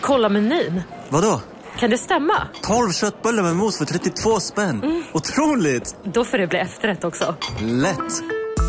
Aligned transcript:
Kolla 0.00 0.28
menyn. 0.28 0.82
Vadå? 1.08 1.40
Kan 1.78 1.90
det 1.90 1.98
stämma? 1.98 2.48
12 2.62 2.92
köttbullar 2.92 3.42
med 3.42 3.56
mos 3.56 3.78
för 3.78 3.84
32 3.84 4.40
spänn. 4.40 4.82
Mm. 4.82 5.02
Otroligt! 5.12 5.96
Då 6.04 6.24
får 6.24 6.38
det 6.38 6.46
bli 6.46 6.58
efterrätt 6.58 7.04
också. 7.04 7.34
Lätt! 7.60 8.22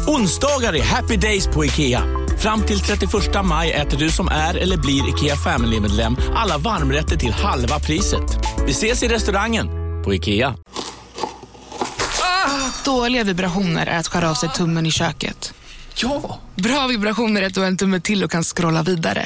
Onsdagar 0.08 0.76
är 0.76 0.84
happy 0.84 1.18
days 1.18 1.48
på 1.48 1.66
IKEA. 1.66 2.04
Fram 2.40 2.62
till 2.62 2.80
31 2.80 3.12
maj 3.44 3.72
äter 3.72 3.98
du 3.98 4.10
som 4.10 4.28
är 4.28 4.58
eller 4.58 4.78
blir 4.78 5.10
IKEA 5.10 5.36
Family-medlem 5.36 6.18
alla 6.36 6.58
varmrätter 6.58 7.18
till 7.18 7.32
halva 7.32 7.80
priset. 7.80 8.24
Vi 8.66 8.72
ses 8.72 9.04
i 9.04 9.08
restaurangen 9.08 9.68
på 10.04 10.14
IKEA. 10.14 10.56
Ah, 12.22 12.84
dåliga 12.86 13.24
vibrationer 13.24 13.88
är 13.88 14.00
att 14.00 14.08
skära 14.08 14.30
av 14.30 14.34
sig 14.34 14.50
tummen 14.50 14.86
i 14.86 14.92
köket. 14.92 15.54
Ja! 15.96 16.40
Bra 16.56 16.88
vibrationer 16.88 17.42
är 17.42 17.48
att 17.48 17.54
du 17.54 17.60
har 17.60 17.68
en 17.68 17.78
tumme 17.78 18.00
till 18.00 18.24
och 18.24 18.32
kan 18.32 18.44
scrolla 18.44 18.84
vidare. 18.84 19.26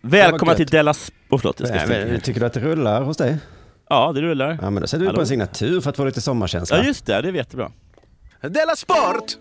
Välkomna 0.00 0.54
till 0.54 0.66
Della 0.66 0.90
oh, 0.90 1.38
förlåt, 1.38 1.60
jag 1.60 1.68
ska 1.68 1.86
Nej, 1.86 2.06
men, 2.06 2.20
Tycker 2.20 2.40
du 2.40 2.46
att 2.46 2.52
det 2.52 2.60
rullar 2.60 3.02
hos 3.02 3.16
dig? 3.16 3.38
Ja, 3.88 4.12
det 4.14 4.22
rullar. 4.22 4.58
Ja, 4.62 4.70
men 4.70 4.80
då 4.80 4.86
sätter 4.86 5.06
vi 5.06 5.12
på 5.12 5.20
en 5.20 5.26
signatur 5.26 5.80
för 5.80 5.90
att 5.90 5.96
få 5.96 6.04
lite 6.04 6.20
sommarkänsla. 6.20 6.76
Ja, 6.76 6.84
just 6.84 7.06
det. 7.06 7.22
Det 7.22 7.28
är 7.28 7.32
jättebra. 7.32 7.70
Della 8.40 8.76
Sport! 8.76 9.36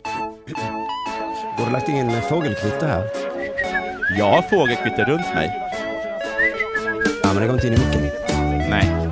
Har 1.57 1.65
du 1.65 1.71
lagt 1.71 1.89
in 1.89 2.21
fågelkvitter 2.21 2.87
här? 2.87 3.09
Jag 4.17 4.25
har 4.25 4.41
fågelkvitter 4.41 5.05
runt 5.05 5.33
mig. 5.33 5.51
Ja, 7.23 7.33
men 7.33 7.41
det 7.41 7.47
går 7.47 7.55
inte 7.55 7.67
in 7.67 7.73
i 7.73 7.77
micken. 7.77 8.01
Nej. 8.69 9.07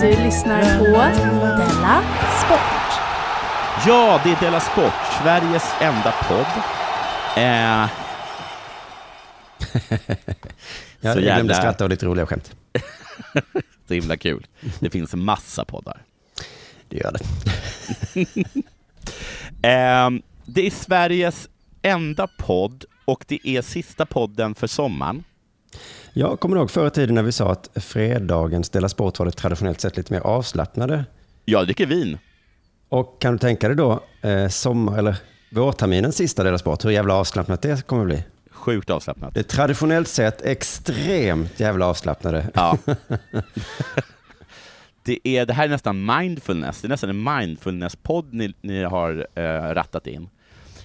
Du 0.00 0.22
lyssnar 0.24 0.78
på 0.78 0.84
Della 0.84 2.02
Sport. 2.44 2.82
Ja, 3.86 4.20
det 4.24 4.30
är 4.30 4.40
Della 4.40 4.60
Sport, 4.60 5.22
Sveriges 5.22 5.72
enda 5.80 6.14
podd. 6.28 6.81
Eh... 7.36 7.42
jag 11.00 11.12
glömde 11.12 11.22
jävla... 11.22 11.54
skratta 11.54 11.84
och 11.84 11.90
lite 11.90 12.06
roliga 12.06 12.26
skämt. 12.26 12.56
Så 13.88 13.94
himla 13.94 14.16
kul. 14.16 14.46
Det 14.80 14.90
finns 14.90 15.14
en 15.14 15.24
massa 15.24 15.64
poddar. 15.64 16.02
Det 16.88 16.96
gör 16.96 17.12
det. 17.12 17.24
eh, 19.68 20.10
det 20.44 20.66
är 20.66 20.70
Sveriges 20.70 21.48
enda 21.82 22.26
podd 22.38 22.84
och 23.04 23.24
det 23.28 23.48
är 23.48 23.62
sista 23.62 24.06
podden 24.06 24.54
för 24.54 24.66
sommaren. 24.66 25.24
Jag 26.12 26.40
kommer 26.40 26.56
ihåg 26.56 26.70
förr 26.70 26.86
i 26.86 26.90
tiden 26.90 27.14
när 27.14 27.22
vi 27.22 27.32
sa 27.32 27.52
att 27.52 27.70
fredagens 27.74 28.70
Dela 28.70 28.88
Sport 28.88 29.18
var 29.18 29.26
det 29.26 29.32
traditionellt 29.32 29.80
sett 29.80 29.96
lite 29.96 30.12
mer 30.12 30.20
avslappnade. 30.20 31.04
Jag 31.44 31.66
dricker 31.66 31.86
vin. 31.86 32.18
Och 32.88 33.20
kan 33.20 33.32
du 33.32 33.38
tänka 33.38 33.68
dig 33.68 33.76
då 33.76 34.00
eh, 34.20 34.48
sommar, 34.48 34.98
eller 34.98 35.16
vårterminens 35.52 36.16
sista 36.16 36.44
Dela 36.44 36.58
Sport, 36.58 36.84
hur 36.84 36.90
jävla 36.90 37.14
avslappnat 37.14 37.62
det 37.62 37.86
kommer 37.86 38.04
bli? 38.04 38.24
Sjukt 38.50 38.90
avslappnat. 38.90 39.34
Det 39.34 39.40
är 39.40 39.44
traditionellt 39.44 40.08
sett 40.08 40.42
extremt 40.42 41.60
jävla 41.60 41.86
avslappnade. 41.86 42.46
Ja. 42.54 42.78
det, 45.02 45.18
är, 45.28 45.46
det 45.46 45.52
här 45.52 45.64
är 45.64 45.68
nästan 45.68 46.04
mindfulness, 46.04 46.80
det 46.80 46.86
är 46.86 46.88
nästan 46.88 47.10
en 47.10 47.22
mindfulness-podd 47.22 48.34
ni, 48.34 48.54
ni 48.60 48.82
har 48.82 49.26
eh, 49.34 49.42
rattat 49.74 50.06
in. 50.06 50.28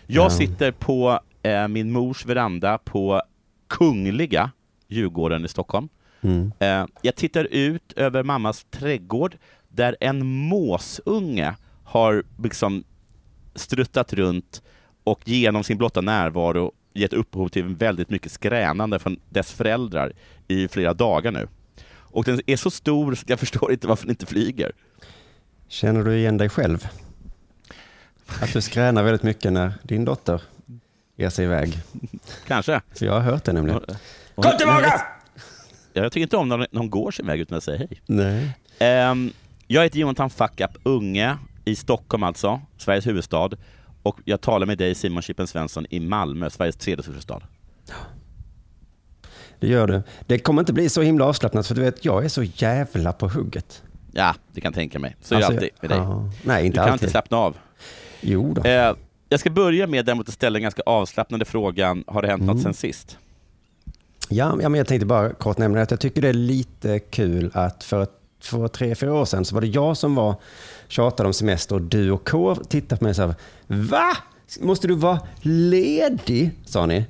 Jag 0.08 0.25
ja. 0.25 0.30
sitter 0.30 0.72
på 0.72 1.20
eh, 1.44 1.68
min 1.68 1.91
mors 1.91 2.25
veranda 2.25 2.78
på 2.78 3.22
Kungliga 3.68 4.52
Djurgården 4.88 5.46
i 5.46 5.47
Stockholm. 5.47 5.90
Mm. 6.22 6.52
Eh, 6.59 6.86
jag 7.02 7.16
tittar 7.16 7.44
ut 7.44 7.94
över 7.96 8.24
mammas 8.24 8.66
trädgård 8.72 9.38
där 9.70 9.97
en 10.00 10.25
måsunge 10.25 11.56
har 11.84 12.24
liksom 12.44 12.84
struttat 13.57 14.13
runt 14.13 14.62
och 15.03 15.22
genom 15.25 15.63
sin 15.63 15.78
blotta 15.78 16.01
närvaro 16.01 16.72
gett 16.94 17.13
upphov 17.13 17.50
till 17.50 17.63
väldigt 17.63 18.09
mycket 18.09 18.31
skränande 18.31 19.00
från 19.00 19.19
dess 19.29 19.51
föräldrar 19.51 20.13
i 20.47 20.68
flera 20.68 20.94
dagar 20.94 21.31
nu. 21.31 21.47
Och 21.90 22.23
den 22.23 22.41
är 22.46 22.56
så 22.56 22.72
stor 22.72 23.16
så 23.16 23.23
jag 23.28 23.40
förstår 23.40 23.72
inte 23.72 23.88
varför 23.88 24.03
den 24.03 24.12
inte 24.12 24.25
flyger. 24.25 24.72
Känner 25.67 26.03
du 26.03 26.17
igen 26.17 26.38
dig 26.38 26.50
själv? 26.50 26.88
Att 28.41 28.53
du 28.53 28.62
skränar 28.62 29.03
väldigt 29.03 29.23
mycket 29.23 29.53
när 29.53 29.73
din 29.84 30.06
dotter 30.06 30.41
ger 31.16 31.29
sig 31.29 31.46
iväg? 31.46 31.78
Kanske. 32.47 32.81
För 32.96 33.06
jag 33.06 33.13
har 33.13 33.19
hört 33.22 33.44
det 33.44 33.53
nämligen. 33.53 33.81
Kom 34.35 34.57
tillbaka! 34.57 35.01
Jag 35.94 36.12
tycker 36.12 36.23
inte 36.23 36.38
om 36.38 36.50
när 36.50 36.67
hon 36.78 36.90
går 36.90 37.12
sin 37.12 37.28
väg 37.28 37.40
utan 37.40 37.57
att 37.57 37.63
säga 37.63 37.78
hej. 37.78 38.01
Nej. 38.06 39.09
Um, 39.12 39.34
jag 39.67 39.84
heter 39.84 40.00
Jonathan 40.00 40.29
Fuck 40.29 40.62
Up 40.62 40.72
Unge, 40.84 41.38
i 41.67 41.75
Stockholm 41.75 42.23
alltså, 42.23 42.61
Sveriges 42.78 43.07
huvudstad. 43.07 43.50
Och 44.03 44.19
jag 44.25 44.41
talar 44.41 44.66
med 44.66 44.78
dig 44.78 44.95
Simon 44.95 45.22
Chippen 45.22 45.47
Svensson 45.47 45.85
i 45.89 46.00
Malmö, 46.00 46.50
Sveriges 46.50 46.75
tredje 46.75 47.03
största 47.03 47.22
stad. 47.22 47.44
Det 49.59 49.67
gör 49.67 49.88
du. 49.88 50.01
Det 50.25 50.39
kommer 50.39 50.61
inte 50.61 50.73
bli 50.73 50.89
så 50.89 51.01
himla 51.01 51.25
avslappnat 51.25 51.67
för 51.67 51.75
du 51.75 51.81
vet, 51.81 52.05
jag 52.05 52.25
är 52.25 52.29
så 52.29 52.44
jävla 52.44 53.13
på 53.13 53.28
hugget. 53.28 53.83
Ja, 54.11 54.35
det 54.53 54.61
kan 54.61 54.73
tänka 54.73 55.00
mig. 55.00 55.16
Så 55.22 55.35
alltså, 55.35 55.51
är 55.51 55.55
det 55.55 55.66
alltid 55.66 55.72
med 55.81 55.89
dig. 55.89 55.97
Ja, 55.97 56.31
nej, 56.44 56.66
inte 56.66 56.79
du 56.79 56.83
kan 56.83 56.91
alltid. 56.91 57.03
inte 57.03 57.11
slappna 57.11 57.38
av. 57.38 57.57
Jo 58.22 58.53
då. 58.53 58.69
Eh, 58.69 58.95
jag 59.29 59.39
ska 59.39 59.49
börja 59.49 59.88
med 59.88 60.05
däremot 60.05 60.28
att 60.28 60.34
ställa 60.34 60.53
den 60.53 60.61
ganska 60.61 60.81
avslappnande 60.85 61.45
frågan, 61.45 62.03
har 62.07 62.22
det 62.22 62.28
hänt 62.28 62.41
mm. 62.41 62.55
något 62.55 62.63
sen 62.63 62.73
sist? 62.73 63.17
Ja, 64.29 64.57
ja, 64.61 64.69
men 64.69 64.78
jag 64.78 64.88
tänkte 64.88 65.05
bara 65.05 65.34
kort 65.34 65.57
nämna 65.57 65.81
att 65.81 65.91
jag 65.91 65.99
tycker 65.99 66.22
det 66.22 66.29
är 66.29 66.34
lite 66.34 66.99
kul 66.99 67.51
att 67.53 67.84
för, 67.84 68.07
för 68.40 68.68
tre, 68.68 68.96
fyra 68.96 69.14
år 69.14 69.25
sedan 69.25 69.46
så 69.46 69.56
var 69.56 69.62
det 69.62 69.68
jag 69.68 69.98
som 69.98 70.16
var 70.16 70.36
tjatade 70.88 71.28
om 71.28 71.34
semester 71.34 71.75
och 71.75 71.81
du 71.81 72.12
och 72.12 72.30
K 72.30 72.56
tittade 72.56 73.00
på 73.00 73.03
mig 73.03 73.09
och 73.09 73.16
sa 73.16 73.34
Va? 73.68 74.18
Måste 74.59 74.88
du 74.88 74.96
vara 74.96 75.20
ledig? 75.42 76.52
Sa 76.66 76.86
ni. 76.86 77.06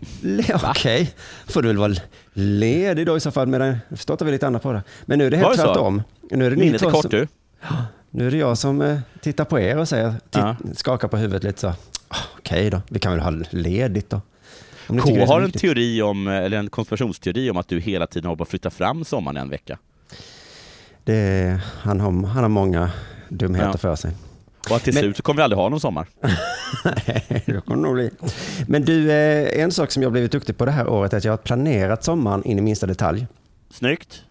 Okej, 0.54 0.72
okay. 0.72 1.08
får 1.48 1.62
du 1.62 1.68
väl 1.68 1.78
vara 1.78 1.94
ledig 2.34 3.06
då 3.06 3.18
i 3.18 3.20
så 3.20 3.32
fall. 3.32 3.48
Men 3.48 3.62
jag 3.62 3.78
förstår 3.98 4.14
att 4.14 4.22
vi 4.22 4.32
lite 4.32 4.48
annat 4.48 4.64
på 4.64 4.72
det. 4.72 4.84
Men 5.06 5.20
nu 5.20 5.26
är 5.26 5.32
det 5.32 5.38
helt 5.38 5.56
tvärtom. 5.56 6.04
Nu 6.32 6.46
är 6.46 6.50
det 6.50 6.56
Minnet 6.56 6.82
är 6.82 6.92
kort 6.92 7.12
du. 7.12 7.28
Nu 8.10 8.28
är 8.28 8.32
det 8.32 8.38
jag 8.38 8.58
som 8.58 8.82
eh, 8.82 9.00
tittar 9.22 9.46
på 9.46 9.60
er 9.60 9.78
och 9.78 9.88
säger, 9.88 10.14
ja. 10.32 10.56
skakar 10.76 11.08
på 11.08 11.18
huvudet 11.18 11.44
lite 11.44 11.60
så. 11.60 11.74
Okej 12.08 12.68
okay 12.68 12.70
då, 12.70 12.82
vi 12.90 13.00
kan 13.00 13.12
väl 13.12 13.22
ha 13.22 13.34
ledigt 13.50 14.10
då. 14.10 14.22
K 14.88 15.26
har 15.26 15.42
en 15.42 15.52
teori 15.52 16.02
om, 16.02 16.28
eller 16.28 16.58
en 16.58 16.70
konspirationsteori 16.70 17.50
om 17.50 17.58
att 17.58 17.68
du 17.68 17.80
hela 17.80 18.08
tiden 18.08 18.26
håller 18.26 18.38
på 18.38 18.44
att 18.44 18.50
flytta 18.50 18.70
fram 18.70 19.06
sommaren 19.06 19.38
en 19.38 19.50
vecka. 19.50 19.78
Det, 21.08 21.60
han, 21.82 22.00
har, 22.00 22.28
han 22.28 22.44
har 22.44 22.50
många 22.50 22.92
dumheter 23.30 23.70
ja. 23.72 23.78
för 23.78 23.96
sig. 23.96 24.12
Och 24.70 24.82
till 24.82 24.94
Men... 24.94 25.04
slut 25.04 25.18
så 25.18 25.24
kommer 25.24 25.38
vi 25.38 25.44
aldrig 25.44 25.58
ha 25.58 25.70
någon 25.70 25.80
sommar. 25.80 26.08
Nej, 26.84 27.44
det 27.46 27.66
kommer 27.66 27.82
nog 27.82 27.94
bli. 27.94 28.12
Men 28.68 28.86
du, 28.86 29.12
eh, 29.12 29.64
en 29.64 29.72
sak 29.72 29.92
som 29.92 30.04
jag 30.04 30.12
blivit 30.12 30.32
duktig 30.32 30.58
på 30.58 30.66
det 30.66 30.72
här 30.72 30.88
året 30.88 31.14
är 31.14 31.18
att 31.18 31.24
jag 31.24 31.32
har 31.32 31.38
planerat 31.38 32.04
sommaren 32.04 32.44
in 32.44 32.58
i 32.58 32.62
minsta 32.62 32.86
detalj. 32.86 33.28
Snyggt. 33.70 34.24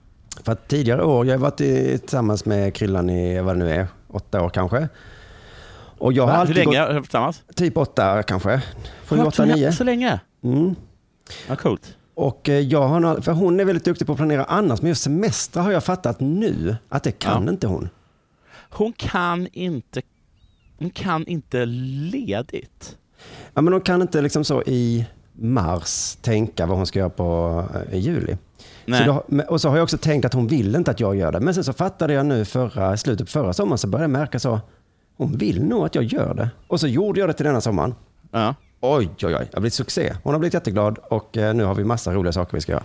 För 0.43 0.53
att 0.53 0.69
tidigare 0.69 1.05
år, 1.05 1.27
jag 1.27 1.35
har 1.35 1.39
varit 1.39 1.57
tillsammans 2.01 2.45
med 2.45 2.75
Kryllan 2.75 3.11
i, 3.11 3.41
vad 3.41 3.55
det 3.55 3.65
nu 3.65 3.71
är, 3.71 3.87
åtta 4.09 4.43
år 4.43 4.49
kanske. 4.49 4.89
Och 5.99 6.13
jag 6.13 6.27
har 6.27 6.33
Va? 6.33 6.39
alltid 6.39 6.57
Hur 6.57 6.65
länge 6.65 6.81
har 6.81 6.95
du 6.95 7.01
tillsammans? 7.01 7.43
Typ 7.55 7.77
åtta 7.77 8.23
kanske. 8.23 8.63
Sju, 9.07 9.23
åtta, 9.23 9.45
nio. 9.45 9.73
Så 9.73 9.85
länge? 9.85 10.21
Mm. 10.45 10.75
Ja, 11.49 11.57
coolt. 11.57 11.96
Och 12.17 12.49
eh, 12.49 12.61
jag 12.61 12.89
har, 12.89 13.21
för 13.21 13.33
hon 13.33 13.61
är 13.61 13.65
väldigt 13.65 13.85
duktig 13.85 14.07
på 14.07 14.13
att 14.13 14.19
planera 14.19 14.45
annars, 14.45 14.83
men 14.83 14.89
just 14.89 15.03
semester 15.03 15.61
har 15.61 15.73
jag 15.73 15.85
fattat 15.85 16.21
nu 16.21 16.77
att 16.89 17.03
det 17.03 17.13
kan 17.13 17.45
ja. 17.45 17.51
inte 17.51 17.67
hon. 17.67 17.89
Hon 18.71 18.93
kan 18.93 19.49
inte, 19.53 20.03
hon 20.79 20.91
kan 20.91 21.27
inte 21.27 21.65
ledigt. 21.65 22.97
Ja, 23.55 23.61
men 23.61 23.73
hon 23.73 23.83
kan 23.83 24.03
inte 24.03 24.21
liksom 24.21 24.45
så 24.45 24.63
i 24.63 25.07
mars 25.33 26.19
tänka 26.23 26.67
vad 26.67 26.77
hon 26.77 26.87
ska 26.87 26.99
göra 26.99 27.11
på 27.11 27.65
eh, 27.75 27.95
i 27.95 27.99
juli. 27.99 28.37
Så 28.87 29.05
då, 29.05 29.43
och 29.49 29.61
så 29.61 29.69
har 29.69 29.77
jag 29.77 29.85
också 29.85 29.99
tänkt 29.99 30.25
att 30.25 30.35
hon 30.35 30.47
vill 30.47 30.77
inte 30.77 30.91
att 30.91 31.01
jag 31.01 31.17
gör 31.17 31.33
det. 31.33 31.41
Men 31.41 31.55
sen 31.55 31.65
så 31.65 31.73
fattade 31.73 32.13
jag 32.13 32.27
nu 32.27 32.45
förra, 32.45 32.97
slutet 32.97 33.27
på 33.27 33.31
förra 33.31 33.53
sommaren 33.53 33.79
så 33.79 33.89
började 33.89 34.05
jag 34.05 34.11
märka 34.21 34.39
så, 34.39 34.61
hon 35.17 35.39
vill 35.39 35.65
nog 35.65 35.87
att 35.87 35.95
jag 35.95 36.05
gör 36.05 36.35
det. 36.35 36.51
Och 36.69 36.81
så 36.81 36.87
gjorde 36.87 37.21
jag 37.21 37.29
det 37.29 37.33
till 37.33 37.47
denna 37.47 37.61
sommaren. 37.61 37.95
Ja. 38.31 38.55
Oj, 38.95 39.09
oj, 39.23 39.27
oj, 39.27 39.31
det 39.33 39.55
har 39.55 39.61
blivit 39.61 39.75
succé. 39.75 40.13
Hon 40.23 40.33
har 40.35 40.39
blivit 40.41 40.55
jätteglad 40.55 40.99
och 40.99 41.37
eh, 41.37 41.55
nu 41.55 41.65
har 41.65 41.75
vi 41.75 41.85
massa 41.85 42.13
roliga 42.15 42.33
saker 42.33 42.55
vi 42.57 42.61
ska 42.61 42.73
göra. 42.73 42.85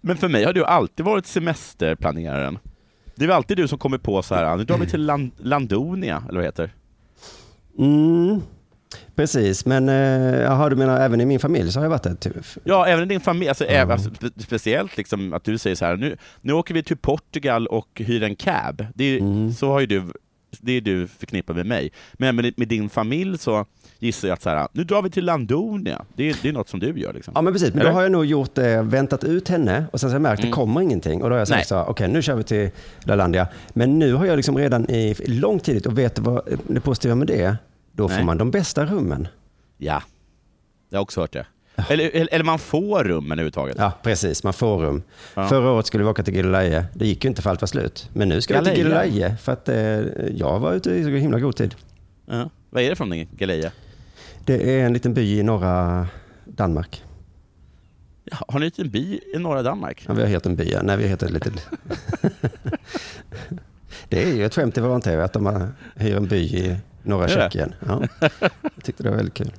Men 0.00 0.16
för 0.16 0.28
mig 0.28 0.44
har 0.44 0.52
du 0.52 0.64
alltid 0.64 1.06
varit 1.06 1.26
semesterplaneraren. 1.26 2.58
Det 3.16 3.24
är 3.24 3.28
väl 3.28 3.36
alltid 3.36 3.56
du 3.56 3.68
som 3.68 3.78
kommer 3.78 3.98
på 3.98 4.22
så 4.22 4.34
här, 4.34 4.56
nu 4.56 4.64
drar 4.64 4.78
vi 4.78 4.86
till 4.86 5.00
Land 5.06 5.30
Landonia, 5.38 6.16
eller 6.28 6.34
vad 6.40 6.42
det 6.42 6.46
heter? 6.48 6.74
Mm. 7.78 8.40
Precis, 9.16 9.66
men 9.66 9.88
eh, 9.88 10.40
jaha, 10.42 10.68
du 10.68 10.76
menar 10.76 11.00
även 11.00 11.20
i 11.20 11.26
min 11.26 11.40
familj 11.40 11.72
så 11.72 11.78
har 11.78 11.84
jag 11.84 11.90
varit 11.90 12.02
det? 12.02 12.16
Typ. 12.16 12.34
Ja, 12.64 12.86
även 12.86 13.04
i 13.04 13.06
din 13.06 13.20
familj. 13.20 13.48
Alltså, 13.48 13.64
även, 13.64 13.92
alltså, 13.92 14.10
spe- 14.10 14.42
speciellt 14.42 14.96
liksom 14.96 15.32
att 15.32 15.44
du 15.44 15.58
säger 15.58 15.76
så 15.76 15.84
här, 15.84 15.96
nu, 15.96 16.16
nu 16.40 16.52
åker 16.52 16.74
vi 16.74 16.82
till 16.82 16.96
Portugal 16.96 17.66
och 17.66 17.88
hyr 18.04 18.22
en 18.22 18.36
cab. 18.36 18.80
Är, 18.98 19.18
Mm. 19.18 19.52
Så 19.52 19.68
har 19.72 19.80
ju 19.80 19.86
du, 19.86 20.02
det 20.60 20.72
är 20.72 20.80
du 20.80 21.06
förknippad 21.06 21.56
med 21.56 21.66
mig. 21.66 21.92
Men 22.14 22.36
med, 22.36 22.54
med 22.56 22.68
din 22.68 22.88
familj 22.88 23.38
så 23.38 23.66
gissar 23.98 24.28
jag 24.28 24.34
att 24.34 24.42
så 24.42 24.50
här, 24.50 24.68
nu 24.72 24.84
drar 24.84 25.02
vi 25.02 25.10
till 25.10 25.24
Landonia. 25.24 26.04
Det 26.16 26.30
är, 26.30 26.36
det 26.42 26.48
är 26.48 26.52
något 26.52 26.68
som 26.68 26.80
du 26.80 27.00
gör. 27.00 27.12
Liksom. 27.12 27.32
Ja 27.36 27.42
men 27.42 27.52
precis, 27.52 27.68
men 27.72 27.80
Eller? 27.80 27.90
då 27.90 27.96
har 27.96 28.02
jag 28.02 28.12
nog 28.12 28.24
gjort 28.24 28.54
det, 28.54 28.82
väntat 28.82 29.24
ut 29.24 29.48
henne 29.48 29.84
och 29.92 30.00
sen 30.00 30.10
så 30.10 30.12
har 30.12 30.14
jag 30.14 30.22
märkt 30.22 30.32
att 30.38 30.44
Mm. 30.44 30.50
det 30.50 30.54
kommer 30.54 30.80
ingenting. 30.80 31.22
Och 31.22 31.28
då 31.30 31.34
har 31.34 31.38
jag 31.38 31.48
sagt 31.48 31.68
så 31.68 31.80
okej 31.84 32.08
nu 32.08 32.22
kör 32.22 32.36
vi 32.36 32.42
till 32.44 32.70
Lalandia. 33.04 33.48
Men 33.72 33.98
nu 33.98 34.12
har 34.14 34.26
jag 34.26 34.36
liksom 34.36 34.58
redan 34.58 34.90
i 34.90 35.14
lång 35.26 35.58
tid, 35.60 35.86
och 35.86 35.98
vet 35.98 36.18
vad 36.18 36.58
det 36.68 36.80
positiva 36.80 37.14
med 37.14 37.26
det? 37.26 37.56
Då 37.92 38.08
får 38.08 38.16
Nej. 38.16 38.24
man 38.24 38.38
de 38.38 38.50
bästa 38.50 38.86
rummen. 38.86 39.28
Ja, 39.78 40.02
jag 40.90 40.98
har 40.98 41.02
också 41.02 41.20
hört 41.20 41.32
det. 41.32 41.46
Eller, 41.76 42.28
eller, 42.32 42.44
man 42.44 42.58
får 42.58 43.04
rummen 43.04 43.32
överhuvudtaget. 43.32 43.76
Ja, 43.78 43.92
precis. 44.02 44.44
Man 44.44 44.52
får 44.52 44.78
rum. 44.78 45.02
Ja. 45.34 45.48
Förra 45.48 45.70
året 45.70 45.86
skulle 45.86 46.04
vi 46.04 46.10
åka 46.10 46.22
till 46.22 46.34
Gilleleje. 46.34 46.86
Det 46.94 47.06
gick 47.06 47.24
ju 47.24 47.28
inte 47.28 47.42
för 47.42 47.50
allt 47.50 47.60
var 47.62 47.66
slut. 47.66 48.10
Men 48.12 48.28
nu 48.28 48.40
ska 48.40 48.60
vi 48.60 48.64
till 48.64 48.76
Gilleleje? 48.76 49.06
Gilleleje 49.10 49.36
för 49.36 49.52
att 49.52 49.68
eh, 49.68 49.76
jag 50.36 50.60
var 50.60 50.72
ute 50.72 50.90
i 50.90 51.04
så 51.04 51.10
himla 51.10 51.38
god 51.38 51.56
tid. 51.56 51.74
Ja. 52.26 52.50
Vad 52.70 52.82
är 52.82 52.90
det 52.90 52.96
för 52.96 53.04
någonting, 53.04 53.28
Galeja? 53.38 53.72
Det 54.44 54.78
är 54.78 54.86
en 54.86 54.92
liten 54.92 55.14
by 55.14 55.38
i 55.38 55.42
norra 55.42 56.08
Danmark. 56.44 57.04
Ja, 58.24 58.36
har 58.48 58.58
ni 58.58 58.66
en 58.66 58.68
liten 58.68 58.90
by 58.90 59.20
i 59.34 59.38
norra 59.38 59.62
Danmark? 59.62 60.04
Ja, 60.08 60.14
vi 60.14 60.22
har 60.22 60.28
hetat 60.28 60.46
en 60.46 60.56
by, 60.56 60.64
ja. 60.64 60.82
Nej, 60.82 60.96
vi 60.96 61.02
har 61.02 61.10
hetat 61.10 61.30
lite... 61.30 61.50
det 64.08 64.22
är 64.22 64.34
ju 64.34 64.46
ett 64.46 64.54
skämt 64.54 64.78
i 64.78 64.80
vår 64.80 65.00
tv 65.00 65.24
att 65.24 65.32
de 65.32 65.72
hyr 65.94 66.16
en 66.16 66.26
by 66.26 66.36
i 66.36 66.76
norra? 67.02 67.28
Tjeckien. 67.28 67.74
Ja. 67.86 68.02
Jag 68.60 68.84
tyckte 68.84 69.02
det 69.02 69.10
var 69.10 69.16
väldigt 69.16 69.34
kul. 69.34 69.52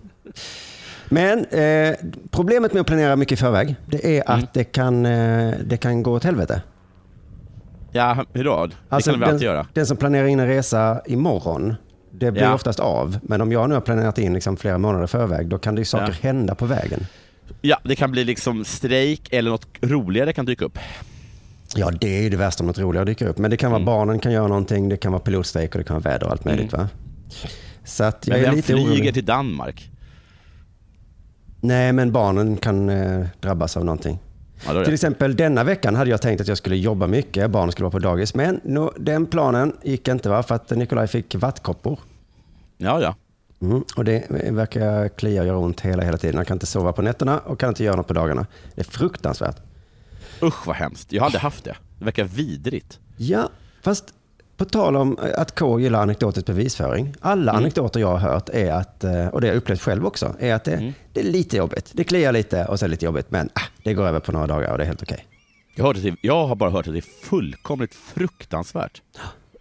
Men 1.10 1.46
eh, 1.46 1.96
problemet 2.32 2.74
med 2.74 2.82
att 2.82 2.88
planera 2.88 3.16
mycket 3.16 3.40
i 3.40 3.42
förväg, 3.42 3.76
det 3.86 4.18
är 4.18 4.22
att 4.30 4.38
Mm. 4.38 4.48
det, 4.54 4.64
kan, 4.64 5.06
eh, 5.06 5.54
det 5.66 5.78
kan 5.78 6.04
gå 6.04 6.12
åt 6.12 6.24
helvete. 6.24 6.62
Ja, 7.92 8.26
hur 8.34 8.44
då? 8.44 8.66
Det 8.66 8.74
Alltså, 8.90 9.12
kan 9.12 9.20
vi 9.20 9.26
alltid 9.26 9.42
göra. 9.42 9.68
den 9.74 9.86
som 9.86 9.98
planerar 9.98 10.28
in 10.28 10.40
en 10.40 10.48
resa 10.48 11.02
imorgon, 11.06 11.76
det 12.12 12.32
blir 12.32 12.44
Ja. 12.44 12.54
oftast 12.54 12.80
av. 12.80 13.18
Men 13.24 13.42
om 13.42 13.52
jag 13.52 13.70
nu 13.70 13.74
har 13.76 13.82
planerat 13.82 14.18
in 14.18 14.34
liksom 14.34 14.58
flera 14.58 14.78
månader 14.78 15.04
i 15.06 15.08
förväg, 15.08 15.48
då 15.48 15.58
kan 15.58 15.76
det 15.76 15.82
ju 15.82 15.86
saker 15.86 16.08
Ja. 16.22 16.28
hända 16.30 16.56
på 16.56 16.66
vägen. 16.66 17.06
Ja, 17.62 17.80
det 17.84 17.96
kan 17.96 18.12
bli 18.12 18.24
liksom 18.24 18.66
strejk 18.66 19.34
eller 19.34 19.52
något 19.52 19.68
roligare 19.82 20.34
kan 20.34 20.46
dyka 20.46 20.66
upp. 20.66 20.80
Ja, 21.76 21.92
det 21.92 22.18
är 22.18 22.22
ju 22.24 22.30
det 22.30 22.38
värsta 22.38 22.64
om 22.64 22.68
något 22.68 22.80
roligare 22.80 23.06
dyker 23.06 23.28
upp. 23.28 23.38
Men 23.38 23.52
det 23.52 23.58
kan 23.58 23.72
vara 23.72 23.80
Mm. 23.82 23.86
barnen 23.86 24.20
kan 24.20 24.32
göra 24.32 24.48
någonting, 24.48 24.90
det 24.90 24.98
kan 24.98 25.12
vara 25.12 25.22
pilotstrejk 25.22 25.76
och 25.76 25.78
det 25.80 25.84
kan 25.84 25.94
vara 26.02 26.12
väder 26.14 26.26
och 26.26 26.32
allt 26.32 26.46
möjligt. 26.46 26.74
Va? 26.74 26.90
Så 27.84 28.04
att 28.04 28.28
jag 28.28 28.34
Men 28.34 28.42
är 28.42 28.46
vem 28.48 28.56
lite 28.56 28.68
flyger 28.74 28.90
orolig. 28.92 29.14
till 29.14 29.26
Danmark? 29.26 29.92
Nej, 31.68 31.94
men 31.94 32.12
barnen 32.12 32.58
kan 32.58 32.90
eh, 32.90 33.26
drabbas 33.40 33.78
av 33.78 33.86
någonting. 33.86 34.20
Ja, 34.66 34.86
Till 34.86 34.94
exempel 34.94 35.36
denna 35.36 35.64
veckan 35.64 35.96
hade 35.96 36.10
jag 36.10 36.22
tänkt 36.22 36.42
att 36.42 36.48
jag 36.48 36.58
skulle 36.58 36.76
jobba 36.76 37.08
mycket, 37.08 37.52
barnen 37.52 37.72
skulle 37.72 37.84
vara 37.84 37.92
på 37.92 38.00
dagis. 38.00 38.36
Men 38.36 38.60
no, 38.64 38.94
den 38.98 39.26
planen 39.26 39.78
gick 39.84 40.08
inte 40.08 40.30
va, 40.30 40.44
för 40.44 40.56
att 40.56 40.70
Nikolaj 40.70 41.08
fick 41.08 41.36
vattkoppor. 41.36 42.00
Ja, 42.78 43.02
ja. 43.02 43.16
Mm, 43.62 43.84
och 43.96 44.06
det 44.06 44.26
verkar 44.30 45.10
klia 45.10 45.42
och 45.42 45.48
göra 45.48 45.58
ont 45.58 45.82
hela, 45.82 46.04
hela 46.04 46.18
tiden. 46.18 46.36
Han 46.36 46.46
kan 46.46 46.56
inte 46.56 46.66
sova 46.66 46.94
på 46.94 47.02
nätterna 47.02 47.40
och 47.40 47.60
kan 47.60 47.70
inte 47.70 47.84
göra 47.84 47.96
något 47.96 48.08
på 48.08 48.14
dagarna. 48.14 48.46
Det 48.76 48.82
är 48.82 48.86
fruktansvärt. 48.86 49.56
Usch 50.42 50.68
vad 50.68 50.76
hemskt. 50.76 51.12
Jag 51.12 51.26
aldrig 51.26 51.42
haft 51.42 51.64
det. 51.64 51.76
Det 52.00 52.06
verkar 52.06 52.24
vidrigt. 52.24 53.00
Ja, 53.18 53.50
fast 53.82 54.06
på 54.58 54.66
tal 54.66 54.96
om 54.96 55.18
att 55.38 55.56
K 55.60 55.80
gillar 55.80 56.02
anekdotisk 56.02 56.46
bevisföring. 56.46 57.16
Alla 57.20 57.52
Mm. 57.52 57.64
anekdoter 57.64 58.00
jag 58.00 58.08
har 58.18 58.32
hört 58.32 58.50
är 58.50 58.72
att, 58.72 59.04
eh, 59.04 59.28
och 59.28 59.42
det 59.42 59.48
har 59.48 59.54
jag 59.54 59.58
upplevt 59.58 59.82
själv 59.82 60.06
också, 60.06 60.36
är 60.40 60.54
att 60.54 60.64
det, 60.64 60.74
Mm. 60.74 60.94
det 61.14 61.20
är 61.20 61.24
lite 61.24 61.58
jobbigt. 61.58 61.92
Det 61.94 62.04
kliar 62.04 62.32
lite 62.32 62.66
och 62.66 62.80
så 62.80 62.86
är 62.86 62.88
det 62.88 62.92
lite 62.92 63.06
jobbigt, 63.06 63.32
men 63.32 63.50
ah, 63.54 63.62
det 63.84 63.94
går 63.94 64.08
över 64.08 64.20
på 64.20 64.32
några 64.32 64.48
dagar 64.48 64.72
och 64.72 64.78
det 64.78 64.84
är 64.84 64.88
helt 64.88 65.04
okej. 65.04 65.26
Jag, 65.76 65.86
hörde 65.86 66.02
till, 66.02 66.16
jag 66.22 66.48
har 66.48 66.56
bara 66.56 66.70
hört 66.70 66.88
att 66.88 66.94
det 66.94 67.00
är 67.00 67.26
fullkomligt 67.26 67.96
fruktansvärt. 67.96 69.02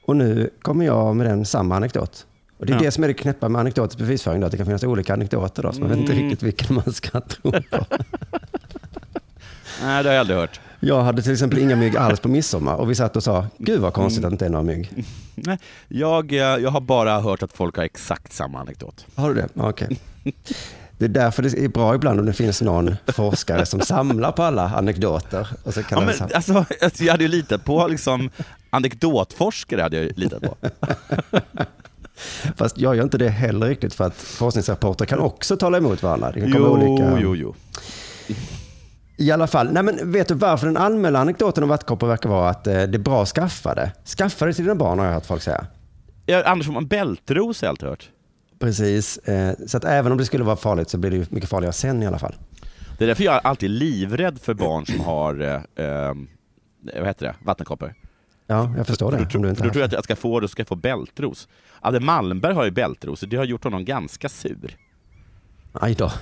Och 0.07 0.17
nu 0.17 0.51
kommer 0.63 0.85
jag 0.87 1.17
med 1.17 1.27
den 1.27 1.45
samma 1.45 1.77
anekdot. 1.77 2.27
Och 2.59 2.67
det 2.67 2.73
är 2.73 2.77
Ja. 2.77 2.83
det 2.83 2.91
som 2.91 3.05
är 3.05 3.09
det 3.09 3.15
knäppa 3.15 3.49
med 3.49 3.61
anekdotisk 3.61 3.99
bevisföring, 3.99 4.41
då, 4.41 4.47
att 4.47 4.51
det 4.51 4.57
kan 4.57 4.67
finnas 4.67 4.85
olika 4.85 5.13
anekdoter 5.13 5.63
då, 5.63 5.73
så 5.73 5.81
man 5.81 5.89
vet 5.89 5.99
inte 5.99 6.13
Mm. 6.13 6.25
riktigt 6.25 6.43
vilken 6.43 6.75
man 6.75 6.93
ska 6.93 7.21
tro 7.21 7.51
på. 7.53 7.61
Nej, 9.85 10.03
det 10.03 10.09
har 10.09 10.15
jag 10.15 10.21
aldrig 10.21 10.39
hört. 10.39 10.61
Jag 10.81 11.03
hade 11.03 11.23
till 11.23 11.33
exempel 11.33 11.59
inga 11.59 11.77
mygg 11.77 11.97
alls 11.97 12.21
på 12.21 12.29
midsommar 12.29 12.75
och 12.75 12.91
vi 12.91 12.95
satt 12.95 13.17
och 13.17 13.23
sa, 13.23 13.47
gud 13.59 13.81
vad 13.81 13.93
konstigt 13.93 14.25
Mm. 14.25 14.27
att 14.27 14.31
det 14.31 14.35
inte 14.35 14.47
är 14.47 14.51
några 14.51 14.63
mygg. 14.77 15.05
Nej, 15.35 15.59
jag, 15.89 16.33
eh, 16.33 16.39
jag 16.39 16.71
har 16.71 16.81
bara 16.81 17.21
hört 17.21 17.43
att 17.43 17.53
folk 17.53 17.77
har 17.77 17.85
exakt 17.85 18.33
samma 18.33 18.61
anekdot. 18.61 19.07
Har 19.15 19.29
du 19.29 19.35
det? 19.35 19.49
Okej. 19.55 19.99
Det 20.99 21.05
är 21.05 21.09
därför 21.09 21.43
det 21.43 21.59
är 21.65 21.69
bra 21.69 21.95
ibland 21.95 22.21
om 22.21 22.27
det 22.27 22.33
finns 22.33 22.63
någon 22.63 22.97
forskare 23.07 23.67
som 23.67 23.81
samlar 23.81 24.33
på 24.33 24.43
alla 24.43 24.63
anekdoter. 24.63 25.49
Och 25.63 25.75
så 25.75 25.83
kan 25.83 25.99
Ja, 25.99 26.05
men, 26.21 26.29
alltså, 26.35 26.65
alltså, 26.83 27.05
jag 27.05 27.13
hade 27.13 27.25
ju 27.25 27.29
litat 27.31 27.65
på 27.65 27.87
liksom, 27.87 28.31
anekdotforskare. 28.71 29.83
Hade 29.83 29.97
jag 30.03 30.19
litat 30.19 30.43
på. 30.43 30.57
Fast 32.57 32.79
jag 32.79 32.97
gör 32.97 33.03
inte 33.05 33.19
det 33.19 33.29
heller 33.29 33.67
riktigt 33.67 33.95
för 33.95 34.05
att 34.05 34.15
forskningsrapporter 34.17 35.05
kan 35.05 35.19
också 35.19 35.57
tala 35.57 35.77
emot 35.77 36.03
varandra. 36.03 36.33
Det 36.33 36.41
kan 36.41 36.53
komma 36.53 36.69
olika... 36.69 37.19
jo, 37.21 37.37
jo. 37.37 37.55
I 39.17 39.31
alla 39.31 39.47
fall, 39.47 39.73
nej 39.73 39.83
men 39.83 40.13
vet 40.13 40.29
du 40.29 40.35
varför 40.35 40.67
den 40.67 40.77
allmänna 40.77 41.19
anekdoten 41.19 41.63
om 41.63 41.69
vattkoppor 41.69 42.07
verkar 42.07 42.29
vara 42.29 42.49
att 42.51 42.67
eh, 42.67 42.73
det 42.73 42.81
är 42.81 42.99
bra 42.99 43.23
att 43.23 43.29
skaffa 43.29 43.75
det? 43.75 43.93
Skaffa 44.19 44.47
det 44.47 44.53
till 44.53 44.65
dina 44.65 44.75
barn 44.75 44.99
har 44.99 45.07
jag 45.07 45.13
hört 45.13 45.27
folk 45.27 45.43
säga. 45.43 45.67
Ja, 46.27 46.43
Anders 46.45 46.67
får 46.67 46.73
man 46.75 46.87
bältros 46.87 47.61
har 47.63 47.67
jag 47.67 47.71
alltid 47.73 47.89
hört. 47.89 48.11
Precis, 48.59 49.19
eh, 49.19 49.55
så 49.67 49.77
att 49.77 49.85
även 49.85 50.13
om 50.13 50.19
det 50.19 50.25
skulle 50.25 50.45
vara 50.45 50.57
farligt 50.57 50.91
så 50.91 50.99
blir 50.99 51.11
det 51.11 51.17
ju 51.17 51.27
mycket 51.31 51.51
farligare 51.51 51.73
sen 51.73 52.03
i 52.03 52.07
alla 52.07 52.19
fall. 52.19 52.35
Det 52.99 53.05
är 53.05 53.09
därför 53.09 53.25
jag 53.25 53.35
är 53.35 53.41
alltid 53.47 53.71
livrädd 53.71 54.41
för 54.41 54.55
barn 54.55 54.87
som 54.87 55.01
har 55.01 55.41
eh, 55.41 55.85
eh, 55.87 56.15
vad 56.97 57.07
heter 57.07 57.27
det? 57.27 57.35
vattenkoppor. 57.45 57.95
Ja, 58.47 58.75
jag 58.77 58.87
förstår 58.87 59.13
det. 59.13 59.17
Du 59.19 59.23
inte 59.49 59.63
då 59.63 59.65
har- 59.69 59.73
tror 59.73 59.83
att 59.85 59.93
jag 59.93 60.05
ska 60.05 60.17
få 60.17 60.41
det, 60.41 60.49
ska 60.49 60.61
jag 60.61 60.69
få 60.69 60.77
bältros. 60.77 61.49
Adde 61.81 62.01
Malmberg 62.01 62.55
har 62.55 62.65
ju 62.65 62.71
bältros 62.71 63.23
och 63.23 63.29
det 63.29 63.37
har 63.37 63.45
gjort 63.45 63.65
honom 63.65 63.85
ganska 63.85 64.29
sur. 64.29 64.77
Aj 65.73 65.95
då. 65.95 66.13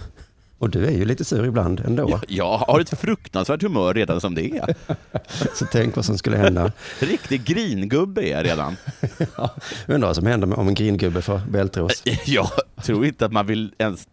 Och 0.62 0.70
du 0.70 0.87
är 0.87 0.91
ju 0.91 1.05
lite 1.05 1.25
sur 1.25 1.44
ibland 1.44 1.81
ändå. 1.81 2.20
Jag, 2.29 2.59
har 2.59 2.81
ett 2.81 3.00
fruktansvärt 3.00 3.62
humör 3.62 3.94
redan 3.94 4.20
som 4.20 4.35
det 4.35 4.50
är. 4.50 4.75
Så 5.55 5.67
tänk 5.73 5.97
vad 5.97 6.05
som 6.05 6.19
skulle 6.19 6.37
hända. 6.37 6.73
Riktig 7.00 7.44
gringubbe 7.44 8.23
är 8.23 8.37
jag 8.37 8.44
redan. 8.44 8.76
Ja, 9.37 9.50
undrar 9.87 10.09
vad 10.09 10.17
som 10.17 10.26
händer 10.26 10.59
om 10.59 10.69
en 10.69 10.75
gringubbe 10.75 11.23
får 11.23 11.41
bältros. 11.49 12.03
Jag 12.26 12.50
tror 12.82 13.06
inte 13.06 13.26
att 13.26 13.32
man 13.32 13.47
vill 13.47 13.75
ens 13.79 14.09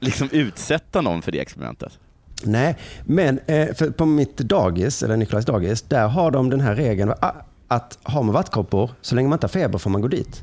liksom 0.00 0.28
utsätta 0.32 1.00
någon 1.00 1.22
för 1.22 1.32
det 1.32 1.40
experimentet. 1.40 1.98
Nej, 2.42 2.78
men 3.04 3.38
eh, 3.46 3.90
på 3.96 4.06
mitt 4.06 4.36
dagis, 4.36 5.02
eller 5.02 5.16
Nikolajs 5.16 5.46
dagis, 5.46 5.82
där 5.82 6.08
har 6.08 6.30
de 6.30 6.50
den 6.50 6.60
här 6.60 6.74
regeln 6.74 7.12
att 7.68 7.98
har 8.02 8.22
man 8.22 8.34
vattkoppor, 8.34 8.90
så 9.00 9.14
länge 9.14 9.28
man 9.28 9.36
inte 9.36 9.46
har 9.46 9.52
feber 9.52 9.78
får 9.78 9.90
man 9.90 10.00
gå 10.00 10.08
dit. 10.08 10.42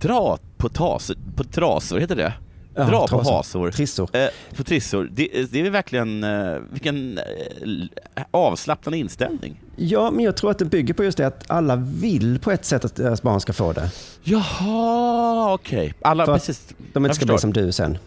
Dra 0.00 0.38
på, 0.56 0.68
tas, 0.68 1.10
på 1.36 1.44
trasor, 1.44 1.98
heter 1.98 2.16
det? 2.16 2.34
Ja, 2.78 2.84
Dra 2.84 3.00
på 3.00 3.06
trasor. 3.08 3.32
hasor. 3.32 3.70
Trissor. 3.70 4.16
Eh, 4.16 4.28
på 4.56 4.64
trissor. 4.64 5.08
Det, 5.12 5.52
det 5.52 5.60
är 5.60 5.70
verkligen, 5.70 6.24
eh, 6.24 6.56
vilken 6.70 7.18
eh, 7.18 8.24
avslappnande 8.30 8.98
inställning. 8.98 9.60
Ja, 9.76 10.10
men 10.10 10.24
jag 10.24 10.36
tror 10.36 10.50
att 10.50 10.58
det 10.58 10.64
bygger 10.64 10.94
på 10.94 11.04
just 11.04 11.18
det 11.18 11.26
att 11.26 11.50
alla 11.50 11.76
vill 11.76 12.38
på 12.38 12.50
ett 12.50 12.64
sätt 12.64 12.84
att 12.84 12.94
deras 12.94 13.22
barn 13.22 13.40
ska 13.40 13.52
få 13.52 13.72
det. 13.72 13.90
Jaha, 14.22 15.52
okej. 15.54 15.94
Alla, 16.00 16.26
För 16.26 16.32
precis. 16.32 16.74
De 16.92 17.04
inte 17.04 17.16
ska 17.16 17.26
bli 17.26 17.38
som 17.38 17.52
du 17.52 17.72
sen. 17.72 17.98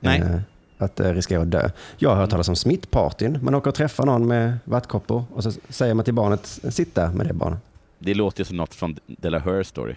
Nej. 0.00 0.20
Eh, 0.20 0.40
att 0.78 1.00
eh, 1.00 1.12
riskera 1.14 1.42
att 1.42 1.50
dö. 1.50 1.70
Jag 1.98 2.10
har 2.10 2.16
hört 2.16 2.30
talas 2.30 2.48
om 2.48 2.56
smittpartyn. 2.56 3.38
Man 3.42 3.54
åker 3.54 3.68
och 3.68 3.74
träffar 3.74 4.06
någon 4.06 4.26
med 4.26 4.58
vattkoppor 4.64 5.24
och 5.34 5.42
så 5.42 5.52
säger 5.68 5.94
man 5.94 6.04
till 6.04 6.14
barnet, 6.14 6.60
sitt 6.68 6.94
där 6.94 7.08
med 7.08 7.26
det 7.26 7.32
barnet. 7.34 7.58
Det 7.98 8.14
låter 8.14 8.40
ju 8.40 8.44
som 8.44 8.56
något 8.56 8.74
från 8.74 8.96
Della 9.06 9.38
Her 9.38 9.62
Story. 9.62 9.94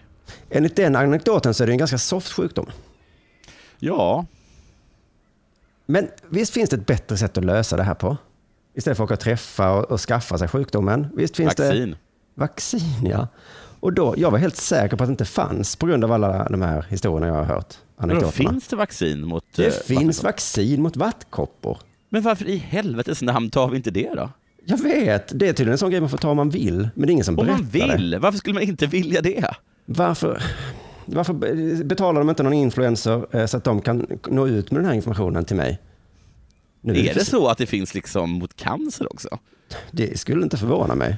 Enligt 0.49 0.75
den 0.75 0.95
anekdoten 0.95 1.53
så 1.53 1.63
är 1.63 1.67
det 1.67 1.73
en 1.73 1.77
ganska 1.77 1.97
soft 1.97 2.31
sjukdom. 2.31 2.65
Ja, 3.85 4.25
Men 5.85 6.07
visst 6.29 6.53
finns 6.53 6.69
det 6.69 6.75
ett 6.75 6.85
bättre 6.85 7.17
sätt 7.17 7.37
att 7.37 7.45
lösa 7.45 7.77
det 7.77 7.83
här 7.83 7.93
på? 7.93 8.17
Istället 8.73 8.97
för 8.97 9.03
att 9.03 9.07
åka 9.07 9.13
och 9.13 9.19
träffa 9.19 9.71
och, 9.71 9.91
och 9.91 9.99
skaffa 10.01 10.37
sig 10.37 10.47
sjukdomen. 10.47 11.07
Visst 11.15 11.35
finns 11.35 11.55
det 11.55 11.63
vaccin. 11.67 11.95
vaccin, 12.35 13.05
ja. 13.05 13.27
Och 13.79 13.93
då, 13.93 14.13
jag 14.17 14.31
var 14.31 14.37
helt 14.37 14.55
säker 14.55 14.97
på 14.97 15.03
att 15.03 15.07
det 15.07 15.11
inte 15.11 15.25
fanns 15.25 15.75
på 15.75 15.85
grund 15.85 16.03
av 16.03 16.11
alla 16.11 16.49
de 16.49 16.61
här 16.61 16.85
historierna 16.89 17.27
jag 17.27 17.33
har 17.33 17.43
hört. 17.43 17.75
Men 17.97 18.11
Anekdoterna. 18.11 18.49
finns 18.49 18.67
det 18.67 18.75
vaccin 18.75 19.27
mot... 19.27 19.45
det 19.55 19.65
eh, 19.65 19.97
finns 19.97 20.23
vaccin 20.23 20.81
mot 20.81 20.97
vattkoppor. 20.97 21.77
Men 22.09 22.21
varför 22.21 22.47
i 22.47 22.57
helvetes 22.57 23.21
namn 23.21 23.49
tar 23.49 23.69
vi 23.69 23.77
inte 23.77 23.91
det 23.91 24.13
då? 24.15 24.29
Jag 24.65 24.77
vet, 24.77 25.39
det 25.39 25.47
är 25.47 25.53
tydligen 25.53 25.71
en 25.71 25.77
sån 25.77 25.89
grej 25.91 26.01
man 26.01 26.09
får 26.09 26.17
ta 26.17 26.29
om 26.29 26.37
man 26.37 26.49
vill. 26.49 26.89
Men 26.95 27.07
det 27.07 27.09
är 27.09 27.13
ingen 27.13 27.25
som 27.25 27.39
Om 27.39 27.45
berättar 27.45 27.63
man 27.63 27.71
det. 27.71 27.97
vill, 27.97 28.19
varför 28.19 28.37
skulle 28.37 28.53
man 28.53 28.63
inte 28.63 28.87
vilja 28.87 29.21
det? 29.21 29.55
Varför, 29.85 30.43
varför 31.05 31.33
betalar 31.83 32.21
de 32.21 32.29
inte 32.29 32.43
någon 32.43 32.53
influencer 32.53 33.25
eh, 33.35 33.45
så 33.45 33.57
att 33.57 33.63
de 33.63 33.81
kan 33.81 34.07
nå 34.27 34.47
ut 34.47 34.71
med 34.71 34.79
den 34.81 34.85
här 34.87 34.93
informationen 34.95 35.45
till 35.45 35.55
mig? 35.55 35.79
Nu 36.81 36.93
Är 36.97 37.13
det 37.13 37.25
så 37.25 37.47
att 37.47 37.57
det 37.57 37.65
finns 37.65 37.93
liksom 37.93 38.29
mot 38.31 38.55
cancer 38.55 39.13
också? 39.13 39.29
Det 39.91 40.19
skulle 40.19 40.43
inte 40.43 40.57
förvåna 40.57 40.95
mig. 40.95 41.17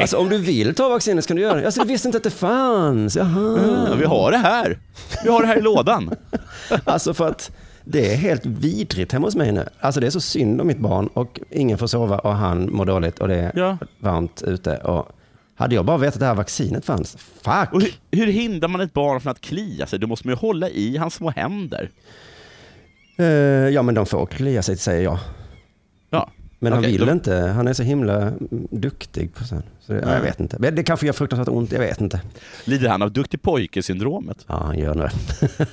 Alltså 0.00 0.16
om 0.16 0.28
du 0.28 0.38
vill 0.38 0.74
ta 0.74 0.88
vaccinet 0.88 1.24
så 1.24 1.28
kan 1.28 1.36
du 1.36 1.42
göra 1.42 1.60
det. 1.60 1.64
Alltså 1.66 1.80
jag 1.80 1.86
visste 1.86 2.08
inte 2.08 2.16
att 2.18 2.24
det 2.24 2.30
fanns. 2.30 3.16
Jaha. 3.16 3.86
Ja, 3.90 3.94
vi 3.98 4.04
har 4.04 4.30
det 4.30 4.36
här. 4.38 4.78
Vi 5.24 5.30
har 5.30 5.40
det 5.40 5.46
här 5.46 5.56
i 5.58 5.60
lådan. 5.60 6.14
Alltså 6.84 7.14
för 7.14 7.28
att 7.28 7.50
det 7.84 8.12
är 8.12 8.16
helt 8.16 8.46
vidrigt 8.46 9.12
hemma 9.12 9.26
hos 9.26 9.36
mig 9.36 9.52
nu. 9.52 9.68
Alltså 9.80 10.00
det 10.00 10.06
är 10.06 10.10
så 10.10 10.20
synd 10.20 10.60
om 10.60 10.66
mitt 10.66 10.78
barn 10.78 11.06
och 11.06 11.40
ingen 11.50 11.78
får 11.78 11.86
sova 11.86 12.18
och 12.18 12.34
han 12.34 12.72
mår 12.72 12.84
dåligt 12.84 13.18
och 13.18 13.28
det 13.28 13.34
är 13.36 13.52
Ja. 13.54 13.78
varmt 13.98 14.42
ute. 14.42 14.76
Och 14.76 15.08
hade 15.56 15.74
jag 15.74 15.84
bara 15.84 15.96
vetat 15.96 16.14
att 16.14 16.20
det 16.20 16.26
här 16.26 16.34
vaccinet 16.34 16.84
fanns, 16.84 17.16
fuck! 17.42 17.72
Och 17.72 17.82
hur, 17.82 17.92
hur 18.10 18.26
hindrar 18.26 18.68
man 18.68 18.80
ett 18.80 18.92
barn 18.92 19.20
från 19.20 19.30
att 19.30 19.40
klia 19.40 19.86
sig? 19.86 19.98
Då 19.98 20.06
måste 20.06 20.26
man 20.26 20.32
ju 20.34 20.38
hålla 20.38 20.68
i 20.68 20.96
hans 20.96 21.14
små 21.14 21.30
händer. 21.30 21.90
Eh, 23.18 23.24
ja 23.68 23.82
men 23.82 23.94
de 23.94 24.06
får 24.06 24.26
klia 24.26 24.62
sig 24.62 24.76
säger 24.76 25.02
jag. 25.04 25.18
Ja. 26.10 26.30
Men 26.58 26.72
han 26.72 26.80
Okej, 26.80 26.92
vill 26.92 27.06
då- 27.06 27.12
inte, 27.12 27.34
han 27.36 27.68
är 27.68 27.72
så 27.72 27.82
himla 27.82 28.22
mm, 28.22 28.38
duktig 28.70 29.34
på 29.34 29.44
sånt. 29.44 29.64
Så 29.80 29.92
det, 29.92 30.00
ja, 30.00 30.14
jag 30.14 30.20
vet 30.20 30.40
inte. 30.40 30.56
Men 30.58 30.74
Det 30.74 30.82
kanske 30.82 31.06
gör 31.06 31.12
fruktansvärt 31.12 31.48
ont, 31.48 31.72
jag 31.72 31.78
vet 31.80 32.00
inte. 32.00 32.20
Lider 32.64 32.88
han 32.88 33.02
av 33.02 33.12
duktig 33.12 33.42
pojke-syndromet? 33.42 34.44
Ja, 34.46 34.62
han 34.64 34.78
gör 34.78 34.94
det. 34.94 35.10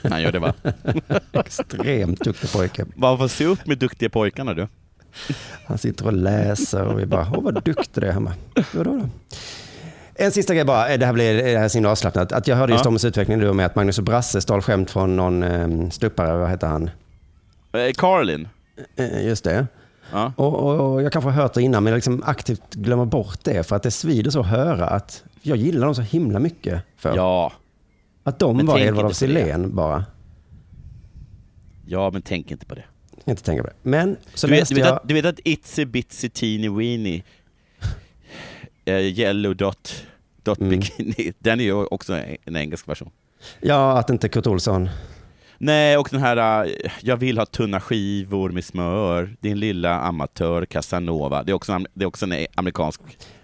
Han 0.09 0.21
gör 0.21 0.31
det 0.31 0.39
va? 0.39 0.53
Extremt 1.31 2.19
duktig 2.23 2.51
pojke. 2.51 2.85
Vad 2.95 3.17
får 3.19 3.27
se 3.27 3.45
upp 3.45 3.67
med 3.67 3.77
duktiga 3.77 4.09
pojkarna 4.09 4.53
du. 4.53 4.67
Han 5.65 5.77
sitter 5.77 6.05
och 6.05 6.13
läser 6.13 6.85
och 6.85 6.99
vi 6.99 7.05
bara, 7.05 7.27
åh 7.33 7.43
vad 7.43 7.63
duktig 7.63 8.03
du 8.03 8.07
är 8.07 8.11
hemma. 8.11 8.33
Vadå 8.73 8.91
då? 8.91 9.09
En 10.15 10.31
sista 10.31 10.53
grej 10.53 10.65
bara, 10.65 10.97
det 10.97 11.05
här 11.05 11.13
blir 11.13 11.33
det 11.33 11.57
här 11.57 11.65
är 11.65 11.67
så 11.67 11.77
himla 11.77 11.91
avslappnat. 11.91 12.31
Att 12.31 12.47
jag 12.47 12.55
hörde 12.55 12.73
Ja. 12.73 12.79
Stormens 12.79 13.05
utveckling 13.05 13.39
nu 13.39 13.53
med 13.53 13.65
att 13.65 13.75
Magnus 13.75 13.97
och 13.97 14.03
Brasse 14.03 14.41
stal 14.41 14.61
skämt 14.61 14.91
från 14.91 15.15
någon 15.15 15.43
eh, 15.43 15.89
ståuppare, 15.89 16.37
vad 16.37 16.49
heter 16.49 16.67
han? 16.67 16.89
Eh, 17.73 17.93
Caroline? 17.97 18.47
Eh, 18.95 19.25
just 19.25 19.43
det. 19.43 19.67
Ja. 20.11 20.33
Och, 20.35 20.53
och, 20.53 20.93
och 20.93 21.03
jag 21.03 21.11
kanske 21.11 21.29
har 21.29 21.41
hört 21.41 21.53
det 21.53 21.61
innan, 21.61 21.83
men 21.83 21.91
jag 21.91 21.97
liksom 21.97 22.23
aktivt 22.25 22.73
glömmer 22.73 23.05
bort 23.05 23.39
det 23.43 23.67
för 23.67 23.75
att 23.75 23.83
det 23.83 23.91
svider 23.91 24.31
så 24.31 24.39
att 24.39 24.47
höra 24.47 24.87
att 24.87 25.23
jag 25.41 25.57
gillar 25.57 25.85
dem 25.85 25.95
så 25.95 26.01
himla 26.01 26.39
mycket. 26.39 26.81
För 26.97 27.15
Ja. 27.15 27.51
Att 28.23 28.39
de 28.39 28.57
Men 28.57 28.65
var 28.65 28.75
tänk 28.75 28.87
Edvard 28.87 29.05
af. 29.05 29.13
Sillén 29.15 29.75
bara. 29.75 30.05
Ja, 31.85 32.09
men 32.13 32.21
tänk 32.21 32.51
inte 32.51 32.65
på 32.65 32.75
det. 32.75 32.83
Inte 33.25 33.43
tänka 33.43 33.63
på 33.63 33.69
det. 33.69 33.75
Men 33.89 34.17
så 34.33 34.47
Du 34.47 34.51
vet, 34.53 34.59
läste 34.61 34.73
du, 34.75 34.79
vet 34.81 34.87
jag... 34.87 34.95
att, 34.97 35.07
du 35.07 35.13
vet 35.13 35.25
att 35.25 35.39
Itsy 35.43 35.85
Bitsy 35.85 36.29
Teeny 36.29 36.69
Weeny 36.69 37.15
eh, 37.17 37.23
Yellow 38.91 39.55
Dot, 39.55 40.03
dot 40.43 40.59
Mm. 40.59 40.69
Bikini, 40.69 41.33
den 41.39 41.59
är 41.59 41.63
ju 41.63 41.73
också 41.73 42.13
en 42.45 42.55
engelsk 42.55 42.87
version. 42.89 43.09
Ja, 43.61 43.97
att 43.97 44.09
inte 44.09 44.29
Kurt 44.29 44.47
Olsson... 44.47 44.89
Nej, 45.57 45.97
och 45.97 46.07
den 46.11 46.19
här 46.21 46.65
eh, 46.65 46.71
Jag 47.01 47.17
vill 47.17 47.37
ha 47.37 47.45
tunna 47.45 47.79
skivor 47.81 48.49
med 48.49 48.63
smör, 48.65 49.35
din 49.39 49.59
lilla 49.59 49.99
amatör 49.99 50.65
Casanova. 50.65 51.43
Det 51.43 51.51
är 51.51 51.53
också, 51.53 51.79
det 51.93 52.03
är 52.03 52.07
också 52.07 52.25
en 52.25 52.45
amerikansk 52.55 53.01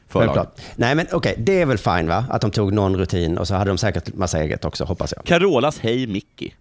förlag. 0.08 0.48
Nej 0.76 0.96
men 0.96 1.06
okej, 1.12 1.36
det 1.38 1.62
är 1.62 1.66
väl 1.66 1.78
fine 1.78 2.08
va? 2.08 2.26
Att 2.30 2.42
de 2.42 2.52
tog 2.52 2.74
någon 2.74 2.98
rutin 2.98 3.38
och 3.38 3.48
så 3.48 3.56
hade 3.56 3.72
de 3.72 3.78
säkert 3.78 4.14
massa 4.14 4.40
eget 4.44 4.66
också, 4.66 4.84
hoppas 4.84 5.14
jag. 5.16 5.26
Carolas 5.26 5.80
Hej 5.80 6.08
Mickey. 6.08 6.52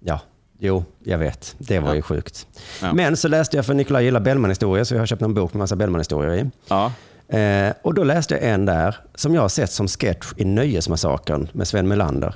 Ja, 0.00 0.20
jo, 0.58 0.84
jag 1.04 1.18
vet. 1.18 1.54
Det 1.58 1.78
var 1.78 1.88
Ja. 1.88 1.94
ju 1.94 2.02
sjukt. 2.02 2.46
Ja. 2.82 2.92
Men 2.92 3.16
så 3.16 3.28
läste 3.28 3.56
jag, 3.56 3.66
för 3.66 3.74
Nikolaj 3.74 4.04
gillar 4.04 4.20
Bellman-historier, 4.20 4.84
så 4.84 4.94
jag 4.94 5.00
har 5.00 5.06
köpt 5.06 5.22
en 5.22 5.34
bok 5.34 5.52
med 5.54 5.58
massa 5.58 5.76
Bellman-historier 5.76 6.34
i. 6.34 6.50
Ja. 6.68 6.92
Eh, 7.28 7.72
och 7.82 7.94
då 7.94 8.04
läste 8.04 8.34
jag 8.34 8.42
en 8.42 8.66
där, 8.66 8.96
som 9.14 9.34
jag 9.34 9.42
har 9.42 9.48
sett 9.48 9.70
som 9.72 9.88
sketch 9.88 10.32
i 10.36 10.44
Nöjesmassakern 10.44 11.48
med 11.52 11.68
Sven 11.68 11.88
Melander. 11.88 12.34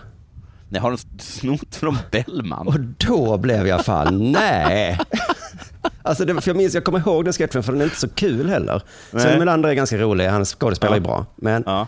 Nej, 0.69 0.81
har 0.81 0.91
de 0.91 0.99
snott 1.23 1.77
från 1.77 1.99
Bellman? 2.11 2.69
Och 2.69 2.81
då 2.81 3.37
blev 3.37 3.67
jag 3.67 3.85
fan, 3.85 4.33
nej. 4.33 4.99
Alltså 6.03 6.25
det, 6.25 6.41
för 6.41 6.51
jag 6.51 6.57
minns, 6.57 6.75
jag 6.75 6.85
kommer 6.85 6.99
ihåg 6.99 7.25
den 7.25 7.33
sketchen 7.33 7.63
för 7.63 7.73
den 7.73 7.81
är 7.81 7.85
inte 7.85 7.97
så 8.01 8.09
kul 8.09 8.49
heller. 8.49 8.83
Nej. 9.11 9.23
Sven 9.23 9.39
Melander 9.39 9.69
är 9.69 9.75
ganska 9.75 9.97
rolig, 9.99 10.27
han 10.27 10.45
skådespelar 10.45 10.95
ju 10.95 11.01
bra. 11.01 11.27
Men 11.37 11.63
Ja. 11.67 11.87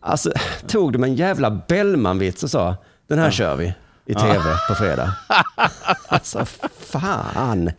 alltså, 0.00 0.32
tog 0.66 0.92
de 0.92 1.04
en 1.04 1.14
jävla 1.14 1.50
Bellman-vits 1.50 2.42
och 2.42 2.50
sa, 2.50 2.76
den 3.06 3.18
här 3.18 3.30
kör 3.30 3.56
vi 3.56 3.74
i 4.06 4.14
tv 4.14 4.42
på 4.68 4.74
fredag. 4.74 5.14
alltså 6.08 6.44
fan. 6.80 7.70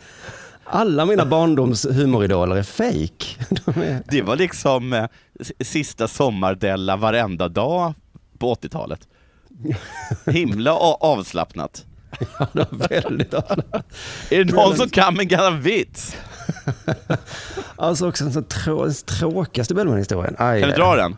Alla 0.70 1.06
mina 1.06 1.26
barndoms 1.26 1.86
humoridoler 1.86 2.56
är 2.56 2.64
fake. 2.64 3.46
De 3.66 3.82
är, 3.82 4.02
Det 4.10 4.22
var 4.22 4.36
liksom 4.36 4.94
eh, 4.94 5.06
sista 5.60 6.08
sommardella 6.08 6.96
varenda 6.98 7.48
dag 7.48 7.94
på 8.38 8.54
80-talet. 8.54 9.00
Himla 10.26 10.74
avslappnat. 10.74 11.86
ja, 12.40 12.48
de 12.54 12.60
är 12.62 13.02
väldigt 13.02 13.34
Är 13.34 14.44
det 14.44 14.54
någon 14.54 14.76
som 14.76 14.90
kan 14.90 15.20
en 15.20 15.28
gammal 15.28 15.58
vits? 15.60 16.16
Alltså 17.76 18.10
också 18.10 18.26
den 18.26 18.44
trå, 18.44 18.92
tråkigaste 19.06 19.74
Bellman-historien. 19.74 20.36
Kan 20.36 20.62
du 20.62 20.72
dra 20.72 20.96
den? 20.96 21.18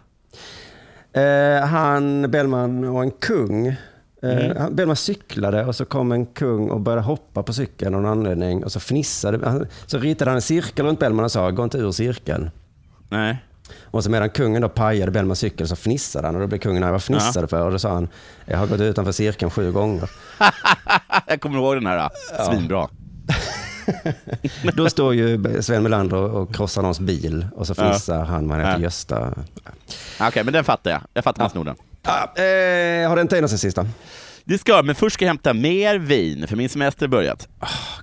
Eh, 1.14 1.68
han, 1.68 2.32
Bellman 2.32 2.84
och 2.84 3.04
en 3.04 3.12
kung. 3.12 3.76
Eh, 4.24 4.30
Mm. 4.46 4.76
Bellman 4.76 4.96
cyklade 4.96 5.66
och 5.66 5.76
så 5.76 5.86
kom 5.86 6.12
en 6.12 6.26
kung 6.26 6.70
och 6.70 6.80
började 6.80 7.02
hoppa 7.02 7.44
på 7.44 7.54
cykeln 7.54 7.96
av 7.96 8.02
någon 8.02 8.12
anledning. 8.12 8.64
Och 8.64 8.72
så 8.72 8.80
fnissade 8.80 9.50
han. 9.50 9.68
Så 9.86 9.98
ritade 9.98 10.32
han 10.32 10.36
en 10.36 10.42
cirkel 10.42 10.86
runt 10.86 11.00
Bellman 11.00 11.26
och 11.26 11.32
sa, 11.32 11.52
gå 11.52 11.64
inte 11.64 11.78
ur 11.78 11.92
cirkeln. 11.92 12.50
Nej. 13.10 13.44
Och 13.84 14.04
så 14.04 14.10
medan 14.10 14.30
kungen 14.30 14.62
då 14.62 14.70
pajade 14.70 15.12
Bellmans 15.12 15.40
cykel 15.40 15.68
så 15.68 15.76
fnissade 15.76 16.28
han. 16.28 16.36
Och 16.36 16.42
då 16.42 16.48
blev 16.48 16.60
kungen 16.60 16.84
arg, 16.84 16.92
vad 16.92 17.04
fnissade 17.04 17.42
du 17.42 17.48
för? 17.48 17.66
Och 17.66 17.72
då 17.72 17.80
sa 17.80 17.94
han, 17.94 18.08
jag 18.46 18.58
har 18.58 18.68
gått 18.68 18.80
utanför 18.80 19.12
cirkeln 19.12 19.52
sju 19.52 19.72
gånger. 19.72 20.10
Jag 21.28 21.42
kommer 21.42 21.58
ihåg 21.58 21.76
den 21.76 21.86
här. 21.88 22.10
Svinbra. 22.50 22.88
Då 24.74 24.90
står 24.90 25.14
ju 25.16 25.62
Sven 25.62 25.84
Melander 25.84 26.18
och 26.18 26.56
krossar 26.56 26.82
någons 26.82 27.00
bil. 27.00 27.48
Och 27.56 27.68
så 27.68 27.76
fnissar 27.76 28.24
han, 28.26 28.48
man 28.48 28.60
heter 28.60 28.72
Ja. 28.72 28.80
Gösta. 28.80 29.34
Okej, 30.22 30.44
men 30.44 30.54
den 30.54 30.64
fattar 30.64 30.92
jag. 30.92 31.02
Jag 31.14 31.24
fattar 31.24 31.42
man 31.44 31.50
snor 31.50 31.64
den. 31.66 31.76
Ah, 32.04 32.24
eh, 32.24 33.10
har 33.10 33.16
det 33.16 33.22
inte 33.22 33.38
en 33.38 33.50
sen 33.50 33.58
sista? 33.58 33.88
Det 34.44 34.58
ska 34.58 34.84
men 34.84 34.96
först 34.96 35.14
ska 35.14 35.26
jag 35.26 35.30
hämta 35.30 35.54
mer 35.54 35.98
vin, 35.98 36.48
för 36.48 36.56
min 36.56 36.70
semester 36.70 37.06
har 37.06 37.10
börjat. 37.12 37.48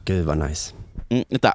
Gud 0.05 0.25
vad 0.26 0.38
nice. 0.38 0.75
Mm, 1.09 1.25
vänta. 1.29 1.53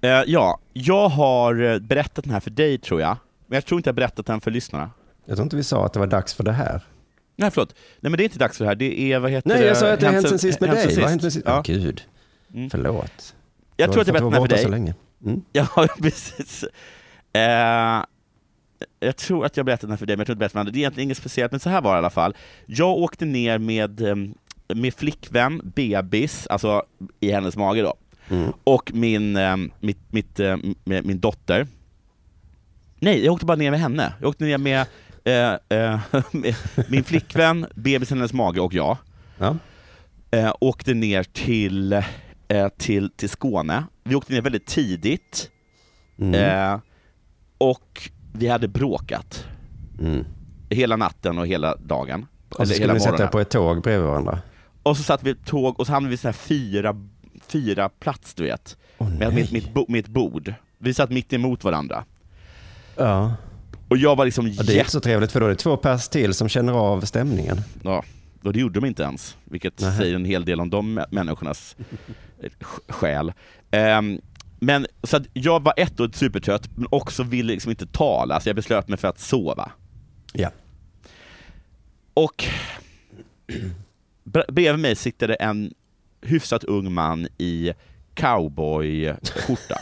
Eh, 0.00 0.22
ja, 0.26 0.58
jag 0.72 1.08
har 1.08 1.62
eh, 1.62 1.78
berättat 1.78 2.24
den 2.24 2.32
här 2.32 2.40
för 2.40 2.50
dig 2.50 2.78
tror 2.78 3.00
jag, 3.00 3.16
men 3.46 3.56
jag 3.56 3.64
tror 3.66 3.78
inte 3.78 3.88
jag 3.88 3.92
har 3.92 3.96
berättat 3.96 4.26
den 4.26 4.40
för 4.40 4.50
lyssnarna. 4.50 4.90
Jag 5.24 5.36
tror 5.36 5.44
inte 5.44 5.56
vi 5.56 5.64
sa 5.64 5.86
att 5.86 5.92
det 5.92 5.98
var 6.00 6.06
dags 6.06 6.34
för 6.34 6.44
det 6.44 6.52
här. 6.52 6.82
Nej, 7.36 7.50
förlåt. 7.50 7.74
Nej, 8.00 8.10
men 8.10 8.16
det 8.18 8.22
är 8.22 8.24
inte 8.24 8.38
dags 8.38 8.56
för 8.58 8.64
det 8.64 8.68
här. 8.70 8.74
Det 8.74 9.00
är, 9.12 9.18
vad 9.18 9.30
heter 9.30 9.48
Nej, 9.48 9.62
jag 9.64 9.76
sa 9.76 9.92
att 9.92 10.00
det 10.00 10.06
har 10.06 10.12
hänt 10.12 10.28
sen 10.28 10.38
sist 10.38 10.60
med 10.60 10.70
Hänt 10.70 10.82
dig. 10.88 10.94
Vad 10.96 11.04
har 11.04 11.10
hänt 11.10 11.22
sen 11.22 11.30
sist? 11.30 11.46
Ja. 11.46 11.56
Åh, 11.56 11.62
Gud, 11.64 12.02
Mm. 12.54 12.70
förlåt. 12.70 13.34
Jag 13.76 13.88
Du 13.88 13.92
tror 13.92 14.00
att 14.02 14.06
jag 14.08 14.14
berättade 14.14 14.30
den 14.30 14.32
här 14.32 14.40
för 14.40 14.48
borta 14.48 14.56
så 14.56 14.62
dig. 14.62 14.70
länge. 14.70 14.94
Mm. 15.24 15.42
Ja, 15.52 15.88
precis. 16.02 16.64
Eh, 17.32 18.04
jag 19.00 19.16
tror 19.16 19.44
att 19.46 19.56
jag 19.56 19.66
berättade 19.66 19.86
den 19.86 19.90
här 19.90 19.96
för 19.96 20.06
dig, 20.06 20.16
men 20.16 20.20
jag 20.20 20.26
tror 20.26 20.32
inte 20.32 20.32
jag 20.32 20.38
berättade 20.38 20.52
för 20.52 20.58
andra. 20.60 20.72
Det 20.72 20.78
är 20.78 20.80
egentligen 20.80 21.04
inget 21.06 21.16
speciellt, 21.18 21.52
men 21.52 21.60
så 21.60 21.70
här 21.70 21.80
var 21.80 21.92
det 21.92 21.96
i 21.96 21.98
alla 21.98 22.10
fall. 22.10 22.36
Jag 22.66 22.90
åkte 22.98 23.24
ner 23.24 23.58
med, 23.58 24.00
em, 24.00 24.34
med 24.74 24.94
flickvän, 24.94 25.60
bebis, 25.64 26.46
alltså 26.46 26.82
i 27.20 27.32
hennes 27.32 27.56
mage 27.56 27.82
då, 27.82 27.94
Mm. 28.30 28.52
och 28.64 28.90
min, 28.94 29.36
em, 29.36 29.70
mitt, 29.80 30.12
mitt, 30.12 30.38
med 30.84 31.06
min 31.06 31.20
dotter. 31.20 31.66
Nej, 33.00 33.24
jag 33.24 33.32
åkte 33.32 33.46
bara 33.46 33.56
ner 33.56 33.70
med 33.70 33.80
henne. 33.80 34.12
Jag 34.20 34.28
åkte 34.28 34.44
ner 34.44 34.58
med, 34.58 34.86
eh, 35.24 35.78
eh, 35.78 36.00
med 36.32 36.54
min 36.88 37.04
flickvän, 37.04 37.66
bebisen 37.74 38.18
hennes 38.18 38.32
mage 38.32 38.60
och 38.60 38.74
jag. 38.74 38.96
Ja. 39.38 39.56
Eh, 40.30 40.54
åkte 40.60 40.94
ner 40.94 41.22
till, 41.22 41.92
eh, 42.48 42.68
till, 42.76 43.10
till 43.10 43.28
Skåne. 43.30 43.84
Vi 44.04 44.14
åkte 44.14 44.32
ner 44.32 44.42
väldigt 44.42 44.66
tidigt. 44.66 45.50
Mm. 46.18 46.34
Eh, 46.34 46.80
och 47.58 48.10
vi 48.32 48.48
hade 48.48 48.68
bråkat 48.68 49.44
Mm. 50.00 50.24
hela 50.70 50.96
natten 50.96 51.38
och 51.38 51.46
hela 51.46 51.76
dagen. 51.76 52.26
Och 52.50 52.68
så 52.68 52.74
skulle 52.74 52.92
ni 52.92 53.00
sätta 53.00 53.22
er 53.22 53.26
på 53.26 53.40
ett 53.40 53.50
tåg 53.50 53.82
bredvid 53.82 54.06
varandra. 54.08 54.38
och 54.82 54.96
så 54.96 55.02
satt 55.02 55.22
vi 55.22 55.30
i 55.30 55.32
ett 55.32 55.46
tåg 55.46 55.80
och 55.80 55.86
så 55.86 55.92
hamnade 55.92 56.08
vi 56.08 56.14
i 56.14 56.18
så 56.18 56.28
här 56.28 56.32
fyra, 56.32 56.96
fyra 57.52 57.88
plats, 57.88 58.34
du 58.34 58.42
vet. 58.42 58.76
Åh, 58.98 59.08
med, 59.18 59.68
bo, 59.74 59.84
med 59.88 59.98
ett 60.00 60.08
bord. 60.08 60.54
Vi 60.78 60.94
satt 60.94 61.10
mitt 61.10 61.32
emot 61.32 61.64
varandra. 61.64 62.04
Ja. 62.96 63.34
Och 63.88 63.96
jag 63.96 64.16
var 64.16 64.24
liksom 64.24 64.48
Ja, 64.48 64.62
det 64.62 64.74
är 64.74 64.78
inte 64.78 64.90
så 64.90 65.00
trevligt 65.00 65.32
för 65.32 65.40
då 65.40 65.46
är 65.46 65.50
det 65.50 65.56
två 65.56 65.76
pers 65.76 66.08
till 66.08 66.34
som 66.34 66.48
känner 66.48 66.72
av 66.72 67.00
stämningen. 67.00 67.60
Ja, 67.82 68.04
och 68.42 68.52
det 68.52 68.60
gjorde 68.60 68.80
de 68.80 68.86
inte 68.86 69.02
ens, 69.02 69.36
vilket 69.44 69.80
Nähä. 69.80 69.96
säger 69.96 70.14
en 70.14 70.24
hel 70.24 70.44
del 70.44 70.60
om 70.60 70.70
de 70.70 70.98
mä- 70.98 71.06
människornas 71.10 71.76
eh, 72.42 72.50
sj- 72.60 72.92
själ. 72.92 73.32
Ehm, 73.70 74.20
men 74.60 74.86
så 75.02 75.16
att 75.16 75.22
jag 75.32 75.62
var 75.62 75.74
ett 75.76 76.00
och 76.00 76.14
supertrött, 76.14 76.68
men 76.76 76.86
också 76.90 77.22
ville 77.22 77.52
liksom 77.52 77.70
inte 77.70 77.86
tala, 77.86 78.40
så 78.40 78.48
jag 78.48 78.56
beslöt 78.56 78.88
mig 78.88 78.98
för 78.98 79.08
att 79.08 79.18
sova. 79.20 79.70
Ja. 80.32 80.50
Och 82.14 82.44
bre- 84.24 84.52
bredvid 84.52 84.78
mig 84.82 84.96
sitter 84.96 85.28
det 85.28 85.34
en 85.34 85.74
hyfsat 86.22 86.64
ung 86.64 86.92
man 86.92 87.28
i 87.38 87.72
cowboyskjorta. 88.14 89.78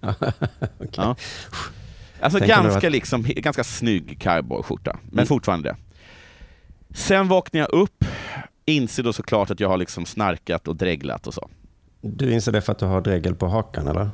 ja. 0.92 1.16
Alltså 2.20 2.38
ganska, 2.38 2.86
att- 2.86 2.92
liksom, 2.92 3.22
ganska 3.26 3.64
snygg 3.64 4.20
cowboyskjorta, 4.20 4.98
men 5.02 5.12
Mm. 5.12 5.26
fortfarande. 5.26 5.76
Sen 6.94 7.28
vaknar 7.28 7.60
jag 7.60 7.70
upp, 7.72 8.04
inser 8.64 9.02
då 9.02 9.12
såklart 9.12 9.50
att 9.50 9.60
jag 9.60 9.68
har 9.68 9.76
liksom 9.76 10.06
snarkat 10.06 10.68
och 10.68 10.76
dreglat 10.76 11.26
och 11.26 11.34
så. 11.34 11.50
Du 12.00 12.32
inser 12.32 12.52
det 12.52 12.60
för 12.62 12.72
att 12.72 12.78
du 12.78 12.84
har 12.86 13.00
dregel 13.00 13.34
på 13.34 13.48
hakan 13.48 13.88
eller? 13.88 14.10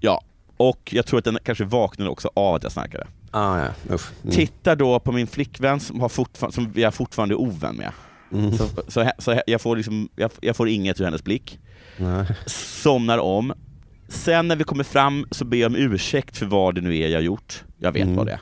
Ja, 0.00 0.22
och 0.56 0.88
jag 0.92 1.06
tror 1.06 1.18
att 1.18 1.24
den 1.24 1.38
kanske 1.44 1.64
vaknade 1.64 2.10
också 2.10 2.30
av 2.34 2.54
att 2.54 2.62
jag 2.62 2.72
snarkade. 2.72 3.06
Ah, 3.30 3.58
ja. 3.58 3.68
Mm. 3.88 3.98
Tittar 4.34 4.76
då 4.76 5.00
på 5.00 5.12
min 5.12 5.26
flickvän 5.26 5.80
som, 5.80 6.00
har 6.00 6.50
som 6.50 6.72
jag 6.74 6.94
fortfarande 6.94 7.34
är 7.34 7.40
ovän 7.40 7.76
med. 7.76 7.90
Mm. 8.32 8.52
Så, 8.52 8.68
så, 8.88 9.10
så 9.18 9.40
jag, 9.46 9.60
får 9.60 9.76
liksom, 9.76 10.08
jag, 10.16 10.30
jag 10.40 10.56
får 10.56 10.68
inget 10.68 11.00
ur 11.00 11.04
hennes 11.04 11.24
blick. 11.24 11.58
Nej. 11.96 12.26
Somnar 12.46 13.18
om. 13.18 13.52
Sen 14.08 14.48
när 14.48 14.56
vi 14.56 14.64
kommer 14.64 14.84
fram 14.84 15.26
så 15.30 15.44
ber 15.44 15.56
jag 15.56 15.68
om 15.68 15.76
ursäkt 15.76 16.36
för 16.36 16.46
vad 16.46 16.74
det 16.74 16.80
nu 16.80 16.98
är 16.98 17.08
jag 17.08 17.22
gjort. 17.22 17.64
Jag 17.78 17.92
vet 17.92 18.02
Mm. 18.02 18.16
vad 18.16 18.26
det 18.26 18.32
är. 18.32 18.40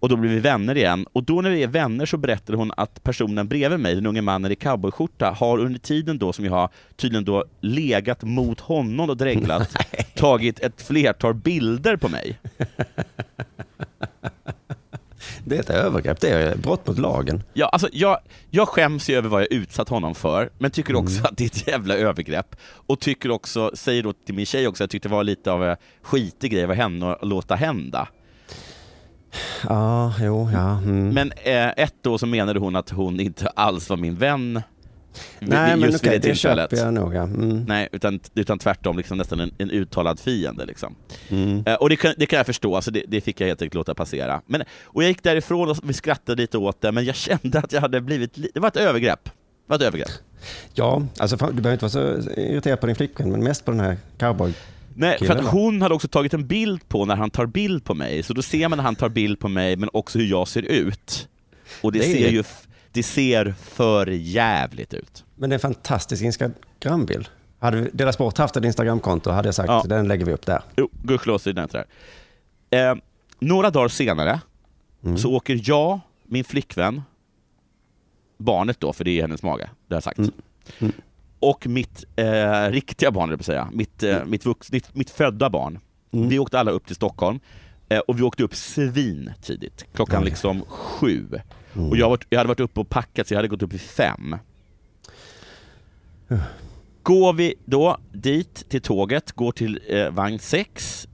Och 0.00 0.08
då 0.08 0.16
blir 0.16 0.30
vi 0.30 0.40
vänner 0.40 0.76
igen. 0.76 1.06
Och 1.12 1.24
då 1.24 1.40
när 1.40 1.50
vi 1.50 1.62
är 1.62 1.66
vänner 1.66 2.06
så 2.06 2.16
berättar 2.16 2.54
hon 2.54 2.72
att 2.76 3.02
personen 3.02 3.48
bredvid 3.48 3.80
mig, 3.80 3.94
den 3.94 4.06
unge 4.06 4.22
mannen 4.22 4.52
i 4.52 4.56
cowboyskjorta, 4.56 5.30
har 5.30 5.58
under 5.58 5.80
tiden 5.80 6.18
då 6.18 6.32
som 6.32 6.44
jag 6.44 6.52
har 6.52 6.68
tydligen 6.96 7.24
då 7.24 7.44
legat 7.60 8.22
mot 8.22 8.60
honom 8.60 9.10
och 9.10 9.16
dreglat, 9.16 9.76
tagit 10.16 10.60
ett 10.60 10.82
flertal 10.82 11.34
bilder 11.34 11.96
på 11.96 12.08
mig. 12.08 12.38
Det 15.44 15.56
är 15.56 15.60
ett 15.60 15.70
övergrepp, 15.70 16.20
det 16.20 16.28
är 16.30 16.56
brott 16.56 16.86
mot 16.86 16.98
lagen. 16.98 17.42
Ja, 17.52 17.66
alltså 17.66 17.88
jag, 17.92 18.18
jag 18.50 18.68
skäms 18.68 19.10
ju 19.10 19.16
över 19.16 19.28
vad 19.28 19.40
jag 19.40 19.52
utsatt 19.52 19.88
honom 19.88 20.14
för, 20.14 20.50
men 20.58 20.70
tycker 20.70 20.96
också 20.96 21.24
att 21.24 21.36
det 21.36 21.44
är 21.44 21.46
ett 21.46 21.68
jävla 21.68 21.94
övergrepp. 21.96 22.56
Och 22.62 23.00
tycker 23.00 23.30
också, 23.30 23.70
säger 23.74 24.02
då 24.02 24.12
till 24.12 24.34
min 24.34 24.46
tjej 24.46 24.68
också, 24.68 24.82
jag 24.82 24.90
tyckte 24.90 25.08
det 25.08 25.14
var 25.14 25.24
lite 25.24 25.52
av 25.52 25.64
en 25.64 25.76
skitig 26.02 26.52
grej 26.52 26.64
av 26.64 26.72
henne 26.72 27.12
att 27.12 27.26
låta 27.28 27.54
hända. 27.54 28.08
Ja, 29.68 30.14
jo, 30.20 30.50
ja. 30.52 30.78
Mm. 30.78 31.08
Men 31.08 31.32
eh, 31.32 31.68
ett 31.68 31.94
då 32.02 32.18
så 32.18 32.26
menade 32.26 32.60
hon 32.60 32.76
att 32.76 32.90
hon 32.90 33.20
inte 33.20 33.48
alls 33.48 33.90
var 33.90 33.96
min 33.96 34.16
vän. 34.16 34.62
Nej, 35.40 35.76
men 35.76 35.88
okej, 35.88 35.90
vid 35.90 36.10
det 36.10 36.16
det 36.18 36.20
tillfället. 36.20 36.70
köper 36.70 36.84
jag 36.84 36.94
nog. 36.94 37.14
Mm. 37.14 37.64
Nej, 37.68 37.88
utan, 37.92 38.20
utan 38.34 38.58
tvärtom 38.58 38.96
liksom 38.96 39.18
nästan 39.18 39.40
en, 39.40 39.50
en 39.58 39.70
uttalad 39.70 40.20
fiende. 40.20 40.64
Liksom. 40.66 40.94
Mm. 41.28 41.62
Eh, 41.66 41.74
och 41.74 41.88
det 41.88 41.96
kan, 41.96 42.14
det 42.16 42.26
kan 42.26 42.36
jag 42.36 42.46
förstå, 42.46 42.76
alltså 42.76 42.90
det, 42.90 43.02
det 43.08 43.20
fick 43.20 43.40
jag 43.40 43.46
helt 43.46 43.62
enkelt 43.62 43.74
låta 43.74 43.94
passera. 43.94 44.40
Men, 44.46 44.62
och 44.84 45.02
jag 45.02 45.08
gick 45.08 45.22
därifrån 45.22 45.68
och 45.70 45.76
vi 45.82 45.92
skrattade 45.92 46.42
lite 46.42 46.58
åt 46.58 46.80
det, 46.80 46.92
men 46.92 47.04
jag 47.04 47.14
kände 47.26 47.58
att 47.58 47.72
jag 47.72 47.80
hade 47.80 48.00
blivit, 48.00 48.36
li- 48.38 48.50
det 48.54 48.60
var 48.60 48.68
ett 48.68 48.76
övergrepp. 48.76 49.24
Det 49.24 49.30
var 49.66 49.76
ett 49.76 49.82
övergrepp. 49.82 50.10
Ja, 50.74 51.02
alltså 51.18 51.36
du 51.36 51.52
behöver 51.52 51.72
inte 51.72 51.84
vara 51.84 52.22
så 52.24 52.30
irriterad 52.40 52.80
på 52.80 52.86
din 52.86 52.96
flickvän, 52.96 53.30
men 53.30 53.44
mest 53.44 53.64
på 53.64 53.70
den 53.70 53.80
här 53.80 53.96
cowboy. 54.18 54.52
Nej, 54.94 55.18
för 55.18 55.36
att 55.36 55.44
hon 55.44 55.82
hade 55.82 55.94
också 55.94 56.08
tagit 56.08 56.34
en 56.34 56.46
bild 56.46 56.88
på 56.88 57.04
när 57.04 57.16
han 57.16 57.30
tar 57.30 57.46
bild 57.46 57.84
på 57.84 57.94
mig, 57.94 58.22
så 58.22 58.32
då 58.32 58.42
ser 58.42 58.68
man 58.68 58.76
när 58.76 58.84
han 58.84 58.96
tar 58.96 59.08
bild 59.08 59.40
på 59.40 59.48
mig, 59.48 59.76
men 59.76 59.88
också 59.92 60.18
hur 60.18 60.26
jag 60.26 60.48
ser 60.48 60.62
ut. 60.62 61.28
Och 61.82 61.92
det, 61.92 61.98
Det 61.98 62.04
ser 62.04 62.28
ju 62.28 62.44
det 62.92 63.02
ser 63.02 63.52
för 63.58 64.06
jävligt 64.06 64.94
ut. 64.94 65.24
Men 65.34 65.50
det 65.50 65.54
är 65.54 65.56
en 65.56 65.60
fantastisk 65.60 66.22
Instagrambild. 66.22 67.28
Hade 67.58 67.80
Dela 67.92 68.12
Sport 68.12 68.38
haft 68.38 68.56
ett 68.56 68.64
Instagramkonto 68.64 69.30
hade 69.30 69.48
jag 69.48 69.54
sagt 69.54 69.68
Ja. 69.68 69.82
den 69.86 70.08
lägger 70.08 70.26
vi 70.26 70.32
upp 70.32 70.46
där. 70.46 70.62
Jo, 70.76 70.88
gudskelov 71.02 71.38
så 71.38 71.50
är 71.50 71.54
det 71.54 71.66
där. 72.70 72.90
Eh, 72.90 72.96
några 73.38 73.70
dagar 73.70 73.88
senare 73.88 74.40
Mm. 75.04 75.18
så 75.18 75.32
åker 75.34 75.60
jag, 75.64 76.00
min 76.24 76.44
flickvän, 76.44 77.02
barnet 78.38 78.80
då, 78.80 78.92
för 78.92 79.04
det 79.04 79.10
är 79.18 79.22
hennes 79.22 79.42
mage, 79.42 79.70
det 79.86 79.94
har 79.94 79.96
jag 79.96 80.02
sagt, 80.02 80.18
Mm. 80.18 80.30
Mm. 80.78 80.92
och 81.40 81.66
mitt 81.66 82.04
eh, 82.16 82.70
riktiga 82.70 83.10
barn, 83.10 83.30
jag 83.30 83.44
säga, 83.44 83.68
mitt, 83.72 84.02
eh, 84.02 84.24
mitt, 84.24 84.46
vux, 84.46 84.72
mitt, 84.72 84.94
mitt 84.94 85.10
födda 85.10 85.50
barn. 85.50 85.78
Mm. 86.12 86.28
Vi 86.28 86.38
åkte 86.38 86.60
alla 86.60 86.70
upp 86.70 86.86
till 86.86 86.96
Stockholm 86.96 87.40
eh, 87.88 87.98
och 87.98 88.18
vi 88.18 88.22
åkte 88.22 88.42
upp 88.42 88.54
svin 88.54 89.32
tidigt, 89.42 89.86
klockan 89.94 90.24
liksom 90.24 90.62
sju. 90.68 91.26
Mm. 91.76 91.90
Och 91.90 91.96
jag, 91.96 92.08
var, 92.08 92.18
jag 92.30 92.38
hade 92.38 92.48
varit 92.48 92.60
uppe 92.60 92.80
och 92.80 92.88
packat 92.88 93.28
så 93.28 93.34
jag 93.34 93.38
hade 93.38 93.48
gått 93.48 93.62
upp 93.62 93.72
vid 93.72 93.80
fem. 93.80 94.36
Går 97.02 97.32
vi 97.32 97.54
då 97.64 97.98
dit 98.12 98.68
till 98.68 98.80
tåget, 98.82 99.32
går 99.32 99.52
till 99.52 99.80
eh, 99.88 100.10
vagn 100.10 100.38
6, 100.38 101.08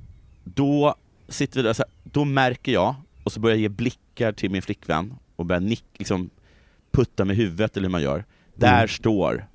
då 0.45 0.95
sitter 1.29 1.57
vi 1.57 1.63
där, 1.63 1.73
så 1.73 1.83
här, 1.83 1.91
då 2.05 2.25
märker 2.25 2.73
jag, 2.73 2.95
och 3.25 3.33
så 3.33 3.41
börjar 3.41 3.57
jag 3.57 3.61
ge 3.63 3.69
blickar 3.69 4.33
till 4.33 4.51
min 4.51 4.63
flickvän 4.63 5.15
och 5.37 5.47
börjar 5.47 5.61
nick, 5.61 5.85
liksom 5.97 6.31
putta 6.91 7.25
med 7.25 7.37
huvudet 7.37 7.77
eller 7.77 7.89
hur 7.89 7.93
man 7.93 8.03
gör. 8.03 8.25
Där 8.55 8.75
Mm. 8.77 8.89
står 8.89 9.47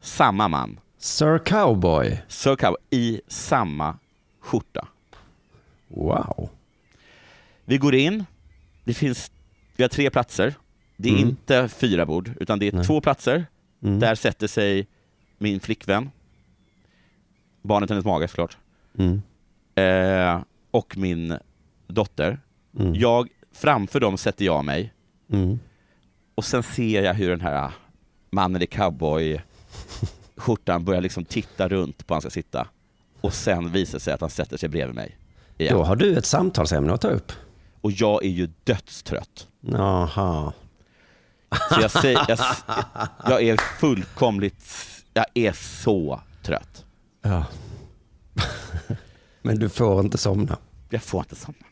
samma 0.00 0.48
man, 0.48 0.78
Sir 0.98 1.38
Cowboy. 1.38 2.22
Sir 2.28 2.56
Cowboy, 2.56 2.80
i 2.90 3.20
samma 3.28 3.98
skjorta. 4.40 4.88
Wow. 5.88 6.48
Vi 7.64 7.78
går 7.78 7.94
in, 7.94 8.24
det 8.84 8.94
finns, 8.94 9.30
vi 9.76 9.82
har 9.84 9.88
tre 9.88 10.10
platser. 10.10 10.54
Det 10.96 11.08
är 11.08 11.12
Mm. 11.16 11.28
inte 11.28 11.68
fyra 11.68 12.06
bord, 12.06 12.30
utan 12.40 12.58
det 12.58 12.68
är 12.68 12.72
Nej. 12.72 12.84
två 12.84 13.00
platser. 13.00 13.46
Mm. 13.82 14.00
Där 14.00 14.14
sätter 14.14 14.46
sig 14.46 14.86
min 15.38 15.60
flickvän, 15.60 16.10
barnet 17.62 17.90
hennes 17.90 18.04
mage 18.04 18.28
såklart, 18.28 18.56
Mm. 18.98 19.22
eh, 19.74 20.40
och 20.70 20.96
min 20.96 21.38
dotter. 21.86 22.38
Mm. 22.78 22.94
Jag, 22.94 23.28
framför 23.52 24.00
dem 24.00 24.16
sätter 24.18 24.44
jag 24.44 24.64
mig 24.64 24.92
Mm. 25.32 25.58
och 26.34 26.44
sen 26.44 26.62
ser 26.62 27.02
jag 27.02 27.14
hur 27.14 27.30
den 27.30 27.40
här 27.40 27.70
mannen 28.30 28.62
i 28.62 28.66
cowboy-skjortan 28.66 30.84
börjar 30.84 31.00
liksom 31.00 31.24
titta 31.24 31.68
runt 31.68 32.06
på 32.06 32.14
han 32.14 32.20
ska 32.20 32.30
sitta. 32.30 32.68
Och 33.20 33.34
sen 33.34 33.72
visar 33.72 33.98
det 33.98 34.02
sig 34.02 34.14
att 34.14 34.20
han 34.20 34.30
sätter 34.30 34.56
sig 34.56 34.68
bredvid 34.68 34.94
mig. 34.96 35.16
Igen. 35.58 35.76
Då 35.76 35.82
har 35.82 35.96
du 35.96 36.16
ett 36.18 36.26
samtalsämne 36.26 36.92
att 36.92 37.00
ta 37.00 37.08
upp. 37.08 37.32
Och 37.82 37.92
jag 37.92 38.24
är 38.24 38.28
ju 38.28 38.48
dödstrött. 38.64 39.48
Jaha. 39.60 40.52
Så 41.70 41.80
jag, 41.80 41.90
säger, 41.90 42.24
jag, 42.28 42.38
jag 43.26 43.42
är 43.42 43.56
fullkomligt, 43.56 44.64
jag 45.14 45.26
är 45.34 45.52
så 45.52 46.20
trött. 46.42 46.84
Ja. 47.22 47.44
Men 49.42 49.58
du 49.58 49.68
får 49.68 50.00
inte 50.00 50.18
somna. 50.18 50.58
Jag 50.90 51.02
får 51.02 51.20
inte 51.20 51.36
somna. 51.36 51.66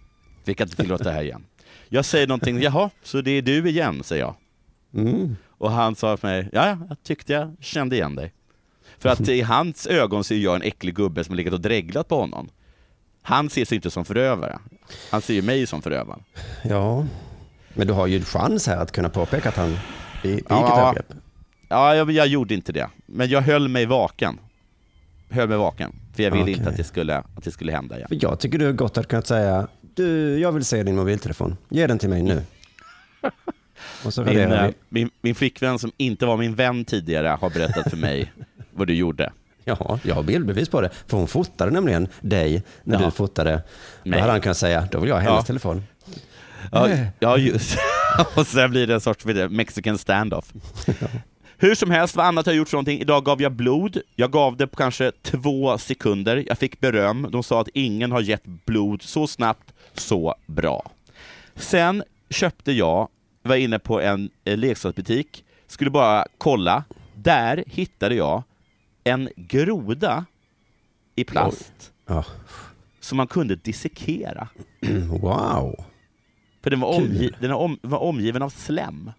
Vi 0.44 0.54
kan 0.54 0.66
inte 0.66 0.76
tillåta 0.76 1.04
det 1.04 1.12
här 1.12 1.22
igen. 1.22 1.44
Jag 1.88 2.04
säger 2.04 2.26
någonting, 2.26 2.62
jaha, 2.62 2.90
så 3.02 3.20
det 3.20 3.30
är 3.30 3.42
du 3.42 3.68
igen, 3.68 4.02
säger 4.02 4.22
jag. 4.22 4.34
Mm. 4.94 5.36
Och 5.48 5.70
han 5.70 5.96
sa 5.96 6.16
till 6.16 6.28
mig, 6.28 6.48
ja, 6.52 6.66
ja, 6.66 6.78
jag 6.88 7.02
tyckte 7.02 7.32
jag 7.32 7.56
kände 7.60 7.96
igen 7.96 8.14
dig. 8.14 8.32
För 8.98 9.08
att 9.08 9.28
i 9.28 9.40
hans 9.40 9.86
ögon 9.86 10.24
ser 10.24 10.36
jag 10.36 10.54
en 10.54 10.62
äcklig 10.62 10.94
gubbe 10.94 11.24
som 11.24 11.32
har 11.32 11.36
legat 11.36 11.54
och 11.54 11.60
dreglat 11.60 12.08
på 12.08 12.20
honom. 12.20 12.48
Han 13.30 13.50
ser 13.50 13.64
sig 13.64 13.76
inte 13.76 13.90
som 13.90 14.04
förövare. 14.04 14.58
Han 15.10 15.22
ser 15.22 15.34
ju 15.34 15.42
mig 15.42 15.66
som 15.66 15.82
förövaren. 15.82 16.22
Ja. 16.64 17.06
Men 17.74 17.86
du 17.86 17.92
har 17.92 18.06
ju 18.06 18.24
chans 18.24 18.66
här 18.66 18.76
att 18.76 18.92
kunna 18.92 19.08
påpeka 19.08 19.48
att 19.48 19.56
han 19.56 19.78
begick 20.22 20.40
ett 20.40 20.46
Ja. 20.48 20.80
övergrepp. 20.80 21.12
Ja, 21.68 21.94
jag, 21.94 22.10
jag 22.10 22.26
gjorde 22.26 22.54
inte 22.54 22.72
det. 22.72 22.88
Men 23.06 23.28
jag 23.28 23.40
höll 23.40 23.68
mig 23.68 23.86
vaken. 23.86 24.38
Höll 25.30 25.48
mig 25.48 25.58
vaken. 25.58 25.92
För 26.14 26.22
jag 26.22 26.30
ville 26.30 26.42
Okej. 26.42 26.54
inte 26.54 26.70
att 26.70 26.76
det, 26.76 26.84
skulle, 26.84 27.16
att 27.18 27.44
det 27.44 27.50
skulle 27.50 27.72
hända 27.72 27.96
igen. 27.96 28.08
För 28.08 28.18
jag 28.22 28.40
tycker 28.40 28.58
du 28.58 28.72
gott 28.72 28.96
hade 28.96 29.08
kunnat 29.08 29.26
säga, 29.26 29.68
du, 29.94 30.38
jag 30.38 30.52
vill 30.52 30.64
se 30.64 30.82
din 30.82 30.96
mobiltelefon. 30.96 31.56
Ge 31.68 31.86
den 31.86 31.98
till 31.98 32.08
mig 32.08 32.22
nu. 32.22 32.42
Och 34.04 34.14
så 34.14 34.24
Min, 34.24 34.38
eh, 34.38 34.66
vi. 34.66 34.72
min, 34.88 35.10
min 35.20 35.34
flickvän 35.34 35.78
som 35.78 35.92
inte 35.96 36.26
var 36.26 36.36
min 36.36 36.54
vän 36.54 36.84
tidigare 36.84 37.28
har 37.40 37.50
berättat 37.50 37.90
för 37.90 37.96
mig 37.96 38.32
vad 38.70 38.86
du 38.86 38.94
gjorde. 38.94 39.32
Ja, 39.64 39.98
jag 40.02 40.14
har 40.14 40.22
bildbevis 40.22 40.68
på 40.68 40.80
det. 40.80 40.90
För 41.06 41.16
hon 41.16 41.28
fotade 41.28 41.70
nämligen 41.70 42.08
dig 42.20 42.62
när 42.84 43.00
Ja. 43.00 43.04
du 43.04 43.10
fotade. 43.10 43.52
Då 44.04 44.10
Nej. 44.10 44.20
hade 44.20 44.32
han 44.32 44.40
kunnat 44.40 44.56
säga, 44.56 44.88
då 44.90 45.00
vill 45.00 45.08
jag 45.08 45.16
ha 45.16 45.20
hennes 45.22 45.36
Ja. 45.38 45.42
telefon. 45.42 45.82
Ja, 46.72 46.88
ja 47.18 47.36
just 47.36 47.78
Och 48.36 48.46
sen 48.46 48.70
blir 48.70 48.86
det 48.86 48.94
en 48.94 49.00
sorts 49.00 49.24
mexican 49.50 49.98
standoff. 49.98 50.52
Hur 51.58 51.74
som 51.74 51.90
helst, 51.90 52.16
vad 52.16 52.26
annat 52.26 52.46
har 52.46 52.52
jag 52.52 52.58
gjort 52.58 52.68
för 52.68 52.76
någonting? 52.76 53.00
Idag 53.00 53.24
gav 53.24 53.42
jag 53.42 53.52
blod. 53.52 53.98
Jag 54.16 54.30
gav 54.32 54.56
det 54.56 54.66
på 54.66 54.76
kanske 54.76 55.12
två 55.22 55.78
sekunder. 55.78 56.44
Jag 56.46 56.58
fick 56.58 56.80
beröm. 56.80 57.26
De 57.30 57.42
sa 57.42 57.60
att 57.60 57.68
ingen 57.74 58.12
har 58.12 58.20
gett 58.20 58.44
blod 58.46 59.02
så 59.02 59.26
snabbt, 59.26 59.72
så 59.94 60.34
bra. 60.46 60.90
Sen 61.54 62.02
köpte 62.30 62.72
jag, 62.72 63.08
var 63.42 63.56
inne 63.56 63.78
på 63.78 64.00
en 64.00 64.30
eh, 64.44 64.56
leksaksbutik, 64.56 65.44
skulle 65.66 65.90
bara 65.90 66.26
kolla. 66.38 66.84
Där 67.14 67.64
hittade 67.66 68.14
jag 68.14 68.42
en 69.04 69.28
groda 69.36 70.24
i 71.16 71.24
plast 71.24 71.92
Ja. 72.06 72.24
som 73.00 73.16
man 73.16 73.26
kunde 73.26 73.56
dissekera. 73.56 74.48
Wow. 75.10 75.84
För 76.62 76.70
den 76.70 76.80
var, 76.80 76.92
omgi- 77.00 77.34
den 77.40 77.50
var, 77.50 77.58
om- 77.58 77.78
var 77.82 77.98
omgiven 77.98 78.42
av 78.42 78.50
slem. 78.50 79.10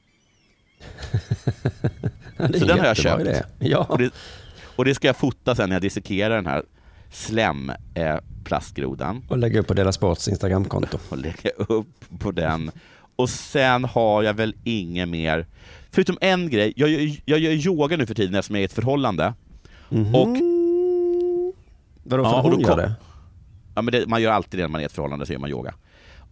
Det 2.38 2.60
Så 2.60 2.65
den 2.65 2.80
har 2.80 2.86
jag 2.86 2.98
köpt. 2.98 3.22
idé. 3.22 3.44
Ja. 3.60 3.84
Och 3.89 3.98
det, 3.98 4.13
och 4.76 4.86
det 4.86 4.96
ska 4.96 5.08
jag 5.08 5.15
fota 5.17 5.56
sen 5.56 5.70
när 5.70 5.76
jag 5.76 5.82
dissekerar 5.82 6.36
den 6.36 6.46
här 6.46 6.63
slem 7.12 7.72
eh, 7.94 8.17
plastgrodan 8.44 9.24
Och 9.30 9.38
lägga 9.38 9.60
upp 9.60 9.67
på 9.67 9.74
Dela 9.74 9.91
Sports 9.91 10.28
Instagramkonto. 10.28 10.98
och 11.10 11.17
lägga 11.17 11.50
upp 11.50 12.20
på 12.20 12.32
den. 12.32 12.72
Och 13.15 13.30
sen 13.30 13.84
har 13.86 14.24
jag 14.24 14.34
väl 14.34 14.56
inget 14.63 15.10
mer, 15.10 15.46
förutom 15.91 16.17
en 16.22 16.50
grej. 16.50 16.74
Jag, 16.76 16.89
gör- 16.89 17.15
jag 17.26 17.39
gör 17.39 17.52
yoga 17.52 17.98
nu 17.98 18.06
för 18.06 18.13
tiden 18.15 18.36
eftersom 18.36 18.56
jag 18.56 18.60
är 18.60 18.63
i 18.63 18.65
ett 18.65 18.74
förhållande. 18.74 19.34
Och 19.91 20.38
Vadå, 22.04 22.23
för 22.23 22.32
Ja, 22.32 22.38
och 22.38 22.43
hon 22.43 22.62
då 22.62 22.69
gör 22.69 22.77
det? 22.77 22.93
Ja, 23.75 23.82
men 23.82 23.91
det, 23.91 24.08
man 24.08 24.21
gör 24.21 24.32
alltid 24.32 24.60
det 24.60 24.63
när 24.63 24.69
man 24.69 24.82
är 24.82 24.84
i 24.84 24.86
ett 24.86 24.91
förhållande, 24.91 25.25
så 25.25 25.34
gör 25.34 25.39
man 25.39 25.49
yoga. 25.49 25.73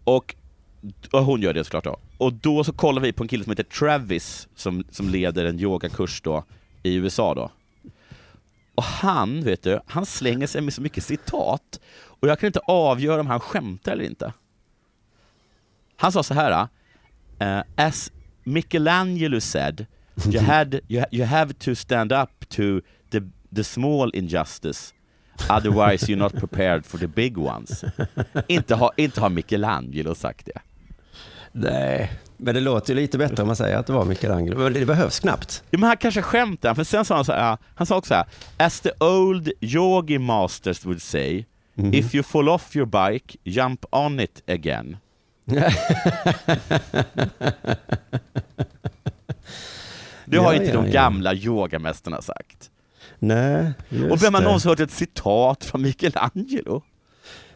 Och, 0.04 0.36
och 1.12 1.24
hon 1.24 1.42
gör 1.42 1.54
det 1.54 1.64
såklart 1.64 1.84
då. 1.84 1.98
Och 2.18 2.34
då 2.34 2.64
så 2.64 2.74
kollar 2.74 3.02
vi 3.02 3.14
på 3.14 3.24
en 3.24 3.28
kille 3.28 3.44
som 3.44 3.52
heter 3.52 3.64
Travis, 3.64 4.48
som, 4.56 4.84
som 4.92 5.10
leder 5.10 5.46
en 5.46 5.60
yogakurs 5.60 6.22
då 6.22 6.44
i 6.84 6.96
USA 6.96 7.34
då. 7.34 7.52
Och 8.76 8.84
han, 8.84 9.44
vet 9.44 9.64
du, 9.64 9.80
han 9.86 10.06
slänger 10.06 10.48
sig 10.48 10.62
med 10.62 10.74
så 10.74 10.82
mycket 10.82 11.04
citat, 11.04 11.80
och 11.92 12.28
jag 12.28 12.40
kan 12.40 12.48
inte 12.48 12.60
avgöra 12.60 13.22
om 13.22 13.28
han 13.28 13.40
skämtar 13.40 13.92
eller 13.92 14.04
inte. 14.04 14.34
Han 15.96 16.12
sa 16.12 16.24
så 16.24 16.34
här, 16.34 16.68
eh, 17.40 17.62
as 17.76 18.12
Michelangelo 18.44 19.42
said, 19.42 19.86
you, 20.26 20.44
had, 20.44 20.80
you, 20.88 21.06
you 21.12 21.26
have 21.26 21.54
to 21.54 21.76
stand 21.76 22.12
up 22.12 22.50
to 22.50 22.82
the, 23.56 23.64
small 23.64 24.12
injustice, 24.14 24.94
otherwise 25.50 26.06
you're 26.12 26.16
not 26.18 26.34
prepared 26.34 26.86
for 26.86 26.98
the 26.98 27.08
big 27.08 27.38
ones. 27.38 27.84
inte, 28.48 28.76
har, 28.76 28.92
inte 28.98 29.22
har 29.22 29.30
Michelangelo 29.30 30.16
sagt 30.16 30.46
det. 30.46 30.62
Nej, 31.52 32.12
men 32.38 32.56
det 32.56 32.62
låter 32.62 32.94
ju 32.94 33.00
lite 33.00 33.18
bättre 33.18 33.42
om 33.44 33.48
man 33.48 33.56
säger 33.56 33.78
att 33.78 33.88
det 33.88 33.94
var 33.94 34.06
Michelangelo. 34.06 34.58
Men 34.60 34.74
det 34.74 34.86
behövs 34.86 35.20
knappt. 35.20 35.64
Ja, 35.70 35.78
men 35.80 35.88
han 35.88 35.98
kanske 35.98 36.22
skämtar, 36.22 36.76
för 36.76 36.84
sen 36.84 37.06
sa 37.06 37.16
han 37.16 37.26
så 37.26 37.32
här, 37.34 37.58
han 37.76 37.88
sa 37.88 37.98
också 37.98 38.08
så 38.08 38.14
här, 38.14 38.26
as 38.58 38.82
the 38.82 38.92
old 39.00 39.52
yogi 39.62 40.18
masters 40.20 40.86
would 40.86 41.02
say, 41.02 41.46
if 41.76 42.16
you 42.16 42.24
fall 42.24 42.50
off 42.50 42.76
your 42.76 42.86
bike, 42.86 43.38
jump 43.44 43.86
on 43.92 44.20
it 44.20 44.44
again. 44.50 44.98
Det 50.26 50.38
har 50.38 50.54
Ja, 50.54 50.54
inte 50.54 50.66
ja, 50.68 50.74
de 50.74 50.86
ja. 50.86 50.92
gamla 50.92 51.34
yogamästarna 51.34 52.22
sagt. 52.22 52.72
Nej, 53.20 53.74
just 53.90 54.12
Och 54.12 54.24
vem 54.24 54.34
har 54.34 54.42
någonsin 54.42 54.70
hört 54.70 54.80
ett 54.80 54.92
citat 54.92 55.66
från 55.66 55.82
Michelangelo? 55.82 56.82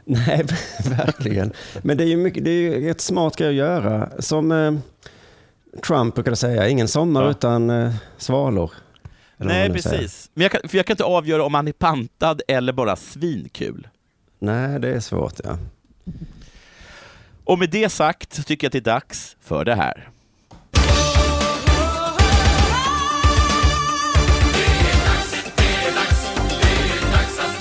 Nej, 0.05 0.45
verkligen. 0.89 1.53
Men 1.81 1.97
det 1.97 2.03
är 2.03 2.07
ju 2.07 2.17
mycket, 2.17 2.43
det 2.45 2.51
är 2.51 2.79
ju 2.79 2.89
ett 2.91 3.01
smart 3.01 3.35
grej 3.35 3.49
att 3.49 3.55
göra. 3.55 4.09
Som 4.19 4.51
eh, 4.51 4.73
Trump 5.87 6.15
brukade 6.15 6.35
säga, 6.35 6.67
ingen 6.69 6.87
sommar 6.87 7.23
Ja. 7.23 7.29
utan 7.29 7.69
eh, 7.69 7.93
svalor. 8.17 8.71
Nej, 9.37 9.69
precis. 9.73 10.29
Men 10.33 10.41
jag 10.41 10.51
kan, 10.51 10.69
för 10.69 10.77
jag 10.77 10.85
kan 10.85 10.93
inte 10.93 11.03
avgöra 11.03 11.43
om 11.43 11.53
han 11.53 11.67
är 11.67 11.71
pantad 11.71 12.41
eller 12.47 12.73
bara 12.73 12.95
svinkul. 12.95 13.87
Nej, 14.39 14.79
det 14.79 14.89
är 14.95 14.99
svårt 14.99 15.39
ja. 15.43 15.57
Och 17.43 17.59
med 17.59 17.69
det 17.69 17.89
sagt 17.89 18.33
så 18.33 18.43
tycker 18.43 18.65
jag 18.65 18.69
att 18.69 18.71
det 18.83 18.89
är 18.89 18.93
dags 18.93 19.35
för 19.41 19.65
det 19.65 19.75
här. 19.75 20.09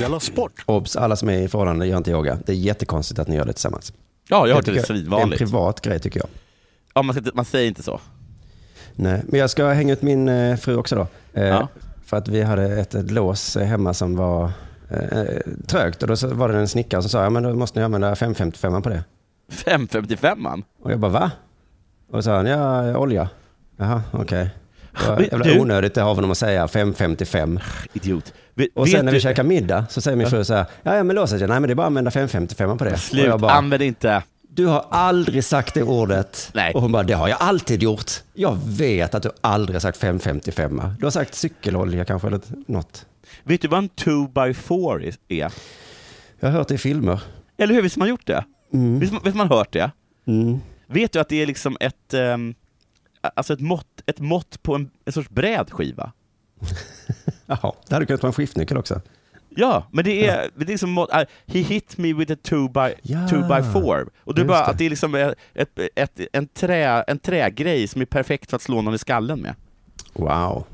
Della 0.03 0.21
Sport! 0.21 0.63
Obs, 0.67 0.97
alla 0.97 1.17
som 1.17 1.29
är 1.29 1.39
i 1.39 1.49
förhållande 1.49 1.87
gör 1.87 1.97
inte 1.97 2.11
yoga. 2.11 2.39
Det 2.47 2.53
är 2.53 2.57
jättekonstigt 2.57 3.19
att 3.21 3.29
ni 3.29 3.37
gör 3.37 3.45
det 3.45 3.53
tillsammans. 3.53 3.93
Ja, 4.29 4.37
jag 4.37 4.41
har 4.41 4.55
hört 4.55 4.65
tycker 4.65 4.73
det 4.81 4.87
Det 4.87 4.93
är 4.93 4.95
en 4.95 5.01
svinvanligt. 5.01 5.39
privat 5.39 5.81
grej 5.81 5.99
tycker 5.99 6.21
jag. 6.21 6.29
Ja, 6.95 7.03
man, 7.03 7.15
ska, 7.15 7.25
man 7.35 7.45
säger 7.45 7.69
inte 7.69 7.83
så. 7.83 8.01
Nej, 8.95 9.23
men 9.29 9.41
jag 9.41 9.51
ska 9.51 9.69
hänga 9.69 9.93
ut 9.93 10.03
min 10.03 10.29
eh, 10.29 10.57
fru 10.57 10.77
också 10.77 10.95
då. 10.97 11.07
Eh, 11.41 11.47
Ja. 11.49 11.69
För 12.05 12.17
att 12.17 12.29
vi 12.29 12.43
hade 12.43 12.81
ett, 12.81 12.95
ett 12.95 13.11
lås 13.11 13.57
eh, 13.57 13.67
hemma 13.67 13.95
som 13.95 14.17
var 14.17 14.51
eh, 14.91 15.23
trögt 15.67 16.03
och 16.03 16.09
då 16.09 16.17
så 16.17 16.29
var 16.29 16.49
det 16.49 16.59
en 16.59 16.69
snickare 16.69 17.03
som 17.03 17.11
sa, 17.11 17.23
ja 17.23 17.31
men 17.31 17.43
då 17.43 17.55
måste 17.55 17.79
ni 17.79 17.85
använda 17.85 18.17
555 18.17 18.83
på 18.83 18.89
det. 18.89 19.05
555 19.51 20.47
Och 20.83 20.93
jag 20.93 20.99
bara, 21.01 21.13
va? 21.13 21.31
Och 22.11 22.17
då 22.17 22.23
sa 22.23 22.37
han, 22.37 22.47
ja, 22.47 22.97
olja. 22.99 23.29
Jaha, 23.77 24.03
okej. 24.13 24.51
Det 24.93 25.09
var 25.09 25.21
jävla 25.33 25.61
onödigt 25.61 25.99
av 25.99 26.15
honom 26.15 26.31
att 26.31 26.39
säga 26.39 26.69
555. 26.69 27.61
Idiot. 27.93 28.33
Vet, 28.55 28.69
Och 28.75 28.89
sen 28.89 29.05
när 29.05 29.13
vi 29.13 29.19
du, 29.19 29.23
käkar 29.23 29.43
middag 29.45 29.87
så 29.91 30.01
säger 30.01 30.17
min 30.17 30.27
fru 30.31 30.45
så 30.45 30.55
här, 30.55 30.67
ja, 30.83 30.97
ja 30.97 31.03
men 31.03 31.17
låset, 31.17 31.41
ja, 31.41 31.47
nej 31.47 31.61
men 31.61 31.69
det 31.69 31.73
är 31.73 31.75
bara 31.75 31.83
att 31.83 31.87
använda 31.87 32.11
555 32.11 32.79
på 32.79 32.85
det. 32.85 32.97
Slut, 32.99 33.23
och 33.25 33.29
jag 33.31 33.41
bara, 33.41 33.53
använd 33.53 33.83
inte. 33.83 34.23
du 34.49 34.67
har 34.67 34.87
aldrig 34.91 35.45
sagt 35.45 35.75
det 35.75 35.83
ordet. 35.83 36.51
Nej. 36.55 36.75
Och 36.75 36.83
hon 36.83 36.93
bara, 36.93 37.03
det 37.03 37.13
har 37.15 37.29
jag 37.29 37.39
alltid 37.41 37.83
gjort. 37.83 38.11
Jag 38.35 38.59
vet 38.67 39.15
att 39.15 39.23
du 39.23 39.31
aldrig 39.41 39.75
har 39.75 39.81
sagt 39.81 39.99
555. 39.99 40.83
Du 40.99 41.07
har 41.07 41.11
sagt 41.11 41.35
cykelolja 41.35 42.05
kanske 42.05 42.29
eller 42.29 42.41
något. 42.67 43.07
Vet 43.45 43.61
du 43.63 43.69
vad 43.69 43.79
en 43.79 43.91
2x4 43.91 45.17
är? 45.29 45.53
Jag 46.41 46.49
har 46.49 46.59
hört 46.59 46.69
det 46.69 46.75
i 46.75 46.79
filmer. 46.79 47.21
Eller 47.59 47.75
hur? 47.75 47.83
Visst 47.83 47.97
har 47.97 48.01
man 48.01 48.09
gjort 48.09 48.27
det? 48.27 48.45
Mm. 48.73 48.99
Visst, 48.99 49.13
visst 49.13 49.25
har 49.25 49.35
man 49.35 49.49
hört 49.49 49.73
det? 49.73 49.91
Mm. 50.27 50.61
Vet 50.87 51.13
du 51.13 51.19
att 51.21 51.29
det 51.29 51.43
är 51.43 51.47
liksom 51.47 51.77
ett, 51.81 52.15
ehm, 52.15 52.55
alltså 53.37 53.53
ett, 53.53 53.61
mått, 53.61 54.03
ett 54.07 54.21
mått 54.21 54.63
på 54.63 54.75
en, 54.75 54.91
en 55.05 55.13
sorts 55.13 55.31
brädskiva? 55.31 56.13
Jaha, 57.47 57.73
det 57.89 57.95
hade 57.95 58.07
kunnat 58.07 58.23
vara 58.23 58.29
en 58.31 58.35
skiftnyckel 58.35 58.77
också. 58.77 59.01
Ja, 59.57 59.87
men 59.93 60.05
det 60.05 60.29
är, 60.29 60.51
det 60.57 60.83
är 60.83 60.87
mått, 60.87 61.11
uh, 61.11 61.17
he 61.47 61.59
hit 61.61 61.99
me 61.99 62.13
with 62.13 62.33
a 62.33 62.37
2x 62.43 62.95
Ja, 63.03 63.29
two 63.29 63.37
by 63.49 63.73
four. 63.73 64.11
Och 64.25 64.35
det 64.35 64.41
är 64.41 64.45
just 64.45 64.49
bara 64.49 64.59
det. 64.59 64.67
att 64.67 64.79
det 64.79 64.85
är 64.87 64.91
liksom 64.91 65.15
ett, 65.15 65.35
ett, 65.55 65.79
ett, 65.95 66.21
en, 66.33 66.47
trä, 66.49 67.03
en 67.07 67.19
trägrej 67.19 67.89
som 67.89 68.01
är 68.01 68.05
perfekt 68.07 68.51
för 68.51 68.57
att 68.57 68.63
slå 68.63 68.83
någon 68.83 68.95
i 68.95 68.99
skallen 68.99 69.41
med. 69.41 69.55
Wow. 70.13 70.65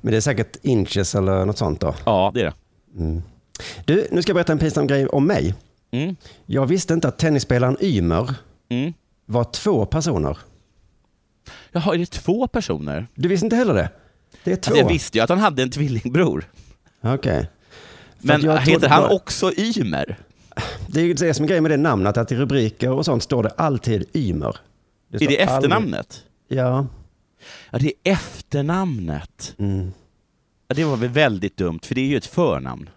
Men 0.00 0.10
det 0.10 0.16
är 0.16 0.20
säkert 0.20 0.56
inches 0.62 1.14
eller 1.14 1.44
något 1.44 1.58
sånt 1.58 1.80
då. 1.80 1.94
Ja, 2.04 2.30
det 2.34 2.40
är 2.40 2.44
det. 2.44 2.54
Mm. 3.02 3.22
Du, 3.84 4.06
nu 4.10 4.22
ska 4.22 4.30
jag 4.30 4.34
berätta 4.34 4.52
en 4.52 4.58
pinsam 4.58 4.86
grej 4.86 5.06
om 5.06 5.26
mig. 5.26 5.54
Mm. 5.90 6.16
Jag 6.46 6.66
visste 6.66 6.94
inte 6.94 7.08
att 7.08 7.18
tennisspelaren 7.18 7.76
Ymer 7.80 8.34
Mm. 8.68 8.92
var 9.26 9.44
två 9.44 9.86
personer. 9.86 10.38
Jaha, 11.72 11.94
är 11.94 11.98
det 11.98 12.06
två 12.10 12.46
personer? 12.48 13.06
Du 13.14 13.28
visste 13.28 13.46
inte 13.46 13.56
heller 13.56 13.74
det? 13.74 13.90
Det 14.44 14.52
är 14.52 14.56
två. 14.56 14.70
Alltså 14.70 14.82
jag 14.82 14.88
visste 14.88 15.18
ju 15.18 15.24
att 15.24 15.30
han 15.30 15.38
hade 15.38 15.62
en 15.62 15.70
tvillingbror. 15.70 16.44
Okej. 17.00 17.48
För 18.20 18.26
Men 18.26 18.58
heter 18.58 18.88
han 18.88 19.02
bara- 19.02 19.12
också 19.14 19.52
Ymer? 19.56 20.18
Det 20.86 21.00
är 21.00 21.04
ju 21.04 21.14
det 21.14 21.34
som 21.34 21.44
är 21.44 21.48
grejen 21.48 21.62
med 21.62 21.70
det 21.72 21.76
namnet, 21.76 22.16
att 22.16 22.32
i 22.32 22.36
rubriker 22.36 22.90
och 22.90 23.04
sånt 23.04 23.22
står 23.22 23.42
det 23.42 23.48
alltid 23.50 24.04
Ymer. 24.14 24.46
Är 24.48 24.52
det 25.08 25.18
står 25.18 25.26
aldrig- 25.26 25.40
efternamnet? 25.40 26.24
Ja. 26.48 26.86
Ja, 27.70 27.78
det 27.78 27.86
är 27.86 28.12
efternamnet. 28.12 29.54
Mm. 29.58 29.92
Ja, 30.68 30.74
det 30.74 30.84
var 30.84 30.96
väl 30.96 31.10
väldigt 31.10 31.56
dumt, 31.56 31.80
för 31.82 31.94
det 31.94 32.00
är 32.00 32.06
ju 32.06 32.16
ett 32.16 32.26
förnamn. 32.26 32.90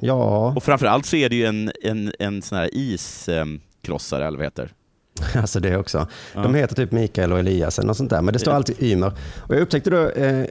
Ja, 0.00 0.52
Och 0.56 0.62
framförallt 0.62 1.06
så 1.06 1.16
är 1.16 1.28
det 1.28 1.36
ju 1.36 1.44
en, 1.46 1.72
en, 1.82 2.12
en 2.18 2.42
sån 2.42 2.58
här 2.58 2.70
iskrossare, 2.72 4.26
eller 4.26 4.38
vad 4.38 4.46
heter 4.46 4.72
alltså 5.36 5.60
det 5.60 5.76
också. 5.76 6.06
Ja. 6.34 6.42
De 6.42 6.54
heter 6.54 6.74
typ 6.74 6.92
Mikael 6.92 7.32
och 7.32 7.38
Eliasen 7.38 7.90
och 7.90 7.96
sånt 7.96 8.10
där, 8.10 8.22
men 8.22 8.32
det 8.32 8.38
står 8.38 8.52
alltid 8.52 8.82
Ymer. 8.82 9.12
Och 9.40 9.54
jag 9.54 9.60
upptäckte 9.62 9.90
då, 9.90 10.08
eh, 10.08 10.44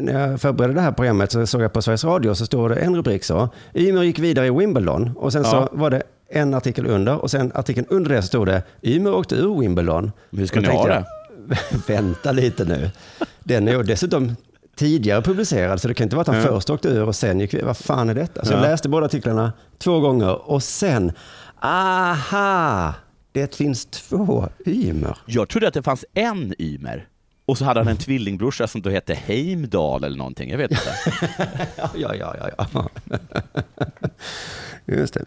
när 0.00 0.28
jag 0.30 0.40
förberedde 0.40 0.74
det 0.74 0.80
här 0.80 0.92
programmet, 0.92 1.32
så 1.32 1.46
såg 1.46 1.62
jag 1.62 1.72
på 1.72 1.82
Sveriges 1.82 2.04
Radio, 2.04 2.34
så 2.34 2.46
står 2.46 2.68
det 2.68 2.74
en 2.76 2.96
rubrik 2.96 3.24
så. 3.24 3.48
Ymer 3.74 4.02
gick 4.02 4.18
vidare 4.18 4.46
i 4.46 4.50
Wimbledon, 4.50 5.10
och 5.16 5.32
sen 5.32 5.42
Ja. 5.42 5.50
så 5.50 5.68
var 5.76 5.90
det 5.90 6.02
en 6.30 6.54
artikel 6.54 6.86
under, 6.86 7.16
och 7.22 7.30
sen 7.30 7.52
artikeln 7.54 7.86
under 7.90 8.10
det 8.10 8.22
så 8.22 8.28
stod 8.28 8.46
det 8.46 8.62
Ymer 8.82 9.14
åkte 9.14 9.34
ur 9.34 9.60
Wimbledon. 9.60 10.12
Hur 10.30 10.46
ska 10.46 10.60
ni 10.60 10.66
ha 10.68 10.86
det? 10.86 11.04
jag, 11.48 11.58
Vänta 11.86 12.32
lite 12.32 12.64
nu. 12.64 12.90
Den 13.44 13.68
är 13.68 13.72
ju 13.72 13.82
dessutom 13.82 14.36
tidigare 14.76 15.22
publicerad, 15.22 15.80
så 15.80 15.88
det 15.88 15.94
kan 15.94 16.04
inte 16.04 16.16
vara 16.16 16.20
att 16.22 16.26
han 16.28 16.36
Ja. 16.36 16.42
först 16.42 16.70
åkte 16.70 16.88
ur 16.88 17.02
och 17.08 17.14
sen 17.16 17.40
gick 17.40 17.54
Vad 17.64 17.76
fan 17.76 18.08
är 18.10 18.14
detta? 18.14 18.44
Så 18.44 18.52
jag 18.52 18.58
Ja. 18.58 18.62
läste 18.68 18.88
båda 18.88 19.06
artiklarna 19.06 19.52
två 19.78 20.00
gånger 20.00 20.50
och 20.50 20.62
sen, 20.62 21.12
aha, 21.62 22.94
det 23.40 23.54
finns 23.54 23.86
två 23.86 24.48
Ymer. 24.66 25.18
Jag 25.26 25.48
trodde 25.48 25.68
att 25.68 25.74
det 25.74 25.82
fanns 25.82 26.04
en 26.14 26.54
Ymer. 26.58 27.08
Och 27.46 27.58
så 27.58 27.64
hade 27.64 27.80
han 27.80 27.88
en 27.88 27.96
tvillingbrorsa 27.96 28.66
som 28.66 28.82
då 28.82 28.90
hette 28.90 29.14
Heimdal 29.14 30.04
eller 30.04 30.16
någonting, 30.16 30.50
jag 30.50 30.58
vet 30.58 30.70
inte. 30.70 30.82
Ja, 31.76 32.14
ja, 32.14 32.34
ja, 32.40 32.66
ja. 32.72 32.88
Just 34.86 35.14
det. 35.14 35.24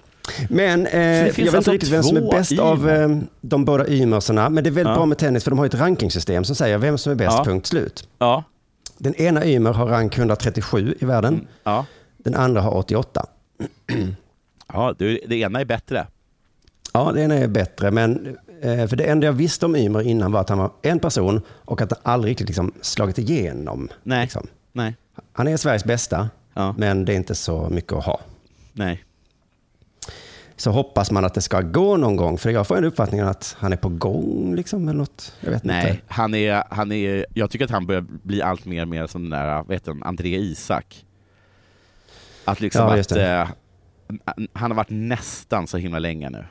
Men 0.49 0.87
eh, 0.87 1.01
jag 1.01 1.33
vet 1.33 1.39
alltså 1.39 1.57
inte 1.57 1.71
riktigt 1.71 1.89
vem 1.91 2.03
som 2.03 2.17
är 2.17 2.31
bäst 2.31 2.59
av 2.59 2.79
Ymer. 2.79 3.01
eh, 3.09 3.17
de 3.41 3.65
båda 3.65 3.87
Ymersarna. 3.87 4.49
Men 4.49 4.63
det 4.63 4.69
är 4.69 4.71
väldigt 4.71 4.91
Ja. 4.91 4.95
bra 4.95 5.05
med 5.05 5.17
tennis 5.17 5.43
för 5.43 5.51
de 5.51 5.59
har 5.59 5.65
ett 5.65 5.75
rankingsystem 5.75 6.43
som 6.43 6.55
säger 6.55 6.77
vem 6.77 6.97
som 6.97 7.11
är 7.11 7.15
bäst, 7.15 7.37
Ja. 7.37 7.43
punkt 7.43 7.67
slut. 7.67 8.07
Ja, 8.19 8.43
Den 8.97 9.15
ena 9.15 9.45
Ymer 9.45 9.73
har 9.73 9.85
rank 9.87 10.17
137 10.17 10.95
i 10.99 11.05
världen. 11.05 11.47
ja. 11.63 11.85
Den 12.17 12.35
andra 12.35 12.61
har 12.61 12.75
88. 12.77 13.25
ja 14.73 14.95
det, 14.97 15.19
det 15.27 15.35
ena 15.35 15.61
är 15.61 15.65
bättre. 15.65 16.07
Ja, 16.93 17.11
den 17.11 17.31
är 17.31 17.47
bättre, 17.47 17.91
men 17.91 18.37
eh, 18.61 18.87
för 18.87 18.95
det 18.95 19.03
enda 19.03 19.25
jag 19.25 19.33
visste 19.33 19.65
om 19.65 19.75
Ymer 19.75 20.01
innan 20.01 20.31
var 20.31 20.41
att 20.41 20.49
han 20.49 20.57
var 20.57 20.71
en 20.81 20.99
person 20.99 21.41
och 21.49 21.81
att 21.81 21.91
han 21.91 21.99
aldrig 22.13 22.31
riktigt 22.31 22.47
liksom 22.47 22.71
slagit 22.81 23.17
igenom. 23.17 23.89
Nej. 24.03 24.21
Liksom. 24.21 24.47
Nej. 24.71 24.95
Han 25.33 25.47
är 25.47 25.57
Sveriges 25.57 25.85
bästa, 25.85 26.29
Ja. 26.53 26.75
men 26.77 27.05
det 27.05 27.13
är 27.13 27.15
inte 27.17 27.35
så 27.35 27.69
mycket 27.69 27.93
att 27.93 28.05
ha. 28.05 28.19
Nej. 28.73 29.03
Så 30.57 30.71
hoppas 30.71 31.11
man 31.11 31.25
att 31.25 31.33
det 31.33 31.41
ska 31.41 31.61
gå 31.61 31.97
någon 31.97 32.15
gång, 32.15 32.37
för 32.37 32.49
jag 32.49 32.67
får 32.67 32.77
en 32.77 32.85
uppfattning 32.85 33.19
att 33.19 33.55
han 33.59 33.73
är 33.73 33.77
på 33.77 33.89
gång 33.89 34.55
liksom, 34.55 34.83
eller 34.87 34.97
något. 34.97 35.33
Jag 35.39 35.51
vet 35.51 35.63
Nej, 35.63 35.89
inte. 35.91 36.01
han 36.07 36.33
är, 36.33 36.63
han 36.69 36.91
är, 36.91 37.25
jag 37.33 37.49
tycker 37.51 37.65
att 37.65 37.71
han 37.71 37.85
börjar 37.85 38.01
bli 38.01 38.41
allt 38.41 38.65
mer, 38.65 38.85
mer 38.85 39.07
som 39.07 39.29
den 39.29 39.39
där, 39.39 39.73
heter 39.73 39.91
han, 39.91 40.03
André 40.03 40.35
Isak. 40.37 41.05
Att 42.45 42.61
liksom 42.61 42.81
Ja, 42.87 42.99
att, 42.99 43.11
eh, 43.11 43.49
han 44.53 44.71
har 44.71 44.75
varit 44.75 44.89
nästan 44.89 45.67
så 45.67 45.77
himla 45.77 45.99
länge 45.99 46.29
nu. 46.29 46.45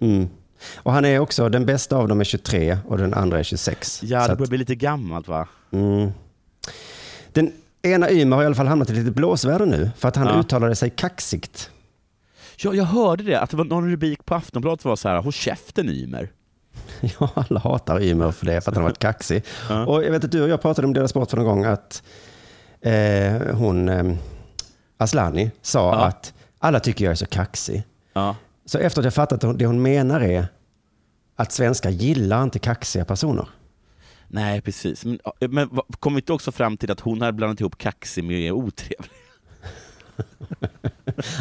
Mm. 0.00 0.28
Och 0.76 0.92
han 0.92 1.04
är 1.04 1.18
också, 1.18 1.48
den 1.48 1.66
bästa 1.66 1.96
av 1.96 2.08
dem 2.08 2.20
är 2.20 2.24
23 2.24 2.78
och 2.86 2.98
den 2.98 3.14
andra 3.14 3.38
är 3.38 3.42
26. 3.42 4.00
Ja, 4.02 4.18
det 4.26 4.32
att- 4.32 4.38
börjar 4.38 4.48
bli 4.48 4.58
lite 4.58 4.74
gammalt 4.74 5.28
va? 5.28 5.48
Mm. 5.72 6.10
Den 7.32 7.52
ena 7.82 8.10
Ymer 8.10 8.36
har 8.36 8.42
i 8.42 8.46
alla 8.46 8.54
fall 8.54 8.66
hamnat 8.66 8.90
i 8.90 8.92
lite 8.92 9.10
blåsväder 9.10 9.66
nu, 9.66 9.90
för 9.96 10.08
att 10.08 10.16
han 10.16 10.26
Ja. 10.26 10.40
uttalade 10.40 10.74
sig 10.76 10.90
kaxigt. 10.90 11.70
Ja, 12.56 12.74
jag 12.74 12.84
hörde 12.84 13.22
det, 13.22 13.40
att 13.40 13.50
det 13.50 13.56
var 13.56 13.64
någon 13.64 13.90
rubrik 13.90 14.24
på 14.24 14.34
Aftonbladet 14.34 14.84
var 14.84 14.96
så 14.96 15.08
här, 15.08 15.22
håll 15.22 15.32
käften 15.32 15.88
Ymer. 15.88 16.30
Ja, 17.20 17.28
alla 17.34 17.60
hatar 17.60 18.02
Ymer 18.02 18.30
för 18.30 18.46
det, 18.46 18.60
för 18.60 18.70
att 18.70 18.76
han 18.76 18.82
har 18.84 18.90
varit 18.90 18.98
kaxig. 18.98 19.42
Ja. 19.68 19.86
Och 19.86 20.04
jag 20.04 20.10
vet 20.10 20.24
att 20.24 20.32
du 20.32 20.42
och 20.42 20.48
jag 20.48 20.62
pratade 20.62 20.86
om 20.86 20.94
deras 20.94 21.10
sport 21.10 21.30
för 21.30 21.36
någon 21.36 21.46
gång, 21.46 21.64
att 21.64 22.02
eh, 22.80 23.54
hon, 23.56 23.88
eh, 23.88 24.14
Aslani, 24.98 25.50
sa 25.62 25.78
Ja. 25.94 26.04
att 26.04 26.34
alla 26.58 26.80
tycker 26.80 27.04
jag 27.04 27.12
är 27.12 27.16
så 27.16 27.26
kaxig. 27.26 27.82
Ja. 28.12 28.36
Så 28.70 28.78
efter 28.78 29.00
att 29.00 29.04
jag 29.04 29.14
fattat 29.14 29.44
att 29.44 29.58
det 29.58 29.66
hon 29.66 29.82
menar 29.82 30.20
är 30.20 30.46
att 31.36 31.52
svenskar 31.52 31.90
gillar 31.90 32.42
inte 32.42 32.58
kaxiga 32.58 33.04
personer. 33.04 33.48
Nej, 34.28 34.60
precis. 34.60 35.04
Men, 35.04 35.18
men 35.50 35.68
kom 36.00 36.14
vi 36.14 36.20
inte 36.20 36.32
också 36.32 36.52
fram 36.52 36.76
till 36.76 36.90
att 36.90 37.00
hon 37.00 37.20
hade 37.20 37.32
blandat 37.32 37.60
ihop 37.60 37.78
kaxig 37.78 38.24
med 38.24 38.52
otrevlig? 38.52 39.10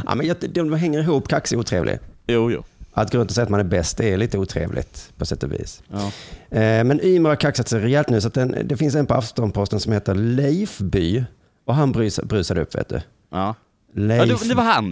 Ja, 0.05 0.15
men 0.15 0.27
jag, 0.27 0.37
de 0.53 0.73
hänger 0.73 0.99
ihop, 0.99 1.27
kaxig 1.27 1.57
och 1.57 1.59
otrevlig. 1.59 1.99
Jo, 2.27 2.51
jo. 2.51 2.63
Att 2.93 3.11
gå 3.11 3.17
runt 3.17 3.31
och 3.31 3.35
säga 3.35 3.43
att 3.43 3.49
man 3.49 3.59
är 3.59 3.63
bäst, 3.63 3.97
det 3.97 4.13
är 4.13 4.17
lite 4.17 4.37
otrevligt 4.37 5.13
på 5.17 5.25
sätt 5.25 5.43
och 5.43 5.51
vis. 5.51 5.83
Ja. 5.87 6.11
Eh, 6.57 6.83
Men 6.83 6.99
Ymer 7.03 7.29
har 7.29 7.35
kaxat 7.35 7.67
sig 7.67 7.81
rejält 7.81 8.09
nu, 8.09 8.21
så 8.21 8.29
den, 8.29 8.55
det 8.65 8.77
finns 8.77 8.95
en 8.95 9.05
på 9.05 9.13
Aftonposten 9.13 9.79
som 9.79 9.93
heter 9.93 10.15
Leifby. 10.15 11.23
Och 11.65 11.75
han 11.75 11.91
brus, 11.91 12.19
brusade 12.23 12.61
upp, 12.61 12.75
vet 12.75 12.89
du. 12.89 13.01
Ja. 13.31 13.55
Leif... 13.93 14.29
Ja, 14.29 14.37
det, 14.41 14.49
det 14.49 14.55
var 14.55 14.63
han. 14.63 14.91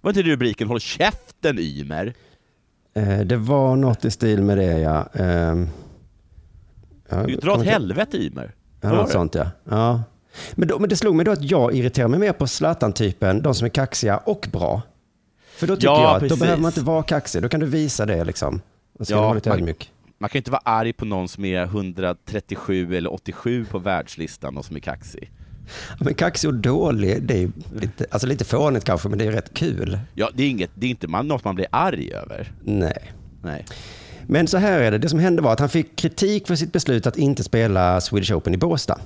Var 0.00 0.10
inte 0.10 0.22
det 0.22 0.30
rubriken 0.30 0.68
Håll 0.68 0.80
käften 0.80 1.58
Ymer? 1.58 2.14
Eh, 2.94 3.20
Det 3.20 3.36
var 3.36 3.76
något 3.76 4.04
i 4.04 4.10
stil 4.10 4.42
med 4.42 4.58
det, 4.58 4.78
ja. 4.78 5.08
Ehm, 5.14 5.68
ja, 7.08 7.22
Dra 7.42 7.52
åt 7.52 7.64
helvete 7.64 8.16
Ymer. 8.16 8.54
Ja, 8.80 8.92
något 8.92 9.10
sånt 9.10 9.34
ja. 9.34 9.46
ja. 9.64 10.02
Men, 10.54 10.68
då, 10.68 10.78
men 10.78 10.88
det 10.88 10.96
slog 10.96 11.14
mig 11.14 11.24
då 11.24 11.32
att 11.32 11.50
jag 11.50 11.74
irriterar 11.74 12.08
mig 12.08 12.20
mer 12.20 12.32
på 12.32 12.46
Zlatan-typen, 12.46 13.42
de 13.42 13.54
som 13.54 13.64
är 13.64 13.68
kaxiga 13.68 14.16
och 14.16 14.48
bra. 14.52 14.82
För 15.56 15.66
då 15.66 15.76
tycker 15.76 15.86
Ja, 15.88 16.02
jag 16.02 16.14
att 16.14 16.20
precis. 16.20 16.38
då 16.38 16.44
behöver 16.44 16.62
man 16.62 16.68
inte 16.70 16.80
vara 16.80 17.02
kaxig, 17.02 17.42
då 17.42 17.48
kan 17.48 17.60
du 17.60 17.66
visa 17.66 18.06
det 18.06 18.24
liksom. 18.24 18.60
Och 18.98 19.06
så 19.06 19.16
vara 19.16 19.32
lite 19.34 19.48
man, 19.48 19.58
ödmjuk. 19.58 19.92
man 20.18 20.30
kan 20.30 20.38
inte 20.38 20.50
vara 20.50 20.62
arg 20.64 20.92
på 20.92 21.04
någon 21.04 21.28
som 21.28 21.44
är 21.44 21.62
137 21.62 22.96
eller 22.96 23.12
87 23.12 23.64
på 23.64 23.78
världslistan 23.78 24.56
och 24.56 24.64
som 24.64 24.76
är 24.76 24.80
kaxig. 24.80 25.30
Men 26.00 26.14
kaxig 26.14 26.48
och 26.50 26.54
dålig, 26.54 27.22
det 27.22 27.42
är 27.42 27.50
lite, 27.80 28.06
alltså 28.10 28.26
lite 28.26 28.44
fånigt 28.44 28.84
kanske, 28.84 29.08
men 29.08 29.18
det 29.18 29.24
är 29.24 29.32
rätt 29.32 29.54
kul. 29.54 29.98
Ja, 30.14 30.30
det 30.34 30.42
är, 30.42 30.48
inget, 30.50 30.70
det 30.74 30.86
är 30.86 30.90
inte 30.90 31.08
man, 31.08 31.28
något 31.28 31.44
man 31.44 31.54
blir 31.54 31.66
arg 31.70 32.12
över. 32.12 32.52
Nej. 32.64 33.12
Nej. 33.42 33.64
Men 34.26 34.46
så 34.46 34.58
här 34.58 34.80
är 34.80 34.90
det, 34.90 34.98
det 34.98 35.08
som 35.08 35.18
hände 35.18 35.42
var 35.42 35.52
att 35.52 35.60
han 35.60 35.68
fick 35.68 35.96
kritik 35.96 36.46
för 36.46 36.54
sitt 36.56 36.72
beslut 36.72 37.06
att 37.06 37.16
inte 37.16 37.42
spela 37.44 38.00
Swedish 38.00 38.32
Open 38.32 38.54
i 38.54 38.56
Båstad. 38.56 38.98